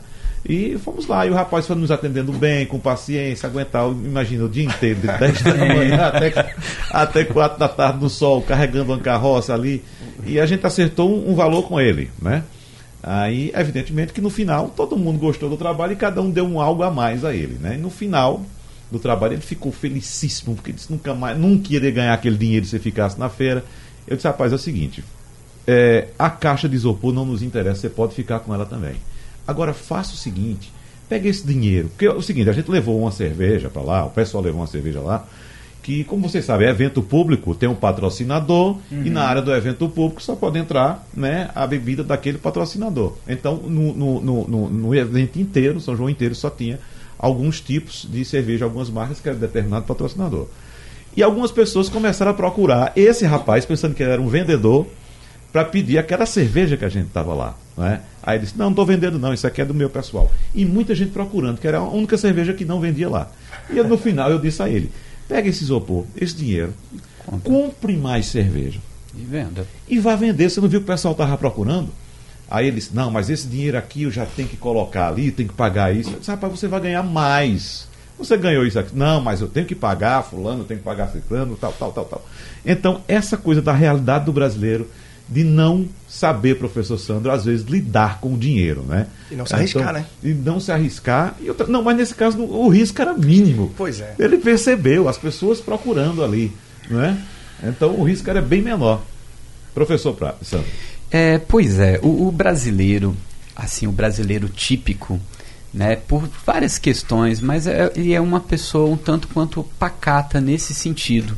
E 0.48 0.78
fomos 0.78 1.08
lá, 1.08 1.26
e 1.26 1.30
o 1.30 1.34
rapaz 1.34 1.66
foi 1.66 1.74
nos 1.74 1.90
atendendo 1.90 2.32
bem, 2.32 2.66
com 2.66 2.78
paciência, 2.78 3.48
aguentar, 3.48 3.88
imagina, 3.88 4.44
o 4.44 4.48
dia 4.48 4.64
inteiro, 4.64 5.00
de 5.00 5.06
10 5.08 5.42
da 5.42 5.54
manhã 5.56 6.06
até, 6.06 6.54
até 6.90 7.24
4 7.24 7.58
da 7.58 7.68
tarde 7.68 7.98
no 8.00 8.08
sol, 8.08 8.40
carregando 8.42 8.92
uma 8.92 9.00
carroça 9.00 9.52
ali. 9.52 9.82
E 10.24 10.38
a 10.38 10.46
gente 10.46 10.64
acertou 10.64 11.12
um, 11.12 11.32
um 11.32 11.34
valor 11.34 11.64
com 11.64 11.80
ele, 11.80 12.10
né? 12.22 12.44
Aí, 13.02 13.52
evidentemente 13.54 14.12
que 14.12 14.20
no 14.20 14.30
final 14.30 14.68
todo 14.68 14.96
mundo 14.96 15.18
gostou 15.18 15.48
do 15.48 15.56
trabalho 15.56 15.92
e 15.92 15.96
cada 15.96 16.20
um 16.22 16.30
deu 16.30 16.44
um 16.44 16.60
algo 16.60 16.82
a 16.82 16.90
mais 16.90 17.24
a 17.24 17.34
ele, 17.34 17.58
né? 17.60 17.74
E 17.74 17.78
no 17.78 17.90
final 17.90 18.42
do 18.90 18.98
trabalho 19.00 19.34
ele 19.34 19.42
ficou 19.42 19.72
felicíssimo, 19.72 20.54
porque 20.54 20.72
disse 20.72 20.90
nunca 20.90 21.12
mais, 21.12 21.36
nunca 21.36 21.74
iria 21.74 21.90
ganhar 21.90 22.14
aquele 22.14 22.36
dinheiro 22.36 22.66
se 22.66 22.78
ficasse 22.78 23.18
na 23.18 23.28
feira. 23.28 23.64
Eu 24.06 24.14
disse, 24.16 24.28
rapaz, 24.28 24.52
é 24.52 24.54
o 24.54 24.58
seguinte, 24.58 25.02
é, 25.66 26.08
a 26.16 26.30
caixa 26.30 26.68
de 26.68 26.76
isopor 26.76 27.12
não 27.12 27.24
nos 27.24 27.42
interessa, 27.42 27.80
você 27.80 27.90
pode 27.90 28.14
ficar 28.14 28.40
com 28.40 28.54
ela 28.54 28.64
também. 28.64 28.94
Agora 29.46 29.72
faça 29.72 30.14
o 30.14 30.16
seguinte: 30.16 30.72
pegue 31.08 31.28
esse 31.28 31.46
dinheiro. 31.46 31.88
Porque 31.88 32.06
é 32.06 32.12
o 32.12 32.22
seguinte, 32.22 32.50
a 32.50 32.52
gente 32.52 32.70
levou 32.70 33.00
uma 33.00 33.10
cerveja 33.10 33.68
para 33.68 33.82
lá, 33.82 34.04
o 34.04 34.10
pessoal 34.10 34.42
levou 34.42 34.60
uma 34.60 34.66
cerveja 34.66 35.00
lá, 35.00 35.26
que, 35.82 36.02
como 36.04 36.28
vocês 36.28 36.44
sabem, 36.44 36.66
é 36.66 36.70
evento 36.70 37.00
público, 37.00 37.54
tem 37.54 37.68
um 37.68 37.74
patrocinador, 37.74 38.78
uhum. 38.90 39.04
e 39.04 39.10
na 39.10 39.24
área 39.24 39.40
do 39.40 39.54
evento 39.54 39.88
público 39.88 40.20
só 40.20 40.34
pode 40.34 40.58
entrar 40.58 41.06
né, 41.14 41.48
a 41.54 41.66
bebida 41.66 42.02
daquele 42.02 42.38
patrocinador. 42.38 43.14
Então, 43.28 43.56
no, 43.56 43.94
no, 43.94 44.20
no, 44.20 44.68
no 44.68 44.94
evento 44.94 45.38
inteiro, 45.38 45.80
São 45.80 45.96
João 45.96 46.10
inteiro, 46.10 46.34
só 46.34 46.50
tinha 46.50 46.80
alguns 47.18 47.60
tipos 47.60 48.06
de 48.10 48.24
cerveja, 48.24 48.64
algumas 48.64 48.90
marcas 48.90 49.20
que 49.20 49.28
era 49.28 49.38
determinado 49.38 49.86
patrocinador. 49.86 50.48
E 51.16 51.22
algumas 51.22 51.50
pessoas 51.50 51.88
começaram 51.88 52.32
a 52.32 52.34
procurar 52.34 52.92
esse 52.94 53.24
rapaz, 53.24 53.64
pensando 53.64 53.94
que 53.94 54.02
ele 54.02 54.12
era 54.12 54.20
um 54.20 54.28
vendedor, 54.28 54.86
para 55.52 55.64
pedir 55.64 55.98
aquela 55.98 56.26
cerveja 56.26 56.76
que 56.76 56.84
a 56.84 56.88
gente 56.88 57.06
estava 57.06 57.34
lá. 57.34 57.56
Né? 57.76 58.00
Aí 58.22 58.36
ele 58.36 58.44
disse: 58.44 58.56
Não, 58.56 58.66
não 58.66 58.72
estou 58.72 58.86
vendendo, 58.86 59.18
não, 59.18 59.32
isso 59.32 59.46
aqui 59.46 59.60
é 59.60 59.64
do 59.64 59.74
meu 59.74 59.90
pessoal. 59.90 60.30
E 60.54 60.64
muita 60.64 60.94
gente 60.94 61.10
procurando, 61.10 61.58
que 61.58 61.68
era 61.68 61.78
a 61.78 61.88
única 61.88 62.16
cerveja 62.16 62.52
que 62.52 62.64
não 62.64 62.80
vendia 62.80 63.08
lá. 63.08 63.30
E 63.70 63.76
eu, 63.76 63.86
no 63.86 63.98
final 63.98 64.30
eu 64.30 64.38
disse 64.38 64.62
a 64.62 64.68
ele: 64.68 64.90
Pega 65.28 65.48
esse 65.48 65.64
isopor, 65.64 66.04
esse 66.16 66.34
dinheiro, 66.34 66.72
Compre, 67.24 67.50
compre 67.50 67.96
mais 67.96 68.26
cerveja. 68.26 68.80
E 69.14 69.22
venda. 69.22 69.66
E 69.88 69.98
vá 69.98 70.14
vender. 70.14 70.48
Você 70.48 70.60
não 70.60 70.68
viu 70.68 70.80
que 70.80 70.84
o 70.84 70.92
pessoal 70.92 71.12
estava 71.12 71.36
procurando? 71.36 71.88
Aí 72.50 72.66
ele 72.66 72.76
disse: 72.76 72.94
Não, 72.94 73.10
mas 73.10 73.28
esse 73.28 73.46
dinheiro 73.46 73.76
aqui 73.76 74.04
eu 74.04 74.10
já 74.10 74.24
tenho 74.24 74.48
que 74.48 74.56
colocar 74.56 75.08
ali, 75.08 75.30
tenho 75.30 75.48
que 75.48 75.54
pagar 75.54 75.94
isso. 75.94 76.10
Eu 76.10 76.18
disse: 76.18 76.30
Rapaz, 76.30 76.52
você 76.52 76.68
vai 76.68 76.80
ganhar 76.80 77.02
mais. 77.02 77.88
Você 78.18 78.36
ganhou 78.36 78.64
isso 78.64 78.78
aqui. 78.78 78.96
Não, 78.96 79.20
mas 79.20 79.40
eu 79.40 79.48
tenho 79.48 79.66
que 79.66 79.74
pagar 79.74 80.22
fulano, 80.22 80.60
eu 80.60 80.64
tenho 80.64 80.78
que 80.78 80.84
pagar 80.84 81.08
ciclano, 81.08 81.56
tal, 81.56 81.72
tal, 81.72 81.92
tal, 81.92 82.04
tal. 82.04 82.24
Então, 82.64 83.02
essa 83.06 83.36
coisa 83.36 83.60
da 83.60 83.72
realidade 83.72 84.24
do 84.24 84.32
brasileiro 84.32 84.88
de 85.28 85.42
não 85.42 85.88
saber, 86.08 86.56
professor 86.56 86.98
Sandro, 86.98 87.30
às 87.32 87.44
vezes 87.44 87.66
lidar 87.66 88.20
com 88.20 88.34
o 88.34 88.38
dinheiro, 88.38 88.82
né? 88.82 89.08
E 89.30 89.34
não 89.34 89.44
se 89.44 89.54
arriscar, 89.54 89.82
então, 89.82 89.92
né? 89.92 90.06
E 90.22 90.34
não 90.34 90.60
se 90.60 90.72
arriscar. 90.72 91.36
E 91.40 91.48
outra, 91.48 91.66
não, 91.66 91.82
mas 91.82 91.96
nesse 91.96 92.14
caso 92.14 92.40
o 92.42 92.68
risco 92.68 93.00
era 93.02 93.12
mínimo. 93.12 93.72
Pois 93.76 94.00
é. 94.00 94.14
Ele 94.18 94.38
percebeu 94.38 95.08
as 95.08 95.18
pessoas 95.18 95.60
procurando 95.60 96.24
ali, 96.24 96.52
não 96.88 97.02
é? 97.02 97.16
Então 97.62 97.98
o 97.98 98.04
risco 98.04 98.30
era 98.30 98.40
bem 98.40 98.62
menor. 98.62 99.02
Professor 99.74 100.16
Sandro. 100.42 100.66
É, 101.10 101.38
pois 101.38 101.78
é, 101.78 101.98
o, 102.02 102.28
o 102.28 102.32
brasileiro, 102.32 103.16
assim, 103.54 103.86
o 103.86 103.92
brasileiro 103.92 104.48
típico, 104.48 105.20
né, 105.74 105.96
por 105.96 106.28
várias 106.46 106.78
questões, 106.78 107.40
mas 107.40 107.66
é, 107.66 107.92
ele 107.94 108.14
é 108.14 108.20
uma 108.20 108.40
pessoa 108.40 108.88
um 108.88 108.96
tanto 108.96 109.28
quanto 109.28 109.62
pacata 109.78 110.40
nesse 110.40 110.72
sentido 110.72 111.36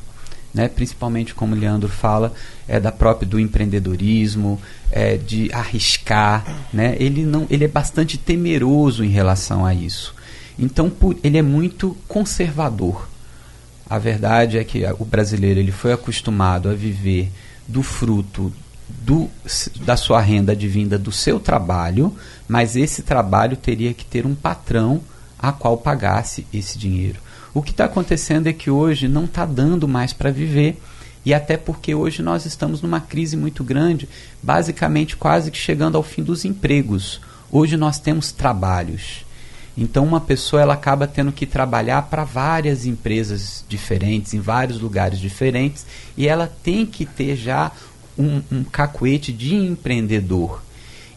né, 0.52 0.68
principalmente 0.68 1.34
como 1.34 1.54
o 1.54 1.58
Leandro 1.58 1.88
fala, 1.88 2.32
é 2.66 2.80
da 2.80 2.90
própria 2.90 3.28
do 3.28 3.38
empreendedorismo, 3.38 4.60
é, 4.90 5.16
de 5.16 5.52
arriscar, 5.52 6.66
né? 6.72 6.96
Ele 6.98 7.24
não, 7.24 7.46
ele 7.50 7.64
é 7.64 7.68
bastante 7.68 8.16
temeroso 8.16 9.04
em 9.04 9.10
relação 9.10 9.64
a 9.64 9.74
isso. 9.74 10.14
Então, 10.58 10.90
por, 10.90 11.16
ele 11.22 11.38
é 11.38 11.42
muito 11.42 11.96
conservador. 12.08 13.08
A 13.88 13.98
verdade 13.98 14.58
é 14.58 14.64
que 14.64 14.84
o 14.98 15.04
brasileiro 15.04 15.60
ele 15.60 15.72
foi 15.72 15.92
acostumado 15.92 16.68
a 16.68 16.74
viver 16.74 17.30
do 17.66 17.82
fruto 17.82 18.52
do, 18.88 19.30
da 19.84 19.96
sua 19.96 20.20
renda 20.20 20.52
advinda 20.52 20.98
do 20.98 21.12
seu 21.12 21.38
trabalho, 21.38 22.14
mas 22.46 22.76
esse 22.76 23.02
trabalho 23.02 23.56
teria 23.56 23.92
que 23.94 24.04
ter 24.04 24.26
um 24.26 24.34
patrão 24.34 25.00
a 25.38 25.52
qual 25.52 25.76
pagasse 25.76 26.46
esse 26.52 26.78
dinheiro. 26.78 27.20
O 27.54 27.62
que 27.62 27.70
está 27.70 27.86
acontecendo 27.86 28.46
é 28.46 28.52
que 28.52 28.70
hoje 28.70 29.08
não 29.08 29.24
está 29.24 29.44
dando 29.44 29.88
mais 29.88 30.12
para 30.12 30.30
viver. 30.30 30.80
E 31.24 31.34
até 31.34 31.56
porque 31.56 31.94
hoje 31.94 32.22
nós 32.22 32.46
estamos 32.46 32.80
numa 32.80 33.00
crise 33.00 33.36
muito 33.36 33.62
grande, 33.62 34.08
basicamente 34.42 35.16
quase 35.16 35.50
que 35.50 35.58
chegando 35.58 35.96
ao 35.96 36.02
fim 36.02 36.22
dos 36.22 36.44
empregos. 36.44 37.20
Hoje 37.50 37.76
nós 37.76 37.98
temos 37.98 38.32
trabalhos. 38.32 39.26
Então 39.76 40.04
uma 40.04 40.20
pessoa 40.20 40.62
ela 40.62 40.74
acaba 40.74 41.06
tendo 41.06 41.30
que 41.30 41.46
trabalhar 41.46 42.02
para 42.02 42.24
várias 42.24 42.86
empresas 42.86 43.64
diferentes, 43.68 44.34
em 44.34 44.40
vários 44.40 44.80
lugares 44.80 45.18
diferentes, 45.18 45.86
e 46.16 46.26
ela 46.26 46.52
tem 46.62 46.86
que 46.86 47.04
ter 47.04 47.36
já 47.36 47.72
um, 48.18 48.42
um 48.50 48.64
cacuete 48.64 49.32
de 49.32 49.54
empreendedor. 49.54 50.62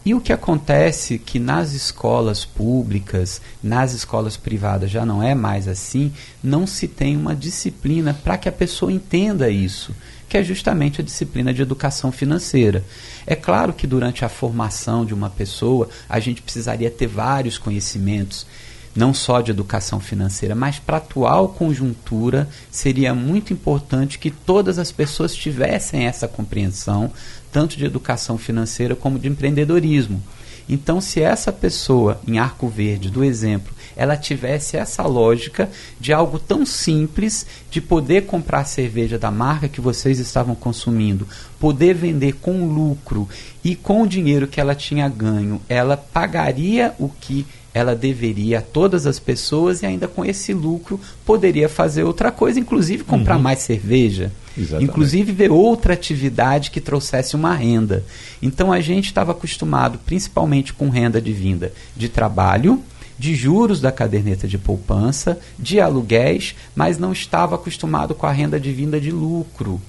E 0.03 0.15
o 0.15 0.21
que 0.21 0.33
acontece 0.33 1.19
que 1.19 1.37
nas 1.37 1.73
escolas 1.73 2.43
públicas, 2.43 3.39
nas 3.61 3.93
escolas 3.93 4.35
privadas 4.35 4.89
já 4.89 5.05
não 5.05 5.21
é 5.21 5.35
mais 5.35 5.67
assim, 5.67 6.11
não 6.43 6.65
se 6.65 6.87
tem 6.87 7.15
uma 7.15 7.35
disciplina 7.35 8.11
para 8.11 8.35
que 8.35 8.49
a 8.49 8.51
pessoa 8.51 8.91
entenda 8.91 9.47
isso, 9.47 9.95
que 10.27 10.37
é 10.37 10.43
justamente 10.43 11.01
a 11.01 11.03
disciplina 11.03 11.53
de 11.53 11.61
educação 11.61 12.11
financeira. 12.11 12.83
É 13.27 13.35
claro 13.35 13.73
que 13.73 13.85
durante 13.85 14.25
a 14.25 14.29
formação 14.29 15.05
de 15.05 15.13
uma 15.13 15.29
pessoa, 15.29 15.87
a 16.09 16.19
gente 16.19 16.41
precisaria 16.41 16.89
ter 16.89 17.05
vários 17.05 17.59
conhecimentos, 17.59 18.47
não 18.95 19.13
só 19.13 19.39
de 19.39 19.51
educação 19.51 19.99
financeira, 19.99 20.55
mas 20.55 20.79
para 20.79 20.97
a 20.97 20.99
atual 20.99 21.49
conjuntura 21.49 22.49
seria 22.71 23.13
muito 23.13 23.53
importante 23.53 24.17
que 24.17 24.31
todas 24.31 24.79
as 24.79 24.91
pessoas 24.91 25.35
tivessem 25.35 26.07
essa 26.07 26.27
compreensão 26.27 27.11
tanto 27.51 27.77
de 27.77 27.85
educação 27.85 28.37
financeira 28.37 28.95
como 28.95 29.19
de 29.19 29.27
empreendedorismo. 29.27 30.21
Então, 30.69 31.01
se 31.01 31.21
essa 31.21 31.51
pessoa 31.51 32.21
em 32.25 32.39
Arco 32.39 32.67
Verde, 32.67 33.09
do 33.09 33.23
exemplo, 33.23 33.73
ela 33.95 34.15
tivesse 34.15 34.77
essa 34.77 35.03
lógica 35.03 35.69
de 35.99 36.13
algo 36.13 36.39
tão 36.39 36.65
simples 36.65 37.45
de 37.69 37.81
poder 37.81 38.25
comprar 38.25 38.59
a 38.59 38.65
cerveja 38.65 39.17
da 39.17 39.29
marca 39.29 39.67
que 39.67 39.81
vocês 39.81 40.17
estavam 40.17 40.55
consumindo, 40.55 41.27
poder 41.59 41.93
vender 41.93 42.35
com 42.35 42.65
lucro 42.65 43.27
e 43.63 43.75
com 43.75 44.03
o 44.03 44.07
dinheiro 44.07 44.47
que 44.47 44.61
ela 44.61 44.73
tinha 44.73 45.09
ganho, 45.09 45.61
ela 45.67 45.97
pagaria 45.97 46.93
o 46.97 47.09
que 47.09 47.45
ela 47.73 47.95
deveria 47.95 48.59
a 48.59 48.61
todas 48.61 49.05
as 49.05 49.19
pessoas 49.19 49.81
e 49.81 49.85
ainda 49.85 50.07
com 50.07 50.25
esse 50.25 50.53
lucro 50.53 50.99
poderia 51.25 51.69
fazer 51.69 52.03
outra 52.03 52.31
coisa, 52.31 52.59
inclusive 52.59 53.03
comprar 53.03 53.37
uhum. 53.37 53.41
mais 53.41 53.59
cerveja. 53.59 54.31
Exatamente. 54.57 54.89
Inclusive 54.89 55.31
ver 55.31 55.51
outra 55.51 55.93
atividade 55.93 56.71
que 56.71 56.81
trouxesse 56.81 57.35
uma 57.35 57.53
renda. 57.53 58.03
Então 58.41 58.71
a 58.71 58.79
gente 58.79 59.05
estava 59.05 59.31
acostumado 59.31 59.99
principalmente 60.05 60.73
com 60.73 60.89
renda 60.89 61.21
de 61.21 61.31
vinda 61.31 61.73
de 61.95 62.09
trabalho, 62.09 62.81
de 63.17 63.35
juros 63.35 63.79
da 63.79 63.91
caderneta 63.91 64.47
de 64.47 64.57
poupança, 64.57 65.39
de 65.57 65.79
aluguéis, 65.79 66.55
mas 66.75 66.97
não 66.97 67.11
estava 67.11 67.55
acostumado 67.55 68.15
com 68.15 68.25
a 68.25 68.31
renda 68.31 68.59
de 68.59 68.71
vinda 68.71 68.99
de 68.99 69.11
lucro. 69.11 69.79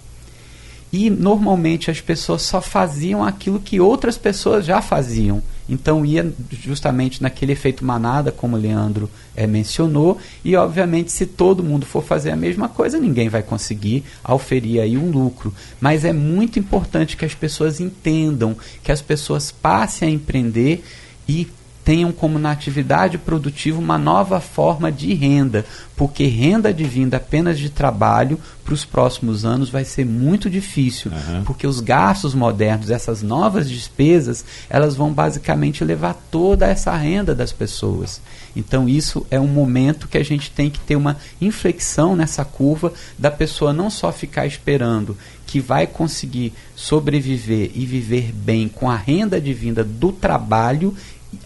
E 0.93 1.09
normalmente 1.09 1.91
as 1.91 2.01
pessoas 2.01 2.43
só 2.43 2.61
faziam 2.61 3.25
aquilo 3.25 3.59
que 3.59 3.81
outras 3.81 4.19
pessoas 4.19 4.67
já 4.67 4.83
faziam. 4.83 5.43
Então 5.67 6.05
ia 6.05 6.31
justamente 6.51 7.23
naquele 7.23 7.53
efeito 7.53 7.85
manada, 7.85 8.31
como 8.31 8.57
o 8.57 8.61
Leandro 8.61 9.09
é, 9.35 9.47
mencionou, 9.47 10.19
e 10.45 10.55
obviamente 10.55 11.11
se 11.11 11.25
todo 11.25 11.65
mundo 11.65 11.87
for 11.87 12.05
fazer 12.05 12.31
a 12.31 12.37
mesma 12.37 12.69
coisa, 12.69 12.99
ninguém 12.99 13.31
vai 13.31 13.43
conseguir 13.43 14.05
auferir 14.23 14.83
aí 14.83 14.99
um 14.99 15.11
lucro. 15.11 15.55
Mas 15.81 16.05
é 16.05 16.13
muito 16.13 16.59
importante 16.59 17.17
que 17.17 17.25
as 17.25 17.35
pessoas 17.35 17.81
entendam, 17.81 18.55
que 18.83 18.93
as 18.93 19.01
pessoas 19.01 19.51
passem 19.51 20.09
a 20.09 20.13
empreender 20.13 20.85
e 21.27 21.49
tenham 21.85 22.13
como 22.13 22.39
na 22.39 22.51
atividade 22.51 23.19
produtiva 23.19 23.79
uma 23.79 23.99
nova 23.99 24.41
forma 24.41 24.91
de 24.91 25.13
renda, 25.15 25.65
porque 25.97 26.27
renda 26.27 26.69
advinda 26.69 27.17
apenas 27.17 27.59
de 27.59 27.71
trabalho 27.71 28.39
para 28.65 28.75
os 28.75 28.85
próximos 28.85 29.45
anos 29.45 29.69
vai 29.69 29.85
ser 29.85 30.07
muito 30.07 30.49
difícil, 30.49 31.11
uhum. 31.11 31.43
porque 31.45 31.67
os 31.67 31.81
gastos 31.81 32.35
modernos, 32.35 32.91
essas 32.91 33.23
novas 33.23 33.69
despesas, 33.69 34.45
elas 34.71 34.95
vão 34.95 35.13
basicamente 35.13 35.85
levar 35.85 36.15
toda 36.31 36.67
essa 36.67 36.95
renda 36.97 37.35
das 37.35 37.53
pessoas. 37.53 38.21
Então 38.55 38.89
isso 38.89 39.27
é 39.31 39.41
um 39.41 39.49
momento 39.49 40.07
que 40.07 40.19
a 40.19 40.25
gente 40.25 40.51
tem 40.51 40.71
que 40.71 40.81
ter 40.81 40.95
uma 40.95 41.17
inflexão 41.41 42.15
nessa 42.15 42.45
curva 42.45 42.93
da 43.19 43.31
pessoa 43.31 43.73
não 43.73 43.91
só 43.91 44.13
ficar 44.13 44.47
esperando 44.47 45.17
que 45.47 45.61
vai 45.61 45.87
conseguir 45.87 46.53
sobreviver 46.75 47.73
e 47.75 47.85
viver 47.85 48.33
bem 48.33 48.69
com 48.69 48.91
a 48.91 48.97
renda 48.97 49.37
advinda 49.37 49.85
do 49.85 50.11
trabalho 50.11 50.97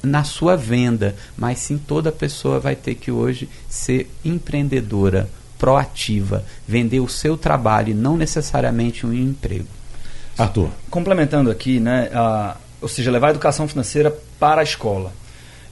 na 0.03 0.24
sua 0.24 0.57
venda, 0.57 1.14
mas 1.37 1.59
sim 1.59 1.78
toda 1.78 2.11
pessoa 2.12 2.59
vai 2.59 2.74
ter 2.74 2.95
que 2.95 3.11
hoje 3.11 3.49
ser 3.68 4.11
empreendedora, 4.24 5.28
proativa, 5.59 6.45
vender 6.66 7.01
o 7.01 7.09
seu 7.09 7.37
trabalho 7.37 7.91
e 7.91 7.95
não 7.95 8.16
necessariamente 8.16 9.07
um 9.07 9.12
emprego. 9.12 9.66
Arthur. 10.37 10.70
Complementando 10.91 11.51
aqui, 11.51 11.80
né, 11.80 12.11
a, 12.12 12.57
ou 12.80 12.89
seja, 12.89 13.11
levar 13.11 13.28
a 13.28 13.30
educação 13.30 13.66
financeira 13.66 14.14
para 14.39 14.61
a 14.61 14.64
escola. 14.64 15.12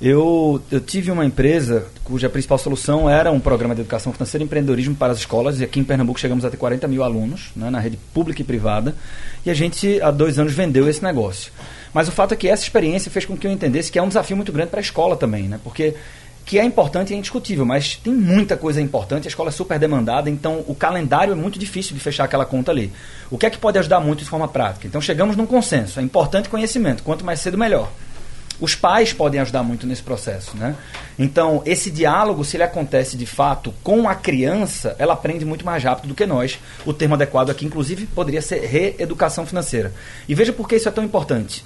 Eu, 0.00 0.60
eu 0.70 0.80
tive 0.80 1.10
uma 1.10 1.24
empresa 1.24 1.86
cuja 2.02 2.28
principal 2.28 2.58
solução 2.58 3.08
era 3.08 3.30
um 3.30 3.40
programa 3.40 3.74
de 3.74 3.82
educação 3.82 4.12
financeira 4.12 4.42
e 4.42 4.46
empreendedorismo 4.46 4.94
para 4.94 5.12
as 5.12 5.18
escolas, 5.18 5.60
e 5.60 5.64
aqui 5.64 5.80
em 5.80 5.84
Pernambuco 5.84 6.18
chegamos 6.18 6.44
a 6.44 6.50
ter 6.50 6.56
40 6.56 6.86
mil 6.88 7.02
alunos 7.02 7.52
né, 7.54 7.70
na 7.70 7.78
rede 7.78 7.96
pública 8.12 8.42
e 8.42 8.44
privada, 8.44 8.94
e 9.46 9.50
a 9.50 9.54
gente 9.54 10.00
há 10.02 10.10
dois 10.10 10.38
anos 10.38 10.52
vendeu 10.52 10.88
esse 10.88 11.02
negócio. 11.02 11.52
Mas 11.94 12.08
o 12.08 12.12
fato 12.12 12.34
é 12.34 12.36
que 12.36 12.48
essa 12.48 12.64
experiência 12.64 13.10
fez 13.10 13.24
com 13.24 13.36
que 13.36 13.46
eu 13.46 13.50
entendesse 13.52 13.90
que 13.90 13.98
é 13.98 14.02
um 14.02 14.08
desafio 14.08 14.36
muito 14.36 14.52
grande 14.52 14.70
para 14.70 14.80
a 14.80 14.82
escola 14.82 15.16
também, 15.16 15.44
né? 15.44 15.60
Porque 15.62 15.94
que 16.44 16.58
é 16.58 16.64
importante 16.64 17.10
e 17.10 17.14
é 17.14 17.16
indiscutível, 17.16 17.64
mas 17.64 17.96
tem 17.96 18.12
muita 18.12 18.56
coisa 18.56 18.80
importante, 18.80 19.26
a 19.26 19.28
escola 19.28 19.48
é 19.48 19.52
super 19.52 19.78
demandada, 19.78 20.28
então 20.28 20.62
o 20.66 20.74
calendário 20.74 21.32
é 21.32 21.34
muito 21.34 21.58
difícil 21.58 21.94
de 21.94 22.00
fechar 22.00 22.24
aquela 22.24 22.44
conta 22.44 22.70
ali. 22.70 22.92
O 23.30 23.38
que 23.38 23.46
é 23.46 23.50
que 23.50 23.56
pode 23.56 23.78
ajudar 23.78 24.00
muito 24.00 24.18
de 24.18 24.28
forma 24.28 24.46
prática? 24.46 24.86
Então 24.86 25.00
chegamos 25.00 25.36
num 25.36 25.46
consenso, 25.46 25.98
é 25.98 26.02
importante 26.02 26.50
conhecimento, 26.50 27.02
quanto 27.02 27.24
mais 27.24 27.40
cedo 27.40 27.56
melhor. 27.56 27.90
Os 28.60 28.74
pais 28.74 29.12
podem 29.12 29.40
ajudar 29.40 29.62
muito 29.64 29.86
nesse 29.86 30.02
processo, 30.02 30.56
né? 30.56 30.76
Então, 31.18 31.60
esse 31.66 31.90
diálogo, 31.90 32.44
se 32.44 32.56
ele 32.56 32.62
acontece 32.62 33.16
de 33.16 33.26
fato 33.26 33.74
com 33.82 34.08
a 34.08 34.14
criança, 34.14 34.94
ela 34.96 35.14
aprende 35.14 35.44
muito 35.44 35.66
mais 35.66 35.82
rápido 35.82 36.08
do 36.08 36.14
que 36.14 36.24
nós. 36.24 36.60
O 36.86 36.92
termo 36.92 37.14
adequado 37.14 37.50
aqui, 37.50 37.66
inclusive, 37.66 38.06
poderia 38.06 38.40
ser 38.40 38.60
reeducação 38.60 39.44
financeira. 39.44 39.92
E 40.28 40.36
veja 40.36 40.52
por 40.52 40.68
que 40.68 40.76
isso 40.76 40.88
é 40.88 40.92
tão 40.92 41.02
importante. 41.02 41.64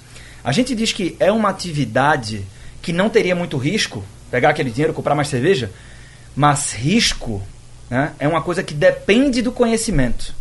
A 0.49 0.51
gente 0.51 0.73
diz 0.73 0.91
que 0.91 1.15
é 1.19 1.31
uma 1.31 1.47
atividade 1.47 2.43
que 2.81 2.91
não 2.91 3.07
teria 3.07 3.35
muito 3.35 3.55
risco, 3.55 4.03
pegar 4.31 4.49
aquele 4.49 4.71
dinheiro, 4.71 4.95
comprar 4.95 5.13
mais 5.13 5.27
cerveja, 5.27 5.71
mas 6.35 6.73
risco 6.73 7.39
né, 7.87 8.13
é 8.17 8.27
uma 8.27 8.41
coisa 8.41 8.63
que 8.63 8.73
depende 8.73 9.43
do 9.43 9.51
conhecimento. 9.51 10.33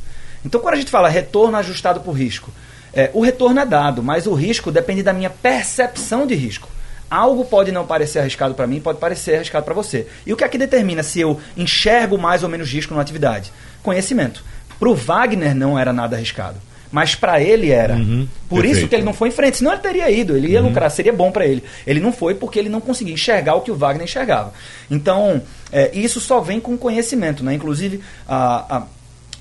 Então, 0.43 0.63
quando 0.63 0.73
a 0.73 0.77
gente 0.79 0.91
fala 0.91 1.11
retorno 1.11 1.59
ajustado 1.59 2.01
por 2.01 2.13
risco, 2.13 2.51
é, 2.91 3.11
o 3.13 3.21
retorno 3.21 3.61
é 3.61 3.67
dado, 3.67 4.03
mas 4.03 4.27
o 4.27 4.33
risco 4.33 4.73
depende 4.73 5.03
da 5.03 5.13
minha 5.13 5.29
percepção 5.29 6.27
de 6.27 6.35
risco. 6.35 6.71
Algo 7.11 7.45
pode 7.45 7.71
não 7.71 7.87
parecer 7.87 8.21
arriscado 8.21 8.55
para 8.55 8.67
mim, 8.67 8.81
pode 8.81 8.99
parecer 8.99 9.35
arriscado 9.35 9.67
para 9.67 9.75
você. 9.75 10.07
E 10.25 10.33
o 10.33 10.39
que 10.39 10.45
é 10.45 10.49
que 10.49 10.57
determina 10.57 11.03
se 11.03 11.21
eu 11.21 11.39
enxergo 11.55 12.17
mais 12.17 12.43
ou 12.43 12.49
menos 12.49 12.73
risco 12.73 12.95
numa 12.95 13.03
atividade? 13.03 13.53
Conhecimento. 13.83 14.43
Para 14.79 14.89
o 14.89 14.95
Wagner 14.95 15.55
não 15.55 15.79
era 15.79 15.93
nada 15.93 16.17
arriscado 16.17 16.67
mas 16.91 17.15
para 17.15 17.41
ele 17.41 17.71
era. 17.71 17.95
Uhum, 17.95 18.27
Por 18.49 18.57
perfeito. 18.57 18.79
isso 18.79 18.89
que 18.89 18.95
ele 18.95 19.05
não 19.05 19.13
foi 19.13 19.29
em 19.29 19.33
frente, 19.33 19.59
senão 19.59 19.73
ele 19.73 19.81
teria 19.81 20.11
ido, 20.11 20.37
ele 20.37 20.49
ia 20.49 20.61
uhum. 20.61 20.69
lucrar, 20.69 20.91
seria 20.91 21.13
bom 21.13 21.31
para 21.31 21.47
ele. 21.47 21.63
Ele 21.87 22.01
não 22.01 22.13
foi 22.13 22.35
porque 22.35 22.59
ele 22.59 22.69
não 22.69 22.81
conseguia 22.81 23.15
enxergar 23.15 23.55
o 23.55 23.61
que 23.61 23.71
o 23.71 23.77
Wagner 23.77 24.05
enxergava. 24.05 24.53
Então, 24.91 25.43
é, 25.71 25.91
isso 25.95 26.21
só 26.21 26.41
vem 26.41 26.61
com 26.61 26.77
conhecimento. 26.77 27.45
Né? 27.45 27.55
Inclusive, 27.55 28.01
a, 28.27 28.77
a, 28.77 28.83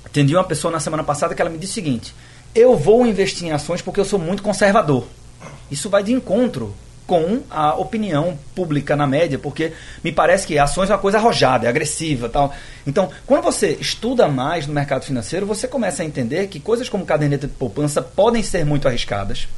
atendi 0.04 0.34
uma 0.34 0.44
pessoa 0.44 0.70
na 0.70 0.80
semana 0.80 1.02
passada 1.02 1.34
que 1.34 1.40
ela 1.40 1.50
me 1.50 1.58
disse 1.58 1.72
o 1.72 1.74
seguinte: 1.74 2.14
eu 2.54 2.76
vou 2.76 3.06
investir 3.06 3.46
em 3.46 3.52
ações 3.52 3.82
porque 3.82 4.00
eu 4.00 4.04
sou 4.04 4.18
muito 4.18 4.42
conservador. 4.42 5.06
Isso 5.70 5.88
vai 5.88 6.02
de 6.02 6.12
encontro 6.12 6.74
com 7.08 7.40
a 7.50 7.74
opinião 7.74 8.38
pública 8.54 8.94
na 8.94 9.06
média, 9.06 9.38
porque 9.38 9.72
me 10.04 10.12
parece 10.12 10.46
que 10.46 10.58
ações 10.58 10.90
é 10.90 10.92
uma 10.92 10.98
coisa 10.98 11.16
arrojada, 11.16 11.64
é 11.64 11.68
agressiva 11.70 12.28
tal. 12.28 12.54
Então, 12.86 13.08
quando 13.26 13.42
você 13.42 13.78
estuda 13.80 14.28
mais 14.28 14.66
no 14.66 14.74
mercado 14.74 15.06
financeiro, 15.06 15.46
você 15.46 15.66
começa 15.66 16.02
a 16.02 16.06
entender 16.06 16.48
que 16.48 16.60
coisas 16.60 16.86
como 16.86 17.06
caderneta 17.06 17.46
de 17.46 17.54
poupança 17.54 18.02
podem 18.02 18.42
ser 18.42 18.62
muito 18.66 18.86
arriscadas 18.86 19.48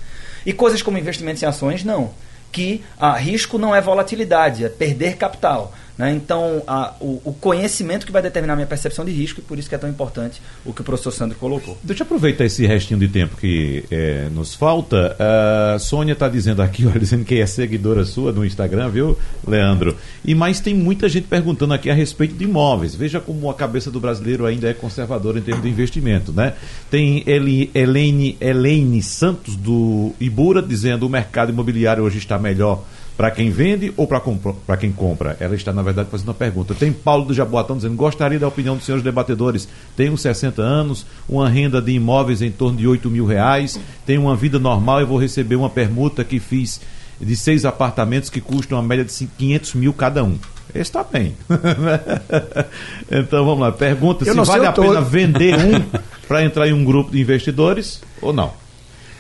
e 0.47 0.53
coisas 0.53 0.81
como 0.81 0.97
investimentos 0.97 1.43
em 1.43 1.47
ações 1.47 1.83
não. 1.83 2.13
Que 2.53 2.85
a 2.97 3.17
risco 3.17 3.59
não 3.59 3.75
é 3.75 3.81
volatilidade, 3.81 4.65
é 4.65 4.69
perder 4.69 5.17
capital. 5.17 5.75
Né? 6.01 6.15
Então, 6.15 6.63
a, 6.67 6.95
o, 6.99 7.21
o, 7.27 7.33
conhecimento 7.35 8.07
que 8.07 8.13
vai 8.13 8.23
determinar 8.23 8.55
a 8.55 8.57
minha 8.57 8.67
percepção 8.67 9.05
de 9.05 9.11
risco, 9.11 9.41
e 9.41 9.43
por 9.43 9.59
isso 9.59 9.69
que 9.69 9.75
é 9.75 9.79
tão 9.79 9.91
importante 9.91 10.41
o 10.65 10.73
que 10.73 10.81
o 10.81 10.85
professor 10.85 11.11
Sandro 11.11 11.37
colocou. 11.37 11.77
Deixa 11.83 12.03
eu 12.03 12.07
aproveitar 12.07 12.47
esse 12.47 12.67
restinho 12.67 12.99
de 12.99 13.07
tempo 13.07 13.37
que 13.37 13.85
é, 13.91 14.31
nos 14.31 14.55
falta. 14.55 15.15
A 15.19 15.79
Sônia 15.79 16.15
está 16.15 16.27
dizendo 16.27 16.63
aqui, 16.63 16.87
olha, 16.89 16.99
dizendo 16.99 17.23
que 17.23 17.39
é 17.39 17.45
seguidora 17.45 18.07
sua 18.07 18.33
no 18.33 18.47
Instagram, 18.47 18.89
viu, 18.89 19.19
Leandro? 19.47 19.95
E 20.25 20.35
mais 20.35 20.59
tem 20.59 20.73
muita 20.73 21.07
gente 21.07 21.27
perguntando 21.27 21.75
aqui 21.75 21.91
a 21.91 21.95
respeito 21.95 22.35
de 22.35 22.45
imóveis. 22.45 22.95
Veja 22.95 23.21
como 23.21 23.51
a 23.51 23.55
cabeça 23.55 23.91
do 23.91 24.01
brasileiro 24.01 24.47
ainda 24.47 24.71
é 24.71 24.73
conservadora 24.73 25.39
em 25.39 25.43
termos 25.43 25.63
de 25.63 25.69
investimento, 25.69 26.33
né? 26.33 26.55
Tem 26.91 27.23
Helene, 27.27 28.39
Helene 28.41 29.03
Santos 29.03 29.55
do 29.55 30.15
Ibura 30.19 30.63
dizendo 30.63 31.07
o 31.07 31.11
mercado 31.11 31.53
imobiliário 31.53 32.03
hoje 32.03 32.17
está 32.17 32.39
melhor 32.39 32.83
para 33.21 33.31
quem 33.31 33.51
vende 33.51 33.93
ou 33.99 34.07
para 34.07 34.77
quem 34.79 34.91
compra? 34.91 35.37
Ela 35.39 35.55
está, 35.55 35.75
na 35.75 35.83
verdade, 35.83 36.09
fazendo 36.09 36.29
uma 36.29 36.35
pergunta. 36.35 36.75
Tem 36.75 36.91
Paulo 36.91 37.27
do 37.27 37.35
Jaboatão 37.35 37.77
dizendo: 37.77 37.95
gostaria 37.95 38.39
da 38.39 38.49
opinião 38.49 38.77
dos 38.77 38.87
senhores 38.87 39.05
debatedores. 39.05 39.69
Tenho 39.95 40.17
60 40.17 40.63
anos, 40.63 41.05
uma 41.29 41.47
renda 41.47 41.83
de 41.83 41.93
imóveis 41.93 42.41
em 42.41 42.51
torno 42.51 42.79
de 42.79 42.89
8 42.89 43.11
mil 43.11 43.27
reais, 43.27 43.79
tenho 44.07 44.23
uma 44.23 44.35
vida 44.35 44.59
normal 44.59 45.03
e 45.03 45.05
vou 45.05 45.19
receber 45.19 45.57
uma 45.57 45.69
permuta 45.69 46.25
que 46.25 46.41
fiz 46.41 46.81
de 47.21 47.37
seis 47.37 47.67
apartamentos 47.67 48.31
que 48.31 48.41
custam 48.41 48.79
uma 48.79 48.89
média 48.89 49.05
de 49.05 49.13
500 49.27 49.75
mil 49.75 49.93
cada 49.93 50.25
um. 50.25 50.39
Esse 50.71 50.81
está 50.81 51.05
bem. 51.05 51.37
então 53.13 53.45
vamos 53.45 53.61
lá. 53.61 53.71
Pergunta 53.71 54.25
Eu 54.27 54.33
se 54.33 54.51
vale 54.51 54.65
a 54.65 54.73
pena 54.73 55.03
vender 55.03 55.57
um 55.57 56.01
para 56.27 56.43
entrar 56.43 56.67
em 56.67 56.73
um 56.73 56.83
grupo 56.83 57.11
de 57.11 57.21
investidores 57.21 58.01
ou 58.23 58.33
não. 58.33 58.55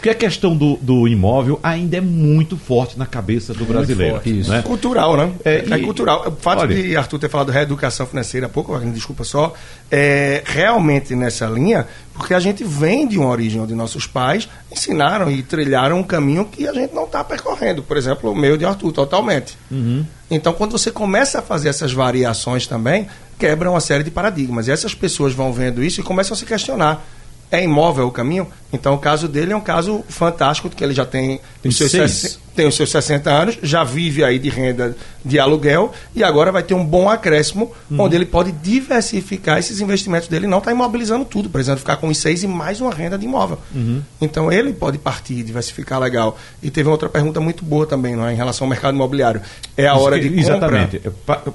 Porque 0.00 0.08
a 0.08 0.14
questão 0.14 0.56
do, 0.56 0.78
do 0.78 1.06
imóvel 1.06 1.60
ainda 1.62 1.98
é 1.98 2.00
muito 2.00 2.56
forte 2.56 2.98
na 2.98 3.04
cabeça 3.04 3.52
do 3.52 3.66
brasileiro. 3.66 4.18
Isso. 4.24 4.48
Né? 4.48 4.62
Cultural, 4.62 5.14
né? 5.14 5.30
É, 5.44 5.56
é 5.56 5.76
e, 5.76 5.82
cultural. 5.82 6.26
O 6.26 6.32
fato 6.40 6.60
olha, 6.60 6.74
de 6.74 6.96
Arthur 6.96 7.18
ter 7.18 7.28
falado 7.28 7.52
reeducação 7.52 8.06
financeira 8.06 8.46
há 8.46 8.48
pouco, 8.48 8.78
desculpa 8.78 9.24
só, 9.24 9.52
é 9.90 10.42
realmente 10.46 11.14
nessa 11.14 11.44
linha, 11.44 11.86
porque 12.14 12.32
a 12.32 12.40
gente 12.40 12.64
vem 12.64 13.06
de 13.06 13.18
uma 13.18 13.28
origem 13.28 13.60
onde 13.60 13.74
nossos 13.74 14.06
pais 14.06 14.48
ensinaram 14.72 15.30
e 15.30 15.42
trilharam 15.42 15.98
um 15.98 16.02
caminho 16.02 16.46
que 16.46 16.66
a 16.66 16.72
gente 16.72 16.94
não 16.94 17.04
está 17.04 17.22
percorrendo. 17.22 17.82
Por 17.82 17.98
exemplo, 17.98 18.32
o 18.32 18.34
meu 18.34 18.56
de 18.56 18.64
Arthur, 18.64 18.92
totalmente. 18.92 19.58
Uhum. 19.70 20.06
Então, 20.30 20.54
quando 20.54 20.72
você 20.72 20.90
começa 20.90 21.40
a 21.40 21.42
fazer 21.42 21.68
essas 21.68 21.92
variações 21.92 22.66
também, 22.66 23.06
quebra 23.38 23.70
uma 23.70 23.80
série 23.80 24.02
de 24.02 24.10
paradigmas. 24.10 24.66
E 24.66 24.70
essas 24.70 24.94
pessoas 24.94 25.34
vão 25.34 25.52
vendo 25.52 25.84
isso 25.84 26.00
e 26.00 26.02
começam 26.02 26.34
a 26.34 26.38
se 26.38 26.46
questionar 26.46 27.04
é 27.50 27.62
imóvel 27.62 28.06
o 28.06 28.10
caminho. 28.10 28.46
Então, 28.72 28.94
o 28.94 28.98
caso 28.98 29.26
dele 29.26 29.52
é 29.52 29.56
um 29.56 29.60
caso 29.60 30.04
fantástico, 30.08 30.68
porque 30.68 30.84
ele 30.84 30.94
já 30.94 31.04
tem, 31.04 31.40
tem, 31.60 31.70
os 31.70 31.76
seus, 31.76 31.90
60, 31.90 32.38
tem 32.54 32.68
os 32.68 32.76
seus 32.76 32.88
60 32.90 33.28
anos, 33.28 33.58
já 33.62 33.82
vive 33.82 34.22
aí 34.22 34.38
de 34.38 34.48
renda 34.48 34.96
de 35.24 35.40
aluguel 35.40 35.92
e 36.14 36.22
agora 36.22 36.52
vai 36.52 36.62
ter 36.62 36.74
um 36.74 36.84
bom 36.84 37.08
acréscimo, 37.08 37.72
uhum. 37.90 38.00
onde 38.00 38.14
ele 38.14 38.24
pode 38.24 38.52
diversificar 38.52 39.58
esses 39.58 39.80
investimentos 39.80 40.28
dele 40.28 40.46
não 40.46 40.58
está 40.58 40.70
imobilizando 40.70 41.24
tudo, 41.24 41.50
por 41.50 41.60
exemplo, 41.60 41.80
ficar 41.80 41.96
com 41.96 42.06
os 42.06 42.18
seis 42.18 42.44
e 42.44 42.46
mais 42.46 42.80
uma 42.80 42.94
renda 42.94 43.18
de 43.18 43.24
imóvel. 43.24 43.58
Uhum. 43.74 44.02
Então, 44.20 44.52
ele 44.52 44.72
pode 44.72 44.98
partir, 44.98 45.42
diversificar 45.42 45.98
legal. 45.98 46.38
E 46.62 46.70
teve 46.70 46.88
outra 46.88 47.08
pergunta 47.08 47.40
muito 47.40 47.64
boa 47.64 47.86
também, 47.86 48.14
não 48.14 48.24
é? 48.24 48.32
em 48.32 48.36
relação 48.36 48.66
ao 48.66 48.70
mercado 48.70 48.94
imobiliário. 48.94 49.40
É 49.76 49.88
a 49.88 49.96
hora 49.96 50.20
de 50.20 50.28
compra. 50.28 50.42
Exatamente. 50.42 51.02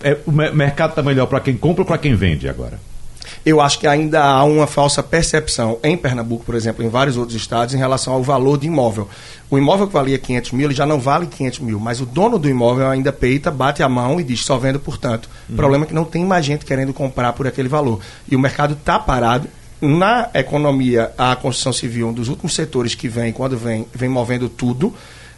É, 0.03 0.09
é, 0.11 0.17
o 0.25 0.31
mercado 0.31 0.89
está 0.89 1.01
melhor 1.01 1.27
para 1.27 1.39
quem 1.39 1.55
compra 1.55 1.83
ou 1.83 1.85
para 1.85 1.97
quem 1.97 2.13
vende 2.13 2.49
agora? 2.49 2.77
Eu 3.45 3.61
acho 3.61 3.79
que 3.79 3.87
ainda 3.87 4.23
há 4.23 4.43
uma 4.43 4.67
falsa 4.67 5.01
percepção 5.03 5.79
em 5.83 5.97
Pernambuco, 5.97 6.43
por 6.43 6.55
exemplo, 6.55 6.83
em 6.83 6.89
vários 6.89 7.17
outros 7.17 7.35
estados, 7.35 7.73
em 7.73 7.77
relação 7.77 8.13
ao 8.13 8.23
valor 8.23 8.57
de 8.57 8.67
imóvel. 8.67 9.07
O 9.49 9.57
imóvel 9.57 9.87
que 9.87 9.93
valia 9.93 10.17
500 10.17 10.51
mil, 10.53 10.67
ele 10.67 10.73
já 10.73 10.85
não 10.85 10.99
vale 10.99 11.27
500 11.27 11.59
mil, 11.59 11.79
mas 11.79 12.01
o 12.01 12.05
dono 12.05 12.39
do 12.39 12.49
imóvel 12.49 12.89
ainda 12.89 13.13
peita, 13.13 13.51
bate 13.51 13.83
a 13.83 13.89
mão 13.89 14.19
e 14.19 14.23
diz 14.23 14.43
só 14.43 14.57
vendo 14.57 14.79
por 14.79 14.97
tanto. 14.97 15.29
Uhum. 15.47 15.53
O 15.53 15.57
problema 15.57 15.85
é 15.85 15.87
que 15.87 15.93
não 15.93 16.05
tem 16.05 16.25
mais 16.25 16.45
gente 16.45 16.65
querendo 16.65 16.93
comprar 16.93 17.33
por 17.33 17.47
aquele 17.47 17.69
valor. 17.69 17.99
E 18.29 18.35
o 18.35 18.39
mercado 18.39 18.73
está 18.73 18.97
parado 18.97 19.47
na 19.81 20.29
economia, 20.33 21.11
a 21.17 21.35
construção 21.35 21.73
civil, 21.73 22.09
um 22.09 22.13
dos 22.13 22.27
últimos 22.27 22.55
setores 22.55 22.95
que 22.95 23.07
vem, 23.07 23.31
quando 23.31 23.57
vem, 23.57 23.85
vem 23.93 24.09
movendo 24.09 24.49
tudo. 24.49 24.93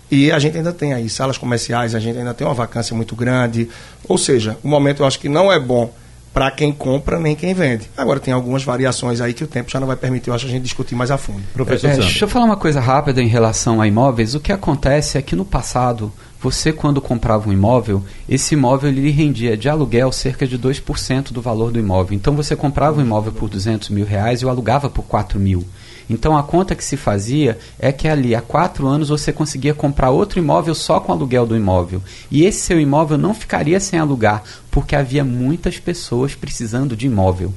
E 0.10 0.32
a 0.32 0.40
gente 0.40 0.58
ainda 0.58 0.72
tem 0.72 0.94
aí 0.94 1.10
salas 1.10 1.38
comerciais, 1.38 1.94
a 1.94 2.00
gente 2.00 2.18
ainda 2.18 2.34
tem 2.34 2.48
uma 2.48 2.54
vacância 2.54 2.96
muito 2.96 3.16
grande. 3.16 3.70
Ou 4.08 4.18
seja, 4.18 4.58
o 4.64 4.68
momento 4.68 5.04
eu 5.04 5.06
acho 5.06 5.20
que 5.20 5.28
não 5.28 5.52
é 5.52 5.60
bom 5.60 5.92
para 6.38 6.52
quem 6.52 6.72
compra 6.72 7.20
nem 7.20 7.36
quem 7.36 7.52
vende. 7.52 7.90
Agora 7.98 8.20
tem 8.20 8.32
algumas 8.32 8.64
variações 8.64 9.20
aí 9.20 9.34
que 9.34 9.44
o 9.44 9.48
tempo 9.48 9.72
já 9.72 9.80
não 9.80 9.88
vai 9.88 9.96
permitir, 9.96 10.30
eu 10.30 10.36
acho, 10.36 10.46
a 10.46 10.50
gente 10.50 10.62
discutir 10.62 10.94
mais 10.94 11.10
a 11.10 11.18
fundo. 11.18 11.42
Professor 11.52 11.90
é, 11.90 11.96
Deixa 11.96 12.26
eu 12.26 12.30
falar 12.30 12.46
uma 12.46 12.56
coisa 12.56 12.80
rápida 12.80 13.24
em 13.24 13.28
relação 13.28 13.82
a 13.82 13.88
imóveis. 13.88 14.36
O 14.36 14.40
que 14.40 14.52
acontece 14.52 15.18
é 15.18 15.22
que 15.24 15.36
no 15.36 15.44
passado, 15.44 16.14
você 16.40 16.72
quando 16.72 17.02
comprava 17.02 17.50
um 17.50 17.54
imóvel, 17.54 18.04
esse 18.30 18.54
imóvel 18.54 18.92
lhe 18.92 19.10
rendia 19.10 19.58
de 19.58 19.68
aluguel 19.68 20.12
cerca 20.12 20.46
de 20.46 20.60
2% 20.60 21.32
do 21.32 21.42
valor 21.42 21.72
do 21.72 21.80
imóvel. 21.80 22.16
Então 22.16 22.36
você 22.36 22.56
comprava 22.56 23.00
um 23.00 23.04
imóvel 23.04 23.32
por 23.32 23.50
200 23.50 23.90
mil 23.90 24.06
reais 24.06 24.44
e 24.44 24.46
o 24.46 24.50
alugava 24.50 24.92
por 24.92 25.06
4 25.06 25.40
mil. 25.40 25.66
Então 26.10 26.38
a 26.38 26.44
conta 26.44 26.76
que 26.76 26.84
se 26.84 26.96
fazia 26.96 27.58
é 27.78 27.92
que 27.92 28.08
ali 28.08 28.34
há 28.34 28.42
quatro 28.42 28.88
anos 28.88 29.10
você 29.10 29.34
conseguia 29.34 29.74
comprar 29.74 30.10
outro 30.10 30.40
imóvel 30.40 30.74
só 30.74 31.00
com 31.00 31.12
aluguel 31.12 31.46
do 31.46 31.56
imóvel. 31.56 32.02
E 32.32 32.46
esse 32.46 32.60
seu 32.60 32.80
imóvel 32.80 33.18
não 33.18 33.34
ficaria 33.34 33.80
sem 33.80 34.00
alugar, 34.00 34.44
porque 34.72 34.96
havia 34.96 35.24
muitas 35.24 35.80
pessoas 35.80 36.36
precisando 36.36 36.96
de 36.96 37.08
imóvel. 37.08 37.54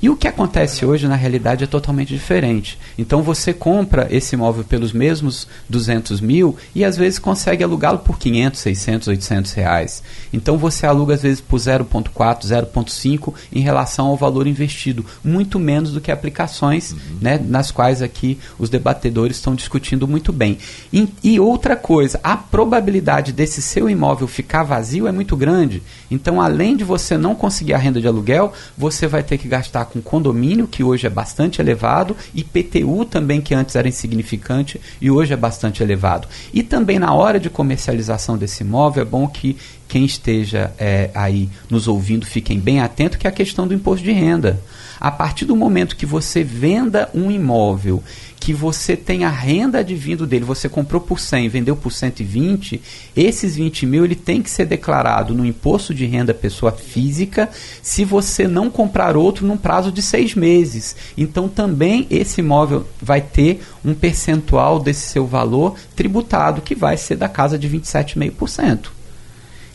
E 0.00 0.10
o 0.10 0.16
que 0.16 0.28
acontece 0.28 0.84
hoje, 0.84 1.08
na 1.08 1.16
realidade, 1.16 1.64
é 1.64 1.66
totalmente 1.66 2.12
diferente. 2.12 2.78
Então 2.98 3.22
você 3.22 3.52
compra 3.52 4.06
esse 4.10 4.34
imóvel 4.34 4.64
pelos 4.64 4.92
mesmos 4.92 5.48
200 5.68 6.20
mil 6.20 6.56
e 6.74 6.84
às 6.84 6.96
vezes 6.96 7.18
consegue 7.18 7.64
alugá-lo 7.64 8.00
por 8.00 8.18
500, 8.18 8.60
600, 8.60 9.08
800 9.08 9.52
reais. 9.52 10.02
Então 10.32 10.58
você 10.58 10.86
aluga 10.86 11.14
às 11.14 11.22
vezes 11.22 11.40
por 11.40 11.58
0,4, 11.58 12.42
0,5 12.44 13.34
em 13.52 13.60
relação 13.60 14.08
ao 14.08 14.16
valor 14.16 14.46
investido, 14.46 15.04
muito 15.24 15.58
menos 15.58 15.92
do 15.92 16.00
que 16.00 16.12
aplicações 16.12 16.92
uhum. 16.92 16.98
né, 17.20 17.40
nas 17.42 17.70
quais 17.70 18.02
aqui 18.02 18.38
os 18.58 18.68
debatedores 18.68 19.36
estão 19.36 19.54
discutindo 19.54 20.06
muito 20.06 20.32
bem. 20.32 20.58
E, 20.92 21.08
e 21.22 21.40
outra 21.40 21.74
coisa, 21.74 22.20
a 22.22 22.36
probabilidade 22.36 23.32
desse 23.32 23.62
seu 23.62 23.88
imóvel 23.88 24.28
ficar 24.28 24.62
vazio 24.62 25.06
é 25.06 25.12
muito 25.12 25.36
grande. 25.36 25.82
Então, 26.10 26.40
além 26.40 26.76
de 26.76 26.84
você 26.84 27.16
não 27.16 27.34
conseguir 27.34 27.74
a 27.74 27.78
renda 27.78 28.00
de 28.00 28.06
aluguel, 28.06 28.52
você 28.76 29.06
vai 29.06 29.22
ter 29.22 29.38
que 29.38 29.48
gastar 29.48 29.85
com 29.86 30.00
condomínio, 30.00 30.66
que 30.66 30.84
hoje 30.84 31.06
é 31.06 31.10
bastante 31.10 31.60
elevado, 31.60 32.16
e 32.34 32.44
PTU 32.44 33.04
também, 33.04 33.40
que 33.40 33.54
antes 33.54 33.76
era 33.76 33.88
insignificante 33.88 34.80
e 35.00 35.10
hoje 35.10 35.32
é 35.32 35.36
bastante 35.36 35.82
elevado. 35.82 36.28
E 36.52 36.62
também 36.62 36.98
na 36.98 37.12
hora 37.12 37.40
de 37.40 37.48
comercialização 37.48 38.36
desse 38.36 38.62
imóvel, 38.62 39.02
é 39.02 39.06
bom 39.06 39.26
que 39.26 39.56
quem 39.88 40.04
esteja 40.04 40.72
é, 40.78 41.10
aí 41.14 41.48
nos 41.70 41.86
ouvindo 41.86 42.26
fiquem 42.26 42.58
bem 42.58 42.80
atento 42.80 43.18
que 43.18 43.26
é 43.26 43.30
a 43.30 43.32
questão 43.32 43.66
do 43.66 43.74
imposto 43.74 44.04
de 44.04 44.12
renda. 44.12 44.60
A 44.98 45.10
partir 45.10 45.44
do 45.44 45.54
momento 45.54 45.96
que 45.96 46.06
você 46.06 46.42
venda 46.42 47.08
um 47.14 47.30
imóvel 47.30 48.02
que 48.38 48.52
você 48.52 48.96
tem 48.96 49.24
a 49.24 49.30
renda 49.30 49.78
advindo 49.78 50.26
dele, 50.26 50.44
você 50.44 50.68
comprou 50.68 51.00
por 51.00 51.18
100, 51.18 51.48
vendeu 51.48 51.74
por 51.74 51.90
120, 51.90 52.80
esses 53.16 53.56
20 53.56 53.86
mil 53.86 54.04
ele 54.04 54.14
tem 54.14 54.42
que 54.42 54.50
ser 54.50 54.66
declarado 54.66 55.34
no 55.34 55.44
imposto 55.44 55.94
de 55.94 56.06
renda 56.06 56.32
pessoa 56.32 56.70
física 56.70 57.48
se 57.82 58.04
você 58.04 58.46
não 58.46 58.70
comprar 58.70 59.16
outro 59.16 59.46
num 59.46 59.56
prazo 59.56 59.90
de 59.90 60.02
seis 60.02 60.34
meses. 60.34 60.94
Então 61.16 61.48
também 61.48 62.06
esse 62.10 62.40
imóvel 62.40 62.86
vai 63.00 63.20
ter 63.20 63.62
um 63.84 63.94
percentual 63.94 64.78
desse 64.78 65.08
seu 65.08 65.26
valor 65.26 65.74
tributado, 65.94 66.62
que 66.62 66.74
vai 66.74 66.96
ser 66.96 67.16
da 67.16 67.28
casa 67.28 67.58
de 67.58 67.68
27,5%. 67.68 68.96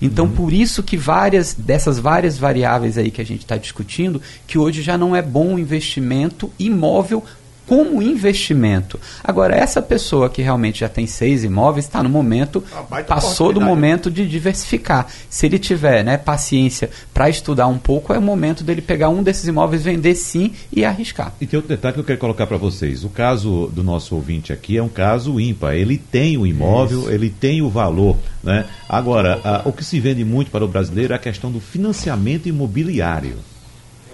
Então, 0.01 0.25
uhum. 0.25 0.31
por 0.31 0.51
isso 0.51 0.81
que 0.81 0.97
várias 0.97 1.53
dessas 1.53 1.99
várias 1.99 2.37
variáveis 2.37 2.97
aí 2.97 3.11
que 3.11 3.21
a 3.21 3.25
gente 3.25 3.41
está 3.41 3.55
discutindo, 3.55 4.19
que 4.47 4.57
hoje 4.57 4.81
já 4.81 4.97
não 4.97 5.15
é 5.15 5.21
bom 5.21 5.53
o 5.53 5.59
investimento 5.59 6.51
imóvel 6.57 7.23
como 7.71 8.01
investimento. 8.01 8.99
Agora, 9.23 9.55
essa 9.55 9.81
pessoa 9.81 10.29
que 10.29 10.41
realmente 10.41 10.81
já 10.81 10.89
tem 10.89 11.07
seis 11.07 11.45
imóveis 11.45 11.85
está 11.85 12.03
no 12.03 12.09
momento, 12.09 12.61
passou 13.07 13.53
do 13.53 13.61
momento 13.61 14.11
de 14.11 14.27
diversificar. 14.27 15.07
Se 15.29 15.45
ele 15.45 15.57
tiver 15.57 16.03
né, 16.03 16.17
paciência 16.17 16.89
para 17.13 17.29
estudar 17.29 17.67
um 17.67 17.77
pouco, 17.77 18.11
é 18.11 18.17
o 18.17 18.21
momento 18.21 18.61
dele 18.61 18.81
pegar 18.81 19.07
um 19.07 19.23
desses 19.23 19.47
imóveis, 19.47 19.83
vender 19.83 20.15
sim 20.15 20.51
e 20.69 20.83
arriscar. 20.83 21.33
E 21.39 21.47
tem 21.47 21.55
outro 21.55 21.69
detalhe 21.69 21.93
que 21.93 22.01
eu 22.01 22.03
quero 22.03 22.19
colocar 22.19 22.45
para 22.45 22.57
vocês. 22.57 23.05
O 23.05 23.09
caso 23.09 23.71
do 23.73 23.81
nosso 23.81 24.15
ouvinte 24.15 24.51
aqui 24.51 24.75
é 24.75 24.83
um 24.83 24.89
caso 24.89 25.39
ímpar. 25.39 25.73
Ele 25.73 25.97
tem 25.97 26.37
o 26.37 26.45
imóvel, 26.45 27.03
Isso. 27.03 27.11
ele 27.11 27.29
tem 27.29 27.61
o 27.61 27.69
valor. 27.69 28.17
Né? 28.43 28.65
Agora, 28.89 29.39
a, 29.45 29.61
o 29.63 29.71
que 29.71 29.85
se 29.85 29.97
vende 29.97 30.25
muito 30.25 30.51
para 30.51 30.65
o 30.65 30.67
brasileiro 30.67 31.13
é 31.13 31.15
a 31.15 31.19
questão 31.19 31.49
do 31.49 31.61
financiamento 31.61 32.49
imobiliário, 32.49 33.37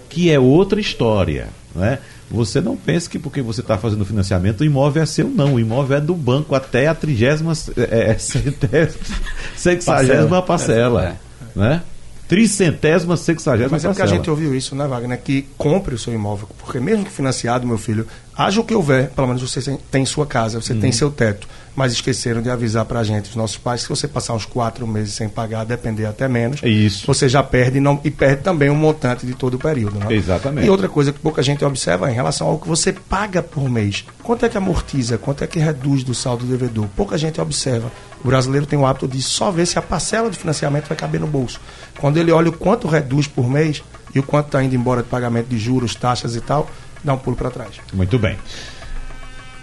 que 0.08 0.30
é 0.30 0.38
outra 0.38 0.80
história. 0.80 1.48
Né? 1.74 1.98
Você 2.30 2.60
não 2.60 2.76
pense 2.76 3.08
que 3.08 3.18
porque 3.18 3.40
você 3.40 3.62
está 3.62 3.78
fazendo 3.78 4.04
financiamento 4.04 4.60
o 4.60 4.64
imóvel 4.64 5.02
é 5.02 5.06
seu, 5.06 5.28
não. 5.28 5.54
O 5.54 5.60
imóvel 5.60 5.96
é 5.96 6.00
do 6.00 6.14
banco 6.14 6.54
até 6.54 6.86
a 6.86 6.94
trigésima, 6.94 7.52
é, 7.76 8.10
é 8.10 8.18
sexagésima 9.56 10.42
parcela. 10.42 11.04
É. 11.04 11.58
Né? 11.58 11.82
Tricentésima, 12.28 13.16
sexagésima 13.16 13.70
Mas 13.72 13.84
é 13.84 13.88
porque 13.88 14.02
a 14.02 14.06
gente 14.06 14.28
ouviu 14.28 14.54
isso, 14.54 14.76
né, 14.76 14.86
Wagner? 14.86 15.18
Que 15.20 15.46
compre 15.56 15.94
o 15.94 15.98
seu 15.98 16.12
imóvel. 16.12 16.48
Porque 16.58 16.78
mesmo 16.78 17.04
que 17.04 17.10
financiado, 17.10 17.66
meu 17.66 17.78
filho, 17.78 18.06
haja 18.36 18.60
o 18.60 18.64
que 18.64 18.74
houver, 18.74 19.08
pelo 19.10 19.26
menos 19.26 19.42
você 19.42 19.78
tem 19.90 20.04
sua 20.04 20.26
casa, 20.26 20.60
você 20.60 20.74
uhum. 20.74 20.80
tem 20.80 20.92
seu 20.92 21.10
teto 21.10 21.48
mas 21.78 21.92
esqueceram 21.92 22.42
de 22.42 22.50
avisar 22.50 22.84
para 22.84 22.98
a 22.98 23.04
gente, 23.04 23.30
os 23.30 23.36
nossos 23.36 23.56
pais, 23.56 23.82
que 23.82 23.86
se 23.86 23.88
você 23.88 24.08
passar 24.08 24.34
uns 24.34 24.44
quatro 24.44 24.84
meses 24.84 25.14
sem 25.14 25.28
pagar, 25.28 25.64
depender 25.64 26.06
até 26.06 26.26
menos, 26.26 26.60
Isso. 26.64 27.06
você 27.06 27.28
já 27.28 27.40
perde 27.40 27.78
não, 27.78 28.00
e 28.02 28.10
perde 28.10 28.42
também 28.42 28.68
um 28.68 28.74
montante 28.74 29.24
de 29.24 29.32
todo 29.32 29.54
o 29.54 29.58
período. 29.58 29.96
Né? 30.00 30.06
Exatamente. 30.10 30.66
E 30.66 30.70
outra 30.70 30.88
coisa 30.88 31.12
que 31.12 31.20
pouca 31.20 31.40
gente 31.40 31.64
observa 31.64 32.08
é 32.08 32.10
em 32.10 32.14
relação 32.16 32.48
ao 32.48 32.58
que 32.58 32.66
você 32.66 32.92
paga 32.92 33.40
por 33.44 33.70
mês. 33.70 34.04
Quanto 34.24 34.44
é 34.44 34.48
que 34.48 34.58
amortiza? 34.58 35.18
Quanto 35.18 35.44
é 35.44 35.46
que 35.46 35.60
reduz 35.60 36.02
do 36.02 36.14
saldo 36.14 36.44
do 36.44 36.50
devedor? 36.50 36.88
Pouca 36.96 37.16
gente 37.16 37.40
observa. 37.40 37.92
O 38.24 38.28
brasileiro 38.28 38.66
tem 38.66 38.78
o 38.78 38.86
hábito 38.86 39.06
de 39.06 39.22
só 39.22 39.50
ver 39.50 39.66
se 39.66 39.78
a 39.78 39.82
parcela 39.82 40.30
de 40.30 40.36
financiamento 40.36 40.88
vai 40.88 40.96
caber 40.96 41.20
no 41.20 41.26
bolso. 41.26 41.60
Quando 41.98 42.16
ele 42.16 42.32
olha 42.32 42.50
o 42.50 42.52
quanto 42.52 42.88
reduz 42.88 43.26
por 43.26 43.48
mês 43.48 43.82
e 44.14 44.18
o 44.18 44.22
quanto 44.22 44.46
está 44.46 44.62
indo 44.62 44.74
embora 44.74 45.02
de 45.02 45.08
pagamento 45.08 45.48
de 45.48 45.58
juros, 45.58 45.94
taxas 45.94 46.34
e 46.34 46.40
tal, 46.40 46.68
dá 47.02 47.14
um 47.14 47.18
pulo 47.18 47.36
para 47.36 47.50
trás. 47.50 47.74
Muito 47.92 48.18
bem. 48.18 48.36